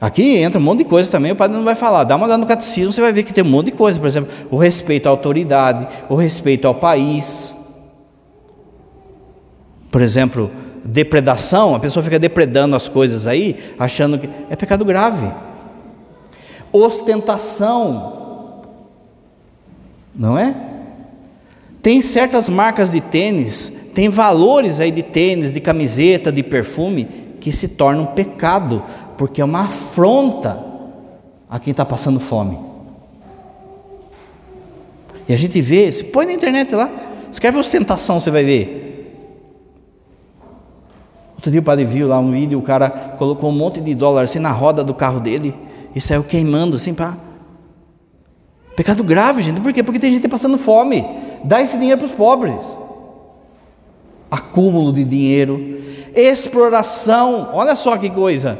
Aqui 0.06 0.36
entra 0.36 0.60
um 0.60 0.62
monte 0.62 0.78
de 0.78 0.84
coisa 0.84 1.10
também, 1.10 1.32
o 1.32 1.34
padre 1.34 1.56
não 1.56 1.64
vai 1.64 1.74
falar. 1.74 2.04
Dá 2.04 2.14
uma 2.14 2.26
olhada 2.26 2.38
no 2.38 2.46
catecismo, 2.46 2.92
você 2.92 3.00
vai 3.00 3.12
ver 3.12 3.24
que 3.24 3.32
tem 3.32 3.42
um 3.42 3.48
monte 3.48 3.66
de 3.66 3.72
coisa. 3.72 3.98
Por 3.98 4.06
exemplo, 4.06 4.32
o 4.52 4.56
respeito 4.56 5.08
à 5.08 5.10
autoridade, 5.10 5.84
o 6.08 6.14
respeito 6.14 6.68
ao 6.68 6.76
país. 6.76 7.52
Por 9.90 10.00
exemplo, 10.00 10.48
depredação, 10.84 11.74
a 11.74 11.80
pessoa 11.80 12.04
fica 12.04 12.20
depredando 12.20 12.76
as 12.76 12.88
coisas 12.88 13.26
aí, 13.26 13.56
achando 13.76 14.16
que 14.16 14.30
é 14.48 14.54
pecado 14.54 14.84
grave. 14.84 15.28
Ostentação, 16.72 18.62
não 20.14 20.38
é? 20.38 20.54
Tem 21.82 22.00
certas 22.00 22.48
marcas 22.48 22.92
de 22.92 23.00
tênis, 23.00 23.72
tem 23.92 24.08
valores 24.08 24.78
aí 24.78 24.92
de 24.92 25.02
tênis, 25.02 25.50
de 25.50 25.58
camiseta, 25.58 26.30
de 26.30 26.44
perfume, 26.44 27.08
que 27.40 27.50
se 27.50 27.70
tornam 27.70 28.06
pecado 28.06 28.84
porque 29.16 29.40
é 29.40 29.44
uma 29.44 29.62
afronta 29.62 30.62
a 31.48 31.58
quem 31.58 31.70
está 31.70 31.84
passando 31.84 32.20
fome. 32.20 32.58
E 35.28 35.34
a 35.34 35.36
gente 35.36 35.60
vê, 35.60 35.90
se 35.90 36.04
põe 36.04 36.26
na 36.26 36.32
internet 36.32 36.74
lá, 36.74 36.90
escreve 37.30 37.58
ostentação, 37.58 38.20
você 38.20 38.30
vai 38.30 38.44
ver. 38.44 38.82
Outro 41.34 41.50
dia 41.50 41.60
o 41.60 41.62
padre 41.64 41.84
viu 41.84 42.08
lá 42.08 42.18
um 42.18 42.30
vídeo, 42.30 42.58
o 42.58 42.62
cara 42.62 42.90
colocou 42.90 43.50
um 43.50 43.52
monte 43.52 43.80
de 43.80 43.94
dólar 43.94 44.22
assim 44.22 44.38
na 44.38 44.52
roda 44.52 44.82
do 44.82 44.94
carro 44.94 45.20
dele 45.20 45.54
e 45.94 46.00
saiu 46.00 46.24
queimando 46.24 46.76
assim 46.76 46.94
para. 46.94 47.16
Pecado 48.76 49.02
grave, 49.02 49.42
gente. 49.42 49.60
Por 49.60 49.72
quê? 49.72 49.82
Porque 49.82 49.98
tem 49.98 50.12
gente 50.12 50.28
passando 50.28 50.58
fome. 50.58 51.04
Dá 51.42 51.62
esse 51.62 51.78
dinheiro 51.78 51.98
para 51.98 52.06
os 52.06 52.12
pobres. 52.12 52.64
Acúmulo 54.30 54.92
de 54.92 55.04
dinheiro, 55.04 55.80
exploração. 56.14 57.50
Olha 57.54 57.74
só 57.74 57.96
que 57.96 58.10
coisa. 58.10 58.58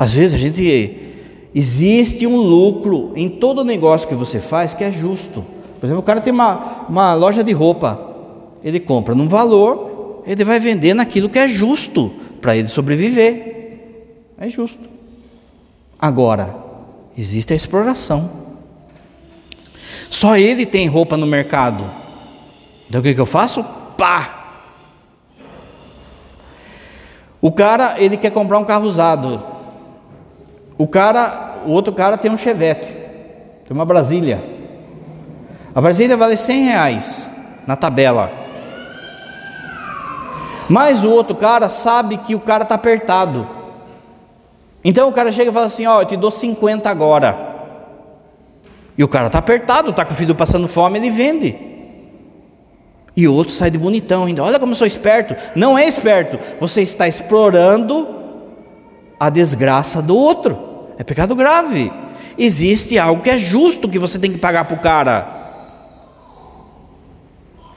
Às 0.00 0.14
vezes 0.14 0.34
a 0.34 0.38
gente 0.38 0.96
existe 1.54 2.26
um 2.26 2.38
lucro 2.38 3.12
em 3.14 3.28
todo 3.28 3.62
negócio 3.62 4.08
que 4.08 4.14
você 4.14 4.40
faz 4.40 4.72
que 4.72 4.82
é 4.82 4.90
justo. 4.90 5.44
Por 5.78 5.84
exemplo, 5.84 6.00
o 6.00 6.02
cara 6.02 6.22
tem 6.22 6.32
uma, 6.32 6.86
uma 6.88 7.12
loja 7.12 7.44
de 7.44 7.52
roupa, 7.52 8.00
ele 8.64 8.80
compra 8.80 9.14
num 9.14 9.28
valor, 9.28 10.22
ele 10.26 10.42
vai 10.42 10.58
vender 10.58 10.94
naquilo 10.94 11.28
que 11.28 11.38
é 11.38 11.46
justo 11.46 12.10
para 12.40 12.56
ele 12.56 12.68
sobreviver. 12.68 14.30
É 14.38 14.48
justo. 14.48 14.88
Agora, 15.98 16.56
existe 17.14 17.52
a 17.52 17.56
exploração. 17.56 18.30
Só 20.08 20.34
ele 20.34 20.64
tem 20.64 20.88
roupa 20.88 21.18
no 21.18 21.26
mercado. 21.26 21.84
Então 22.88 23.02
o 23.02 23.04
que, 23.04 23.12
que 23.12 23.20
eu 23.20 23.26
faço? 23.26 23.62
Pá! 23.98 24.62
O 27.42 27.52
cara, 27.52 27.96
ele 27.98 28.16
quer 28.16 28.30
comprar 28.30 28.58
um 28.58 28.64
carro 28.64 28.86
usado. 28.86 29.59
O 30.80 30.86
cara, 30.86 31.56
o 31.66 31.72
outro 31.72 31.92
cara 31.92 32.16
tem 32.16 32.30
um 32.30 32.38
Chevette, 32.38 32.86
tem 32.90 33.70
uma 33.70 33.84
Brasília. 33.84 34.42
A 35.74 35.78
Brasília 35.78 36.16
vale 36.16 36.38
100 36.38 36.62
reais 36.62 37.28
na 37.66 37.76
tabela. 37.76 38.32
Mas 40.70 41.04
o 41.04 41.10
outro 41.10 41.36
cara 41.36 41.68
sabe 41.68 42.16
que 42.16 42.34
o 42.34 42.40
cara 42.40 42.62
está 42.62 42.76
apertado. 42.76 43.46
Então 44.82 45.06
o 45.06 45.12
cara 45.12 45.30
chega 45.30 45.50
e 45.50 45.52
fala 45.52 45.66
assim: 45.66 45.84
Ó, 45.84 46.00
eu 46.00 46.06
te 46.06 46.16
dou 46.16 46.30
50 46.30 46.88
agora. 46.88 47.36
E 48.96 49.04
o 49.04 49.08
cara 49.08 49.26
está 49.26 49.38
apertado, 49.38 49.90
está 49.90 50.02
com 50.02 50.14
o 50.14 50.16
filho 50.16 50.34
passando 50.34 50.66
fome, 50.66 50.98
ele 50.98 51.10
vende. 51.10 51.58
E 53.14 53.28
o 53.28 53.34
outro 53.34 53.52
sai 53.52 53.70
de 53.70 53.76
bonitão 53.76 54.24
ainda. 54.24 54.42
Olha 54.42 54.58
como 54.58 54.72
eu 54.72 54.76
sou 54.76 54.86
esperto. 54.86 55.36
Não 55.54 55.76
é 55.76 55.86
esperto. 55.86 56.38
Você 56.58 56.80
está 56.80 57.06
explorando 57.06 58.08
a 59.18 59.28
desgraça 59.28 60.00
do 60.00 60.16
outro. 60.16 60.69
É 61.00 61.02
pecado 61.02 61.34
grave. 61.34 61.90
Existe 62.36 62.98
algo 62.98 63.22
que 63.22 63.30
é 63.30 63.38
justo 63.38 63.88
que 63.88 63.98
você 63.98 64.18
tem 64.18 64.30
que 64.30 64.36
pagar 64.36 64.66
para 64.66 64.76
o 64.76 64.80
cara. 64.80 65.26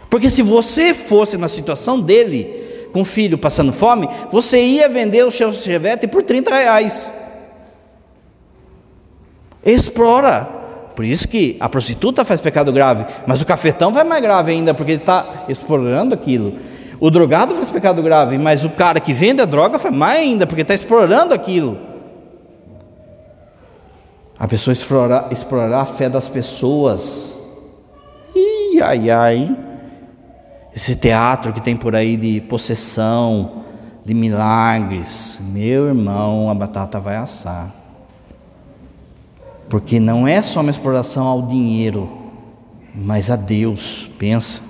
Porque 0.10 0.30
se 0.30 0.42
você 0.42 0.94
fosse 0.94 1.38
na 1.38 1.48
situação 1.48 2.02
dele, 2.02 2.90
com 2.92 3.00
o 3.00 3.06
filho 3.06 3.38
passando 3.38 3.72
fome, 3.72 4.10
você 4.30 4.62
ia 4.62 4.90
vender 4.90 5.24
o 5.24 5.32
seu 5.32 5.54
chevette 5.54 6.06
por 6.06 6.22
30 6.22 6.54
reais. 6.54 7.10
Explora. 9.66 10.50
Por 10.94 11.06
isso 11.06 11.26
que 11.30 11.56
a 11.62 11.70
prostituta 11.70 12.26
faz 12.26 12.42
pecado 12.42 12.74
grave, 12.74 13.06
mas 13.26 13.42
o 13.42 13.46
cafetão 13.46 13.94
vai 13.94 14.04
mais 14.04 14.22
grave 14.22 14.52
ainda, 14.52 14.74
porque 14.74 14.92
ele 14.92 15.02
está 15.02 15.46
explorando 15.48 16.14
aquilo. 16.14 16.56
O 17.00 17.10
drogado 17.10 17.56
faz 17.56 17.70
pecado 17.70 18.04
grave, 18.04 18.38
mas 18.38 18.66
o 18.66 18.70
cara 18.70 19.00
que 19.00 19.14
vende 19.14 19.42
a 19.42 19.46
droga 19.46 19.80
faz 19.80 19.96
mais 19.96 20.20
ainda, 20.20 20.46
porque 20.46 20.62
está 20.62 20.74
explorando 20.74 21.34
aquilo. 21.34 21.93
A 24.44 24.48
pessoa 24.48 24.74
explorará, 24.74 25.30
explorará 25.32 25.80
a 25.80 25.86
fé 25.86 26.10
das 26.10 26.28
pessoas. 26.28 27.34
Ih, 28.36 28.82
ai, 28.82 29.10
ai. 29.10 29.58
Esse 30.76 30.96
teatro 30.96 31.54
que 31.54 31.62
tem 31.62 31.78
por 31.78 31.96
aí 31.96 32.18
de 32.18 32.42
possessão, 32.42 33.64
de 34.04 34.14
milagres. 34.14 35.40
Meu 35.40 35.88
irmão, 35.88 36.50
a 36.50 36.54
batata 36.54 37.00
vai 37.00 37.16
assar. 37.16 37.74
Porque 39.70 39.98
não 39.98 40.28
é 40.28 40.42
só 40.42 40.60
uma 40.60 40.72
exploração 40.72 41.26
ao 41.26 41.44
dinheiro, 41.44 42.12
mas 42.94 43.32
a 43.32 43.38
Deus. 43.38 44.10
Pensa. 44.20 44.62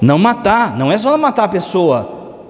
Não 0.00 0.18
matar, 0.18 0.76
não 0.76 0.90
é 0.90 0.98
só 0.98 1.16
matar 1.16 1.44
a 1.44 1.48
pessoa. 1.48 2.42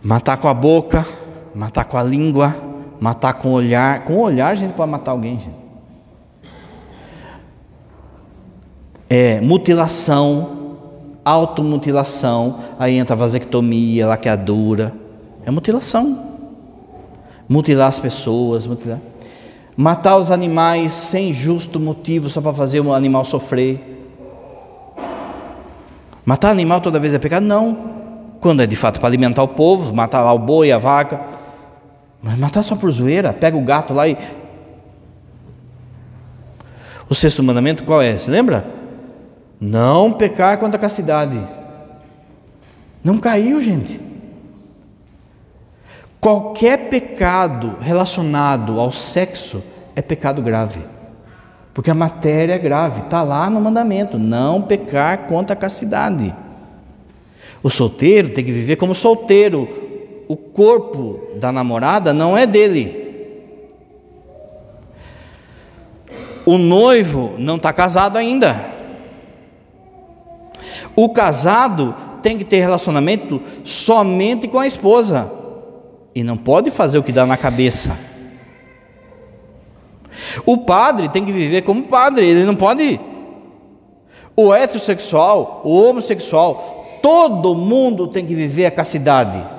Matar 0.00 0.36
com 0.36 0.46
a 0.46 0.54
boca, 0.54 1.04
matar 1.52 1.84
com 1.84 1.98
a 1.98 2.02
língua 2.04 2.67
Matar 3.00 3.34
com 3.34 3.52
olhar. 3.52 4.04
Com 4.04 4.18
olhar 4.18 4.48
a 4.48 4.54
gente 4.54 4.72
pode 4.72 4.90
matar 4.90 5.12
alguém, 5.12 5.38
gente. 5.38 5.68
É, 9.10 9.40
mutilação, 9.40 10.76
automutilação, 11.24 12.58
aí 12.78 12.96
entra 12.96 13.16
vasectomia, 13.16 14.06
laqueadura. 14.06 14.92
É 15.46 15.50
mutilação. 15.50 16.26
Mutilar 17.48 17.88
as 17.88 17.98
pessoas, 17.98 18.66
mutilar. 18.66 18.98
Matar 19.74 20.16
os 20.16 20.30
animais 20.30 20.92
sem 20.92 21.32
justo 21.32 21.80
motivo, 21.80 22.28
só 22.28 22.40
para 22.40 22.52
fazer 22.52 22.80
o 22.80 22.92
animal 22.92 23.24
sofrer. 23.24 23.96
Matar 26.24 26.50
animal 26.50 26.80
toda 26.80 27.00
vez 27.00 27.14
é 27.14 27.18
pecado? 27.18 27.44
Não. 27.44 27.96
Quando 28.40 28.60
é 28.60 28.66
de 28.66 28.76
fato 28.76 29.00
para 29.00 29.08
alimentar 29.08 29.42
o 29.42 29.48
povo, 29.48 29.94
matar 29.94 30.22
lá 30.22 30.32
o 30.32 30.38
boi, 30.38 30.70
a 30.70 30.78
vaca. 30.78 31.37
Mas 32.22 32.38
matar 32.38 32.62
só 32.62 32.74
por 32.74 32.90
zoeira, 32.90 33.32
pega 33.32 33.56
o 33.56 33.64
gato 33.64 33.94
lá 33.94 34.08
e. 34.08 34.16
O 37.08 37.14
sexto 37.14 37.42
mandamento 37.42 37.84
qual 37.84 38.02
é? 38.02 38.18
Você 38.18 38.30
lembra? 38.30 38.66
Não 39.60 40.12
pecar 40.12 40.58
contra 40.58 40.76
a 40.76 40.80
castidade. 40.80 41.38
Não 43.02 43.18
caiu, 43.18 43.60
gente. 43.60 44.00
Qualquer 46.20 46.88
pecado 46.88 47.76
relacionado 47.80 48.80
ao 48.80 48.90
sexo 48.90 49.62
é 49.94 50.02
pecado 50.02 50.42
grave. 50.42 50.80
Porque 51.72 51.90
a 51.90 51.94
matéria 51.94 52.54
é 52.54 52.58
grave, 52.58 53.02
está 53.02 53.22
lá 53.22 53.48
no 53.48 53.60
mandamento: 53.60 54.18
não 54.18 54.62
pecar 54.62 55.26
contra 55.28 55.54
a 55.54 55.56
castidade. 55.56 56.34
O 57.62 57.70
solteiro 57.70 58.30
tem 58.30 58.44
que 58.44 58.52
viver 58.52 58.76
como 58.76 58.94
solteiro. 58.94 59.87
O 60.28 60.36
corpo 60.36 61.20
da 61.36 61.50
namorada 61.50 62.12
não 62.12 62.36
é 62.36 62.46
dele. 62.46 63.08
O 66.44 66.58
noivo 66.58 67.34
não 67.38 67.56
está 67.56 67.72
casado 67.72 68.18
ainda. 68.18 68.62
O 70.94 71.08
casado 71.08 71.94
tem 72.22 72.36
que 72.36 72.44
ter 72.44 72.60
relacionamento 72.60 73.40
somente 73.64 74.46
com 74.46 74.58
a 74.58 74.66
esposa. 74.66 75.32
E 76.14 76.22
não 76.22 76.36
pode 76.36 76.70
fazer 76.70 76.98
o 76.98 77.02
que 77.02 77.12
dá 77.12 77.24
na 77.24 77.36
cabeça. 77.36 77.98
O 80.44 80.58
padre 80.58 81.08
tem 81.08 81.24
que 81.24 81.32
viver 81.32 81.62
como 81.62 81.84
padre, 81.84 82.26
ele 82.26 82.44
não 82.44 82.56
pode. 82.56 83.00
O 84.36 84.52
heterossexual, 84.52 85.62
o 85.64 85.74
homossexual, 85.82 86.98
todo 87.02 87.54
mundo 87.54 88.08
tem 88.08 88.26
que 88.26 88.34
viver 88.34 88.66
a 88.66 88.70
castidade. 88.70 89.57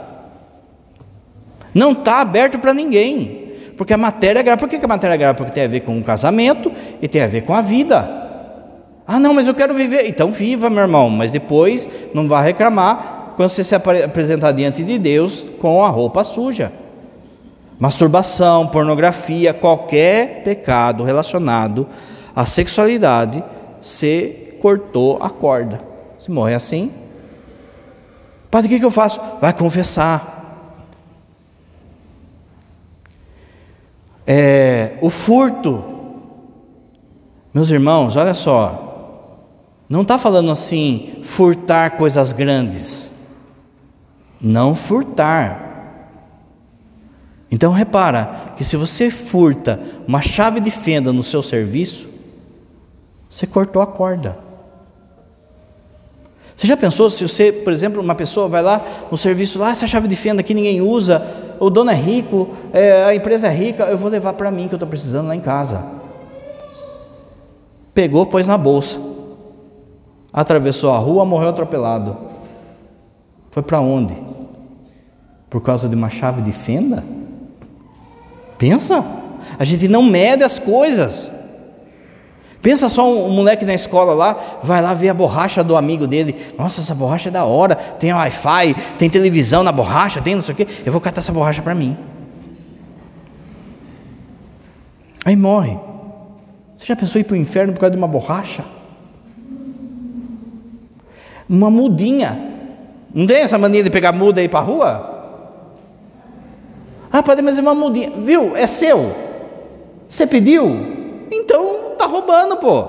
Não 1.73 1.91
está 1.91 2.21
aberto 2.21 2.59
para 2.59 2.73
ninguém. 2.73 3.53
Porque 3.77 3.93
a 3.93 3.97
matéria 3.97 4.39
é 4.39 4.43
grave. 4.43 4.59
Por 4.59 4.67
que 4.67 4.75
a 4.75 4.87
matéria 4.87 5.13
é 5.13 5.17
grave? 5.17 5.37
Porque 5.37 5.53
tem 5.53 5.63
a 5.63 5.67
ver 5.67 5.81
com 5.81 5.97
o 5.97 6.03
casamento 6.03 6.71
e 7.01 7.07
tem 7.07 7.21
a 7.21 7.27
ver 7.27 7.41
com 7.41 7.53
a 7.53 7.61
vida. 7.61 8.19
Ah, 9.07 9.19
não, 9.19 9.33
mas 9.33 9.47
eu 9.47 9.55
quero 9.55 9.73
viver. 9.73 10.07
Então 10.07 10.31
viva, 10.31 10.69
meu 10.69 10.83
irmão, 10.83 11.09
mas 11.09 11.31
depois 11.31 11.87
não 12.13 12.27
vá 12.27 12.41
reclamar 12.41 13.33
quando 13.35 13.49
você 13.49 13.63
se 13.63 13.73
apresentar 13.73 14.51
diante 14.51 14.83
de 14.83 14.99
Deus 14.99 15.45
com 15.59 15.83
a 15.83 15.89
roupa 15.89 16.23
suja. 16.23 16.71
Masturbação, 17.79 18.67
pornografia, 18.67 19.53
qualquer 19.53 20.43
pecado 20.43 21.03
relacionado 21.05 21.87
à 22.35 22.45
sexualidade, 22.45 23.41
você 23.81 24.57
cortou 24.61 25.17
a 25.21 25.29
corda. 25.29 25.79
Se 26.19 26.29
morre 26.29 26.53
assim, 26.53 26.91
Padre, 28.51 28.67
o 28.67 28.69
que, 28.71 28.79
que 28.79 28.85
eu 28.85 28.91
faço? 28.91 29.21
Vai 29.39 29.53
confessar. 29.53 30.38
É, 34.31 34.99
o 35.01 35.09
furto, 35.09 35.83
meus 37.51 37.71
irmãos, 37.71 38.15
olha 38.15 38.35
só, 38.35 39.39
não 39.89 40.03
está 40.03 40.19
falando 40.19 40.51
assim, 40.51 41.15
furtar 41.23 41.97
coisas 41.97 42.31
grandes, 42.31 43.09
não 44.39 44.75
furtar. 44.75 45.65
Então 47.49 47.71
repara 47.71 48.53
que 48.55 48.63
se 48.63 48.77
você 48.77 49.09
furta 49.09 49.81
uma 50.07 50.21
chave 50.21 50.59
de 50.59 50.69
fenda 50.69 51.11
no 51.11 51.23
seu 51.23 51.41
serviço, 51.41 52.07
você 53.27 53.47
cortou 53.47 53.81
a 53.81 53.87
corda. 53.87 54.37
Você 56.55 56.67
já 56.67 56.77
pensou 56.77 57.09
se 57.09 57.27
você, 57.27 57.51
por 57.51 57.73
exemplo, 57.73 57.99
uma 57.99 58.13
pessoa 58.13 58.47
vai 58.47 58.61
lá 58.61 58.85
no 59.09 59.17
serviço 59.17 59.57
lá, 59.57 59.71
essa 59.71 59.87
chave 59.87 60.07
de 60.07 60.15
fenda 60.15 60.41
aqui 60.41 60.53
ninguém 60.53 60.81
usa, 60.81 61.48
o 61.59 61.69
dono 61.69 61.91
é 61.91 61.95
rico, 61.95 62.49
é, 62.71 63.03
a 63.03 63.15
empresa 63.15 63.47
é 63.47 63.51
rica, 63.51 63.83
eu 63.83 63.97
vou 63.97 64.09
levar 64.09 64.33
para 64.33 64.49
mim 64.49 64.67
que 64.67 64.73
eu 64.73 64.77
estou 64.77 64.87
precisando 64.87 65.27
lá 65.27 65.35
em 65.35 65.41
casa. 65.41 65.85
Pegou, 67.93 68.25
pôs 68.25 68.47
na 68.47 68.57
bolsa, 68.57 68.99
atravessou 70.31 70.93
a 70.93 70.97
rua, 70.97 71.25
morreu 71.25 71.49
atropelado. 71.49 72.15
Foi 73.51 73.61
para 73.63 73.81
onde? 73.81 74.15
Por 75.49 75.61
causa 75.61 75.89
de 75.89 75.95
uma 75.95 76.09
chave 76.09 76.41
de 76.41 76.51
fenda? 76.51 77.03
Pensa, 78.57 79.03
a 79.57 79.63
gente 79.63 79.87
não 79.87 80.03
mede 80.03 80.43
as 80.43 80.59
coisas. 80.59 81.31
Pensa 82.61 82.89
só 82.89 83.09
um, 83.09 83.27
um, 83.27 83.29
moleque 83.29 83.63
na 83.63 83.73
escola 83.73 84.13
lá, 84.13 84.59
vai 84.61 84.81
lá 84.81 84.93
ver 84.93 85.09
a 85.09 85.13
borracha 85.13 85.63
do 85.63 85.77
amigo 85.77 86.05
dele. 86.05 86.35
Nossa, 86.57 86.81
essa 86.81 86.93
borracha 86.93 87.29
é 87.29 87.31
da 87.31 87.45
hora. 87.45 87.75
Tem 87.75 88.11
Wi-Fi, 88.11 88.75
tem 88.97 89.09
televisão 89.09 89.63
na 89.63 89.71
borracha, 89.71 90.21
tem 90.21 90.35
não 90.35 90.41
sei 90.41 90.53
o 90.53 90.55
quê. 90.57 90.67
Eu 90.85 90.91
vou 90.91 90.99
catar 90.99 91.19
essa 91.19 91.31
borracha 91.31 91.61
para 91.61 91.73
mim. 91.73 91.97
Aí 95.23 95.35
morre. 95.35 95.79
Você 96.75 96.85
já 96.85 96.95
pensou 96.95 97.19
em 97.19 97.21
ir 97.21 97.25
para 97.25 97.33
o 97.33 97.37
inferno 97.37 97.73
por 97.73 97.79
causa 97.79 97.91
de 97.91 97.97
uma 97.97 98.07
borracha? 98.07 98.63
Uma 101.47 101.71
mudinha. 101.71 102.37
Não 103.13 103.25
tem 103.25 103.37
essa 103.37 103.57
mania 103.57 103.83
de 103.83 103.89
pegar 103.89 104.11
muda 104.11 104.41
e 104.41 104.45
ir 104.45 104.49
para 104.49 104.59
a 104.59 104.63
rua? 104.63 105.19
Ah, 107.11 107.23
pode, 107.23 107.41
mas 107.41 107.57
é 107.57 107.61
uma 107.61 107.73
mudinha. 107.73 108.11
Viu? 108.17 108.55
É 108.55 108.67
seu. 108.67 109.15
Você 110.09 110.27
pediu? 110.27 110.77
Então 111.31 111.88
está 111.99 112.05
roubando, 112.05 112.55
pô. 112.57 112.85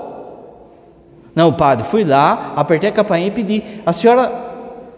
Não, 1.35 1.51
padre, 1.51 1.85
fui 1.85 2.03
lá, 2.03 2.53
apertei 2.55 2.89
a 2.89 2.93
campainha 2.93 3.27
e 3.27 3.31
pedi. 3.31 3.63
A 3.85 3.91
senhora 3.93 4.31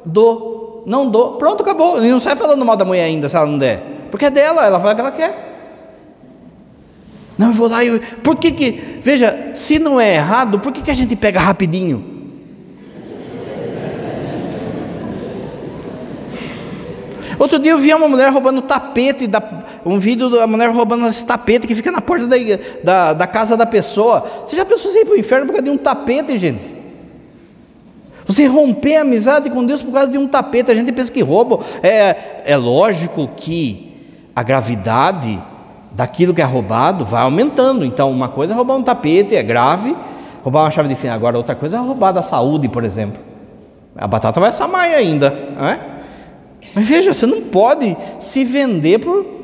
dou, 0.05 0.83
não 0.85 1.09
dou, 1.09 1.33
pronto, 1.33 1.61
acabou. 1.61 2.03
E 2.03 2.09
não 2.09 2.19
sai 2.19 2.35
falando 2.35 2.63
mal 2.63 2.75
da 2.75 2.85
mulher 2.85 3.05
ainda 3.05 3.27
se 3.27 3.35
ela 3.35 3.45
não 3.45 3.57
der. 3.57 4.07
Porque 4.11 4.25
é 4.25 4.29
dela, 4.29 4.65
ela 4.65 4.79
faz 4.79 4.93
o 4.93 4.95
que 4.95 5.01
ela 5.01 5.11
quer. 5.11 5.53
Não, 7.37 7.47
eu 7.47 7.53
vou 7.53 7.67
lá 7.67 7.83
e. 7.83 7.99
Por 7.99 8.35
que 8.35 8.51
que. 8.51 8.99
Veja, 9.01 9.51
se 9.55 9.79
não 9.79 9.99
é 9.99 10.15
errado, 10.15 10.59
por 10.59 10.71
que, 10.71 10.81
que 10.81 10.91
a 10.91 10.93
gente 10.93 11.15
pega 11.15 11.39
rapidinho? 11.39 12.13
Outro 17.39 17.57
dia 17.57 17.71
eu 17.71 17.77
vi 17.77 17.93
uma 17.93 18.07
mulher 18.07 18.31
roubando 18.31 18.61
tapete, 18.61 19.25
da, 19.27 19.39
um 19.85 19.99
vídeo 19.99 20.29
da 20.29 20.47
mulher 20.47 20.69
roubando 20.69 21.05
esse 21.07 21.25
tapete 21.25 21.67
que 21.67 21.75
fica 21.75 21.91
na 21.91 22.01
porta 22.01 22.27
da, 22.27 22.35
da, 22.83 23.13
da 23.13 23.27
casa 23.27 23.57
da 23.57 23.65
pessoa. 23.65 24.25
Você 24.45 24.55
já 24.55 24.65
pensou 24.65 24.91
em 24.91 25.01
ir 25.01 25.05
para 25.05 25.13
o 25.13 25.17
inferno 25.17 25.45
por 25.45 25.53
causa 25.53 25.63
de 25.63 25.69
um 25.69 25.77
tapete, 25.77 26.37
gente? 26.37 26.65
Você 28.25 28.45
romper 28.47 28.97
a 28.97 29.01
amizade 29.01 29.49
com 29.49 29.65
Deus 29.65 29.81
por 29.81 29.91
causa 29.91 30.11
de 30.11 30.17
um 30.17 30.27
tapete, 30.27 30.71
a 30.71 30.75
gente 30.75 30.91
pensa 30.91 31.11
que 31.11 31.21
roubo. 31.21 31.61
É, 31.81 32.43
é 32.45 32.57
lógico 32.57 33.29
que 33.35 33.91
a 34.35 34.41
gravidade 34.41 35.41
daquilo 35.91 36.33
que 36.33 36.41
é 36.41 36.45
roubado 36.45 37.05
vai 37.05 37.21
aumentando. 37.21 37.85
Então, 37.85 38.09
uma 38.09 38.29
coisa 38.29 38.53
é 38.53 38.55
roubar 38.55 38.75
um 38.75 38.81
tapete, 38.81 39.35
é 39.35 39.43
grave, 39.43 39.95
roubar 40.43 40.63
uma 40.63 40.71
chave 40.71 40.89
de 40.89 40.95
fenda. 40.95 41.13
Agora, 41.13 41.37
outra 41.37 41.55
coisa 41.55 41.77
é 41.77 41.79
roubar 41.79 42.11
da 42.11 42.21
saúde, 42.21 42.67
por 42.67 42.83
exemplo. 42.83 43.21
A 43.95 44.07
batata 44.07 44.39
vai 44.39 44.51
mais 44.67 44.93
ainda, 44.93 45.37
não 45.55 45.67
é? 45.67 45.79
Mas 46.73 46.87
veja, 46.87 47.13
você 47.13 47.25
não 47.25 47.41
pode 47.41 47.95
se 48.19 48.43
vender 48.43 48.99
por. 48.99 49.42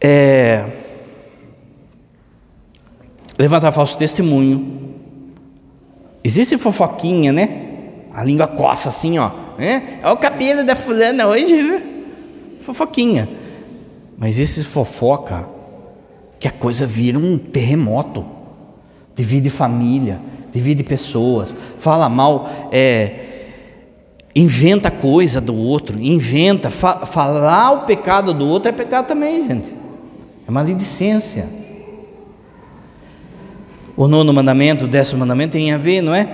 É, 0.00 0.64
levantar 3.38 3.72
falso 3.72 3.96
testemunho. 3.96 4.96
Existe 6.22 6.58
fofoquinha, 6.58 7.32
né? 7.32 7.66
A 8.12 8.24
língua 8.24 8.46
coça 8.46 8.88
assim, 8.88 9.18
ó. 9.18 9.30
É, 9.58 9.98
Olha 10.02 10.12
o 10.12 10.16
cabelo 10.16 10.64
da 10.64 10.74
fulana 10.74 11.26
hoje. 11.28 11.54
Viu? 11.54 11.80
Fofoquinha. 12.60 13.28
Mas 14.16 14.38
existe 14.38 14.68
fofoca 14.68 15.48
que 16.38 16.48
a 16.48 16.50
coisa 16.50 16.86
vira 16.86 17.18
um 17.18 17.38
terremoto. 17.38 18.24
Divide 19.14 19.50
família, 19.50 20.20
divide 20.52 20.82
pessoas, 20.82 21.54
fala 21.78 22.08
mal. 22.08 22.48
É, 22.70 23.26
inventa 24.34 24.90
coisa 24.90 25.40
do 25.40 25.54
outro, 25.54 26.00
inventa, 26.00 26.70
fa 26.70 27.06
falar 27.06 27.72
o 27.72 27.80
pecado 27.86 28.32
do 28.32 28.46
outro 28.46 28.68
é 28.68 28.72
pecado 28.72 29.06
também, 29.06 29.48
gente. 29.48 29.72
É 30.48 30.50
maledicência. 30.50 31.46
O 33.94 34.08
nono 34.08 34.32
mandamento, 34.32 34.86
o 34.86 34.88
décimo 34.88 35.20
mandamento 35.20 35.52
tem 35.52 35.72
a 35.72 35.76
ver, 35.76 36.00
não 36.00 36.14
é? 36.14 36.26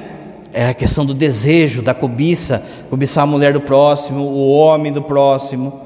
É 0.53 0.69
a 0.69 0.75
questão 0.75 1.05
do 1.05 1.13
desejo, 1.13 1.83
da 1.83 1.93
cobiça, 1.93 2.65
cobiçar 2.89 3.25
a 3.25 3.27
mulher 3.27 3.53
do 3.53 3.61
próximo, 3.61 4.21
o 4.21 4.57
homem 4.57 4.93
do 4.93 5.03
próximo, 5.03 5.81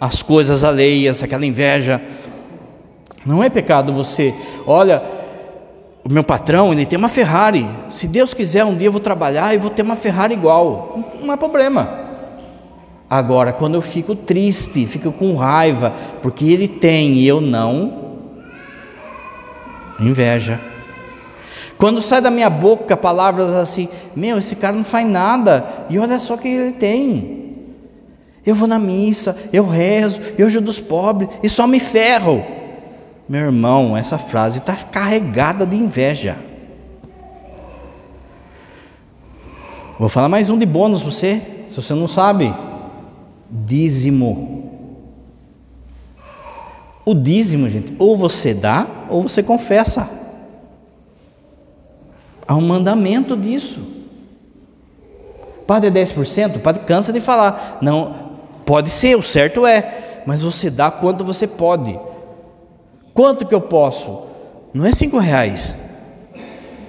as 0.00 0.22
coisas 0.22 0.62
alheias, 0.62 1.24
aquela 1.24 1.44
inveja. 1.44 2.00
Não 3.24 3.42
é 3.42 3.50
pecado 3.50 3.92
você, 3.92 4.32
olha, 4.64 5.02
o 6.04 6.12
meu 6.12 6.22
patrão, 6.22 6.72
ele 6.72 6.86
tem 6.86 6.96
uma 6.96 7.08
Ferrari. 7.08 7.68
Se 7.90 8.06
Deus 8.06 8.32
quiser, 8.32 8.64
um 8.64 8.76
dia 8.76 8.86
eu 8.86 8.92
vou 8.92 9.00
trabalhar 9.00 9.52
e 9.52 9.58
vou 9.58 9.70
ter 9.70 9.82
uma 9.82 9.96
Ferrari 9.96 10.34
igual. 10.34 11.00
Não 11.20 11.34
é 11.34 11.36
problema. 11.36 12.05
Agora, 13.08 13.52
quando 13.52 13.74
eu 13.74 13.82
fico 13.82 14.16
triste, 14.16 14.86
fico 14.86 15.12
com 15.12 15.36
raiva, 15.36 15.94
porque 16.20 16.44
ele 16.46 16.66
tem 16.66 17.12
e 17.12 17.26
eu 17.26 17.40
não, 17.40 18.06
inveja. 20.00 20.60
Quando 21.78 22.00
sai 22.00 22.20
da 22.20 22.30
minha 22.30 22.50
boca 22.50 22.96
palavras 22.96 23.50
assim, 23.54 23.88
meu, 24.14 24.38
esse 24.38 24.56
cara 24.56 24.74
não 24.74 24.82
faz 24.82 25.06
nada, 25.06 25.86
e 25.88 25.98
olha 25.98 26.18
só 26.18 26.34
o 26.34 26.38
que 26.38 26.48
ele 26.48 26.72
tem. 26.72 27.36
Eu 28.44 28.54
vou 28.54 28.66
na 28.66 28.78
missa, 28.78 29.36
eu 29.52 29.68
rezo, 29.68 30.20
eu 30.38 30.46
ajudo 30.46 30.68
os 30.68 30.80
pobres 30.80 31.30
e 31.42 31.48
só 31.48 31.66
me 31.66 31.78
ferro. 31.78 32.44
Meu 33.28 33.40
irmão, 33.40 33.96
essa 33.96 34.18
frase 34.18 34.58
está 34.58 34.74
carregada 34.74 35.66
de 35.66 35.76
inveja. 35.76 36.36
Vou 39.98 40.08
falar 40.08 40.28
mais 40.28 40.48
um 40.48 40.58
de 40.58 40.66
bônus 40.66 41.02
para 41.02 41.10
você, 41.10 41.42
se 41.66 41.74
você 41.74 41.94
não 41.94 42.06
sabe. 42.06 42.54
Dízimo. 43.50 44.66
O 47.04 47.14
dízimo, 47.14 47.68
gente, 47.68 47.94
ou 47.98 48.16
você 48.16 48.52
dá 48.52 48.86
ou 49.08 49.22
você 49.22 49.42
confessa. 49.42 50.10
Há 52.46 52.54
um 52.54 52.60
mandamento 52.60 53.36
disso. 53.36 53.80
Padre 55.66 55.88
é 55.88 56.04
10%? 56.04 56.56
O 56.56 56.60
padre 56.60 56.84
cansa 56.84 57.12
de 57.12 57.20
falar. 57.20 57.78
Não, 57.80 58.32
pode 58.64 58.90
ser, 58.90 59.16
o 59.16 59.22
certo 59.22 59.66
é. 59.66 60.22
Mas 60.26 60.42
você 60.42 60.70
dá 60.70 60.90
quanto 60.90 61.24
você 61.24 61.46
pode. 61.46 61.98
Quanto 63.14 63.46
que 63.46 63.54
eu 63.54 63.60
posso? 63.60 64.22
Não 64.74 64.84
é 64.84 64.92
cinco 64.92 65.18
reais. 65.18 65.74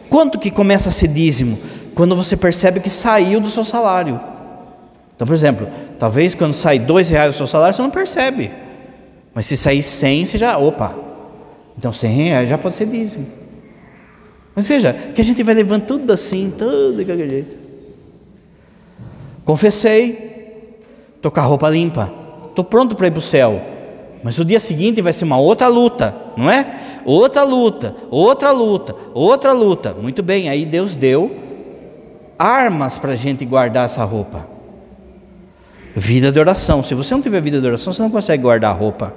Quanto 0.10 0.40
que 0.40 0.52
começa 0.52 0.90
a 0.90 0.92
ser 0.92 1.08
dízimo? 1.08 1.58
Quando 1.96 2.16
você 2.16 2.36
percebe 2.36 2.80
que 2.80 2.90
saiu 2.90 3.40
do 3.40 3.48
seu 3.48 3.64
salário. 3.64 4.20
Então, 5.18 5.26
por 5.26 5.34
exemplo, 5.34 5.68
talvez 5.98 6.36
quando 6.36 6.54
sai 6.54 6.78
dois 6.78 7.10
reais 7.10 7.34
do 7.34 7.38
seu 7.38 7.48
salário, 7.48 7.76
você 7.76 7.82
não 7.82 7.90
percebe. 7.90 8.52
Mas 9.34 9.48
se 9.48 9.58
sair 9.58 9.82
cem, 9.82 10.24
você 10.24 10.38
já, 10.38 10.56
opa. 10.60 10.96
Então 11.76 11.92
cem 11.92 12.12
reais 12.12 12.48
já 12.48 12.56
pode 12.56 12.76
ser 12.76 12.86
dízimo. 12.86 13.26
Mas 14.56 14.68
veja, 14.68 14.94
que 14.94 15.20
a 15.20 15.26
gente 15.26 15.42
vai 15.42 15.56
levando 15.56 15.86
tudo 15.86 16.14
assim, 16.14 16.54
tudo 16.56 16.98
de 16.98 17.06
qualquer 17.06 17.30
jeito. 17.30 17.56
Confessei, 19.44 20.80
estou 21.16 21.32
com 21.32 21.40
a 21.40 21.44
roupa 21.44 21.68
limpa, 21.68 22.12
estou 22.50 22.64
pronto 22.64 22.96
para 22.96 23.08
ir 23.08 23.12
para 23.12 23.20
o 23.20 23.22
céu. 23.22 23.60
Mas 24.24 24.38
o 24.38 24.46
dia 24.46 24.60
seguinte 24.60 25.02
vai 25.02 25.14
ser 25.14 25.26
uma 25.26 25.40
outra 25.40 25.68
luta, 25.68 26.16
não 26.36 26.50
é? 26.50 26.80
Outra 27.06 27.44
luta, 27.44 27.96
outra 28.12 28.52
luta, 28.52 28.96
outra 29.16 29.52
luta. 29.52 29.94
Muito 29.94 30.22
bem, 30.22 30.48
aí 30.48 30.64
Deus 30.64 30.96
deu 30.96 31.36
armas 32.38 33.00
para 33.00 33.14
a 33.14 33.16
gente 33.16 33.46
guardar 33.46 33.86
essa 33.86 34.04
roupa. 34.04 34.57
Vida 36.00 36.32
de 36.32 36.40
oração. 36.40 36.84
Se 36.84 36.94
você 36.94 37.12
não 37.16 37.24
tiver 37.24 37.42
vida 37.42 37.60
de 37.60 37.66
oração, 37.66 37.92
você 37.92 38.04
não 38.04 38.12
consegue 38.12 38.44
guardar 38.44 38.70
a 38.70 38.74
roupa. 38.78 39.16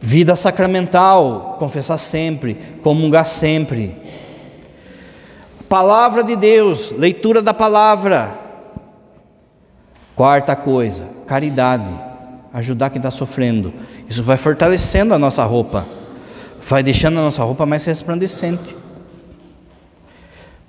Vida 0.00 0.34
sacramental, 0.34 1.56
confessar 1.58 1.98
sempre, 1.98 2.54
comungar 2.82 3.26
sempre. 3.26 3.94
Palavra 5.68 6.24
de 6.24 6.34
Deus, 6.34 6.92
leitura 6.92 7.42
da 7.42 7.52
palavra. 7.52 8.34
Quarta 10.16 10.56
coisa, 10.56 11.06
caridade, 11.26 11.92
ajudar 12.50 12.88
quem 12.88 13.00
está 13.00 13.10
sofrendo. 13.10 13.74
Isso 14.08 14.22
vai 14.22 14.38
fortalecendo 14.38 15.12
a 15.12 15.18
nossa 15.18 15.44
roupa, 15.44 15.86
vai 16.58 16.82
deixando 16.82 17.18
a 17.18 17.22
nossa 17.22 17.44
roupa 17.44 17.66
mais 17.66 17.84
resplandecente. 17.84 18.74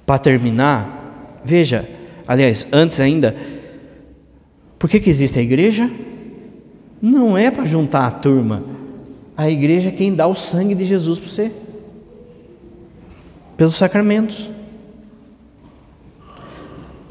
Para 0.05 0.19
terminar, 0.19 1.39
veja, 1.45 1.87
aliás, 2.27 2.67
antes 2.73 2.99
ainda, 2.99 3.60
por 4.81 4.89
que, 4.89 4.99
que 4.99 5.11
existe 5.11 5.37
a 5.37 5.43
igreja? 5.43 5.87
Não 6.99 7.37
é 7.37 7.51
para 7.51 7.65
juntar 7.65 8.07
a 8.07 8.09
turma, 8.09 8.63
a 9.37 9.47
igreja 9.47 9.89
é 9.89 9.91
quem 9.91 10.15
dá 10.15 10.25
o 10.25 10.33
sangue 10.33 10.73
de 10.73 10.83
Jesus 10.85 11.19
para 11.19 11.29
você, 11.29 11.51
pelos 13.55 13.75
sacramentos. 13.75 14.49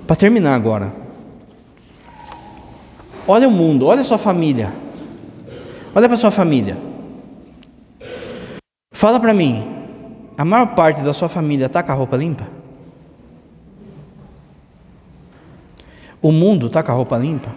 Para 0.05 0.17
terminar 0.17 0.57
agora, 0.57 0.93
olha 3.25 3.47
o 3.47 3.53
mundo, 3.53 3.87
olha 3.87 4.01
a 4.01 4.05
sua 4.05 4.19
família, 4.19 4.73
olha 5.95 6.09
para 6.09 6.17
sua 6.17 6.33
família. 6.33 6.77
Fala 8.93 9.21
para 9.21 9.33
mim, 9.33 9.65
a 10.37 10.45
maior 10.45 10.75
parte 10.75 11.03
da 11.03 11.13
sua 11.13 11.29
família 11.29 11.67
está 11.67 11.85
com 11.85 11.93
a 11.93 11.95
roupa 11.95 12.17
limpa? 12.17 12.60
O 16.23 16.31
mundo 16.31 16.67
está 16.67 16.83
com 16.83 16.93
a 16.93 16.95
roupa 16.95 17.17
limpa? 17.17 17.51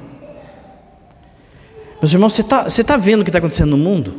Meus 2.01 2.13
irmãos, 2.13 2.33
você 2.33 2.41
está 2.41 2.65
tá 2.85 2.97
vendo 2.97 3.21
o 3.21 3.23
que 3.23 3.29
está 3.29 3.39
acontecendo 3.39 3.71
no 3.71 3.77
mundo? 3.77 4.13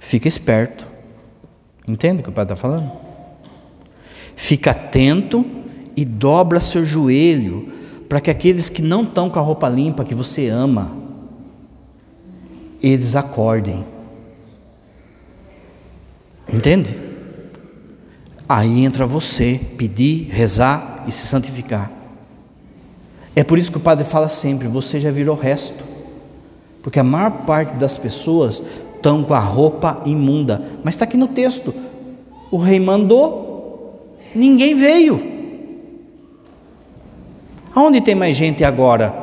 Fica 0.00 0.28
esperto. 0.28 0.86
Entende 1.86 2.20
o 2.20 2.22
que 2.22 2.30
o 2.30 2.32
pai 2.32 2.44
está 2.44 2.56
falando? 2.56 2.90
Fica 4.34 4.72
atento 4.72 5.44
e 5.96 6.04
dobra 6.04 6.60
seu 6.60 6.84
joelho 6.84 7.72
para 8.08 8.20
que 8.20 8.30
aqueles 8.30 8.68
que 8.68 8.82
não 8.82 9.02
estão 9.02 9.28
com 9.28 9.38
a 9.38 9.42
roupa 9.42 9.68
limpa, 9.68 10.04
que 10.04 10.14
você 10.14 10.48
ama, 10.48 10.96
eles 12.82 13.16
acordem. 13.16 13.84
Entende? 16.52 16.96
Aí 18.48 18.84
entra 18.84 19.06
você 19.06 19.60
pedir, 19.76 20.28
rezar 20.30 20.95
e 21.06 21.12
se 21.12 21.26
santificar. 21.26 21.90
É 23.34 23.44
por 23.44 23.58
isso 23.58 23.70
que 23.70 23.76
o 23.76 23.80
padre 23.80 24.04
fala 24.04 24.28
sempre: 24.28 24.66
você 24.66 24.98
já 24.98 25.10
virou 25.10 25.36
resto. 25.36 25.84
Porque 26.82 26.98
a 26.98 27.04
maior 27.04 27.30
parte 27.44 27.74
das 27.76 27.98
pessoas 27.98 28.62
estão 28.94 29.22
com 29.22 29.34
a 29.34 29.40
roupa 29.40 30.00
imunda. 30.06 30.62
Mas 30.82 30.94
está 30.94 31.04
aqui 31.04 31.16
no 31.16 31.28
texto: 31.28 31.74
o 32.50 32.56
rei 32.56 32.80
mandou, 32.80 34.08
ninguém 34.34 34.74
veio. 34.74 35.34
Aonde 37.74 38.00
tem 38.00 38.14
mais 38.14 38.34
gente 38.34 38.64
agora? 38.64 39.14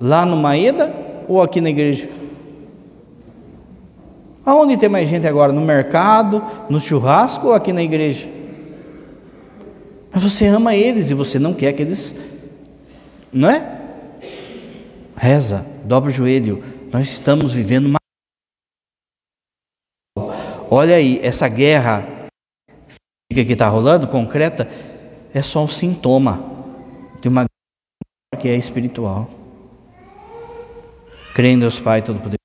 Lá 0.00 0.24
no 0.24 0.36
Maeda 0.36 0.94
ou 1.28 1.42
aqui 1.42 1.60
na 1.60 1.68
igreja? 1.68 2.08
Aonde 4.46 4.76
tem 4.76 4.88
mais 4.88 5.08
gente 5.08 5.26
agora? 5.26 5.52
No 5.52 5.60
mercado, 5.60 6.42
no 6.68 6.80
churrasco 6.80 7.48
ou 7.48 7.52
aqui 7.52 7.72
na 7.72 7.82
igreja? 7.82 8.28
Mas 10.14 10.22
você 10.22 10.46
ama 10.46 10.76
eles 10.76 11.10
e 11.10 11.14
você 11.14 11.40
não 11.40 11.52
quer 11.52 11.72
que 11.72 11.82
eles. 11.82 12.14
Não 13.32 13.50
é? 13.50 13.82
Reza, 15.16 15.66
dobra 15.84 16.08
o 16.08 16.12
joelho. 16.12 16.62
Nós 16.92 17.08
estamos 17.08 17.52
vivendo 17.52 17.86
uma. 17.86 17.98
Olha 20.70 20.94
aí, 20.94 21.18
essa 21.20 21.48
guerra 21.48 22.28
que 23.28 23.40
está 23.40 23.68
rolando, 23.68 24.06
concreta, 24.06 24.68
é 25.32 25.42
só 25.42 25.64
um 25.64 25.68
sintoma 25.68 26.38
de 27.20 27.26
uma 27.26 27.42
guerra 27.42 28.40
que 28.40 28.48
é 28.48 28.54
espiritual. 28.54 29.28
Creio 31.34 31.56
em 31.56 31.58
Deus 31.58 31.80
Pai 31.80 32.00
Todo-Poderoso. 32.00 32.43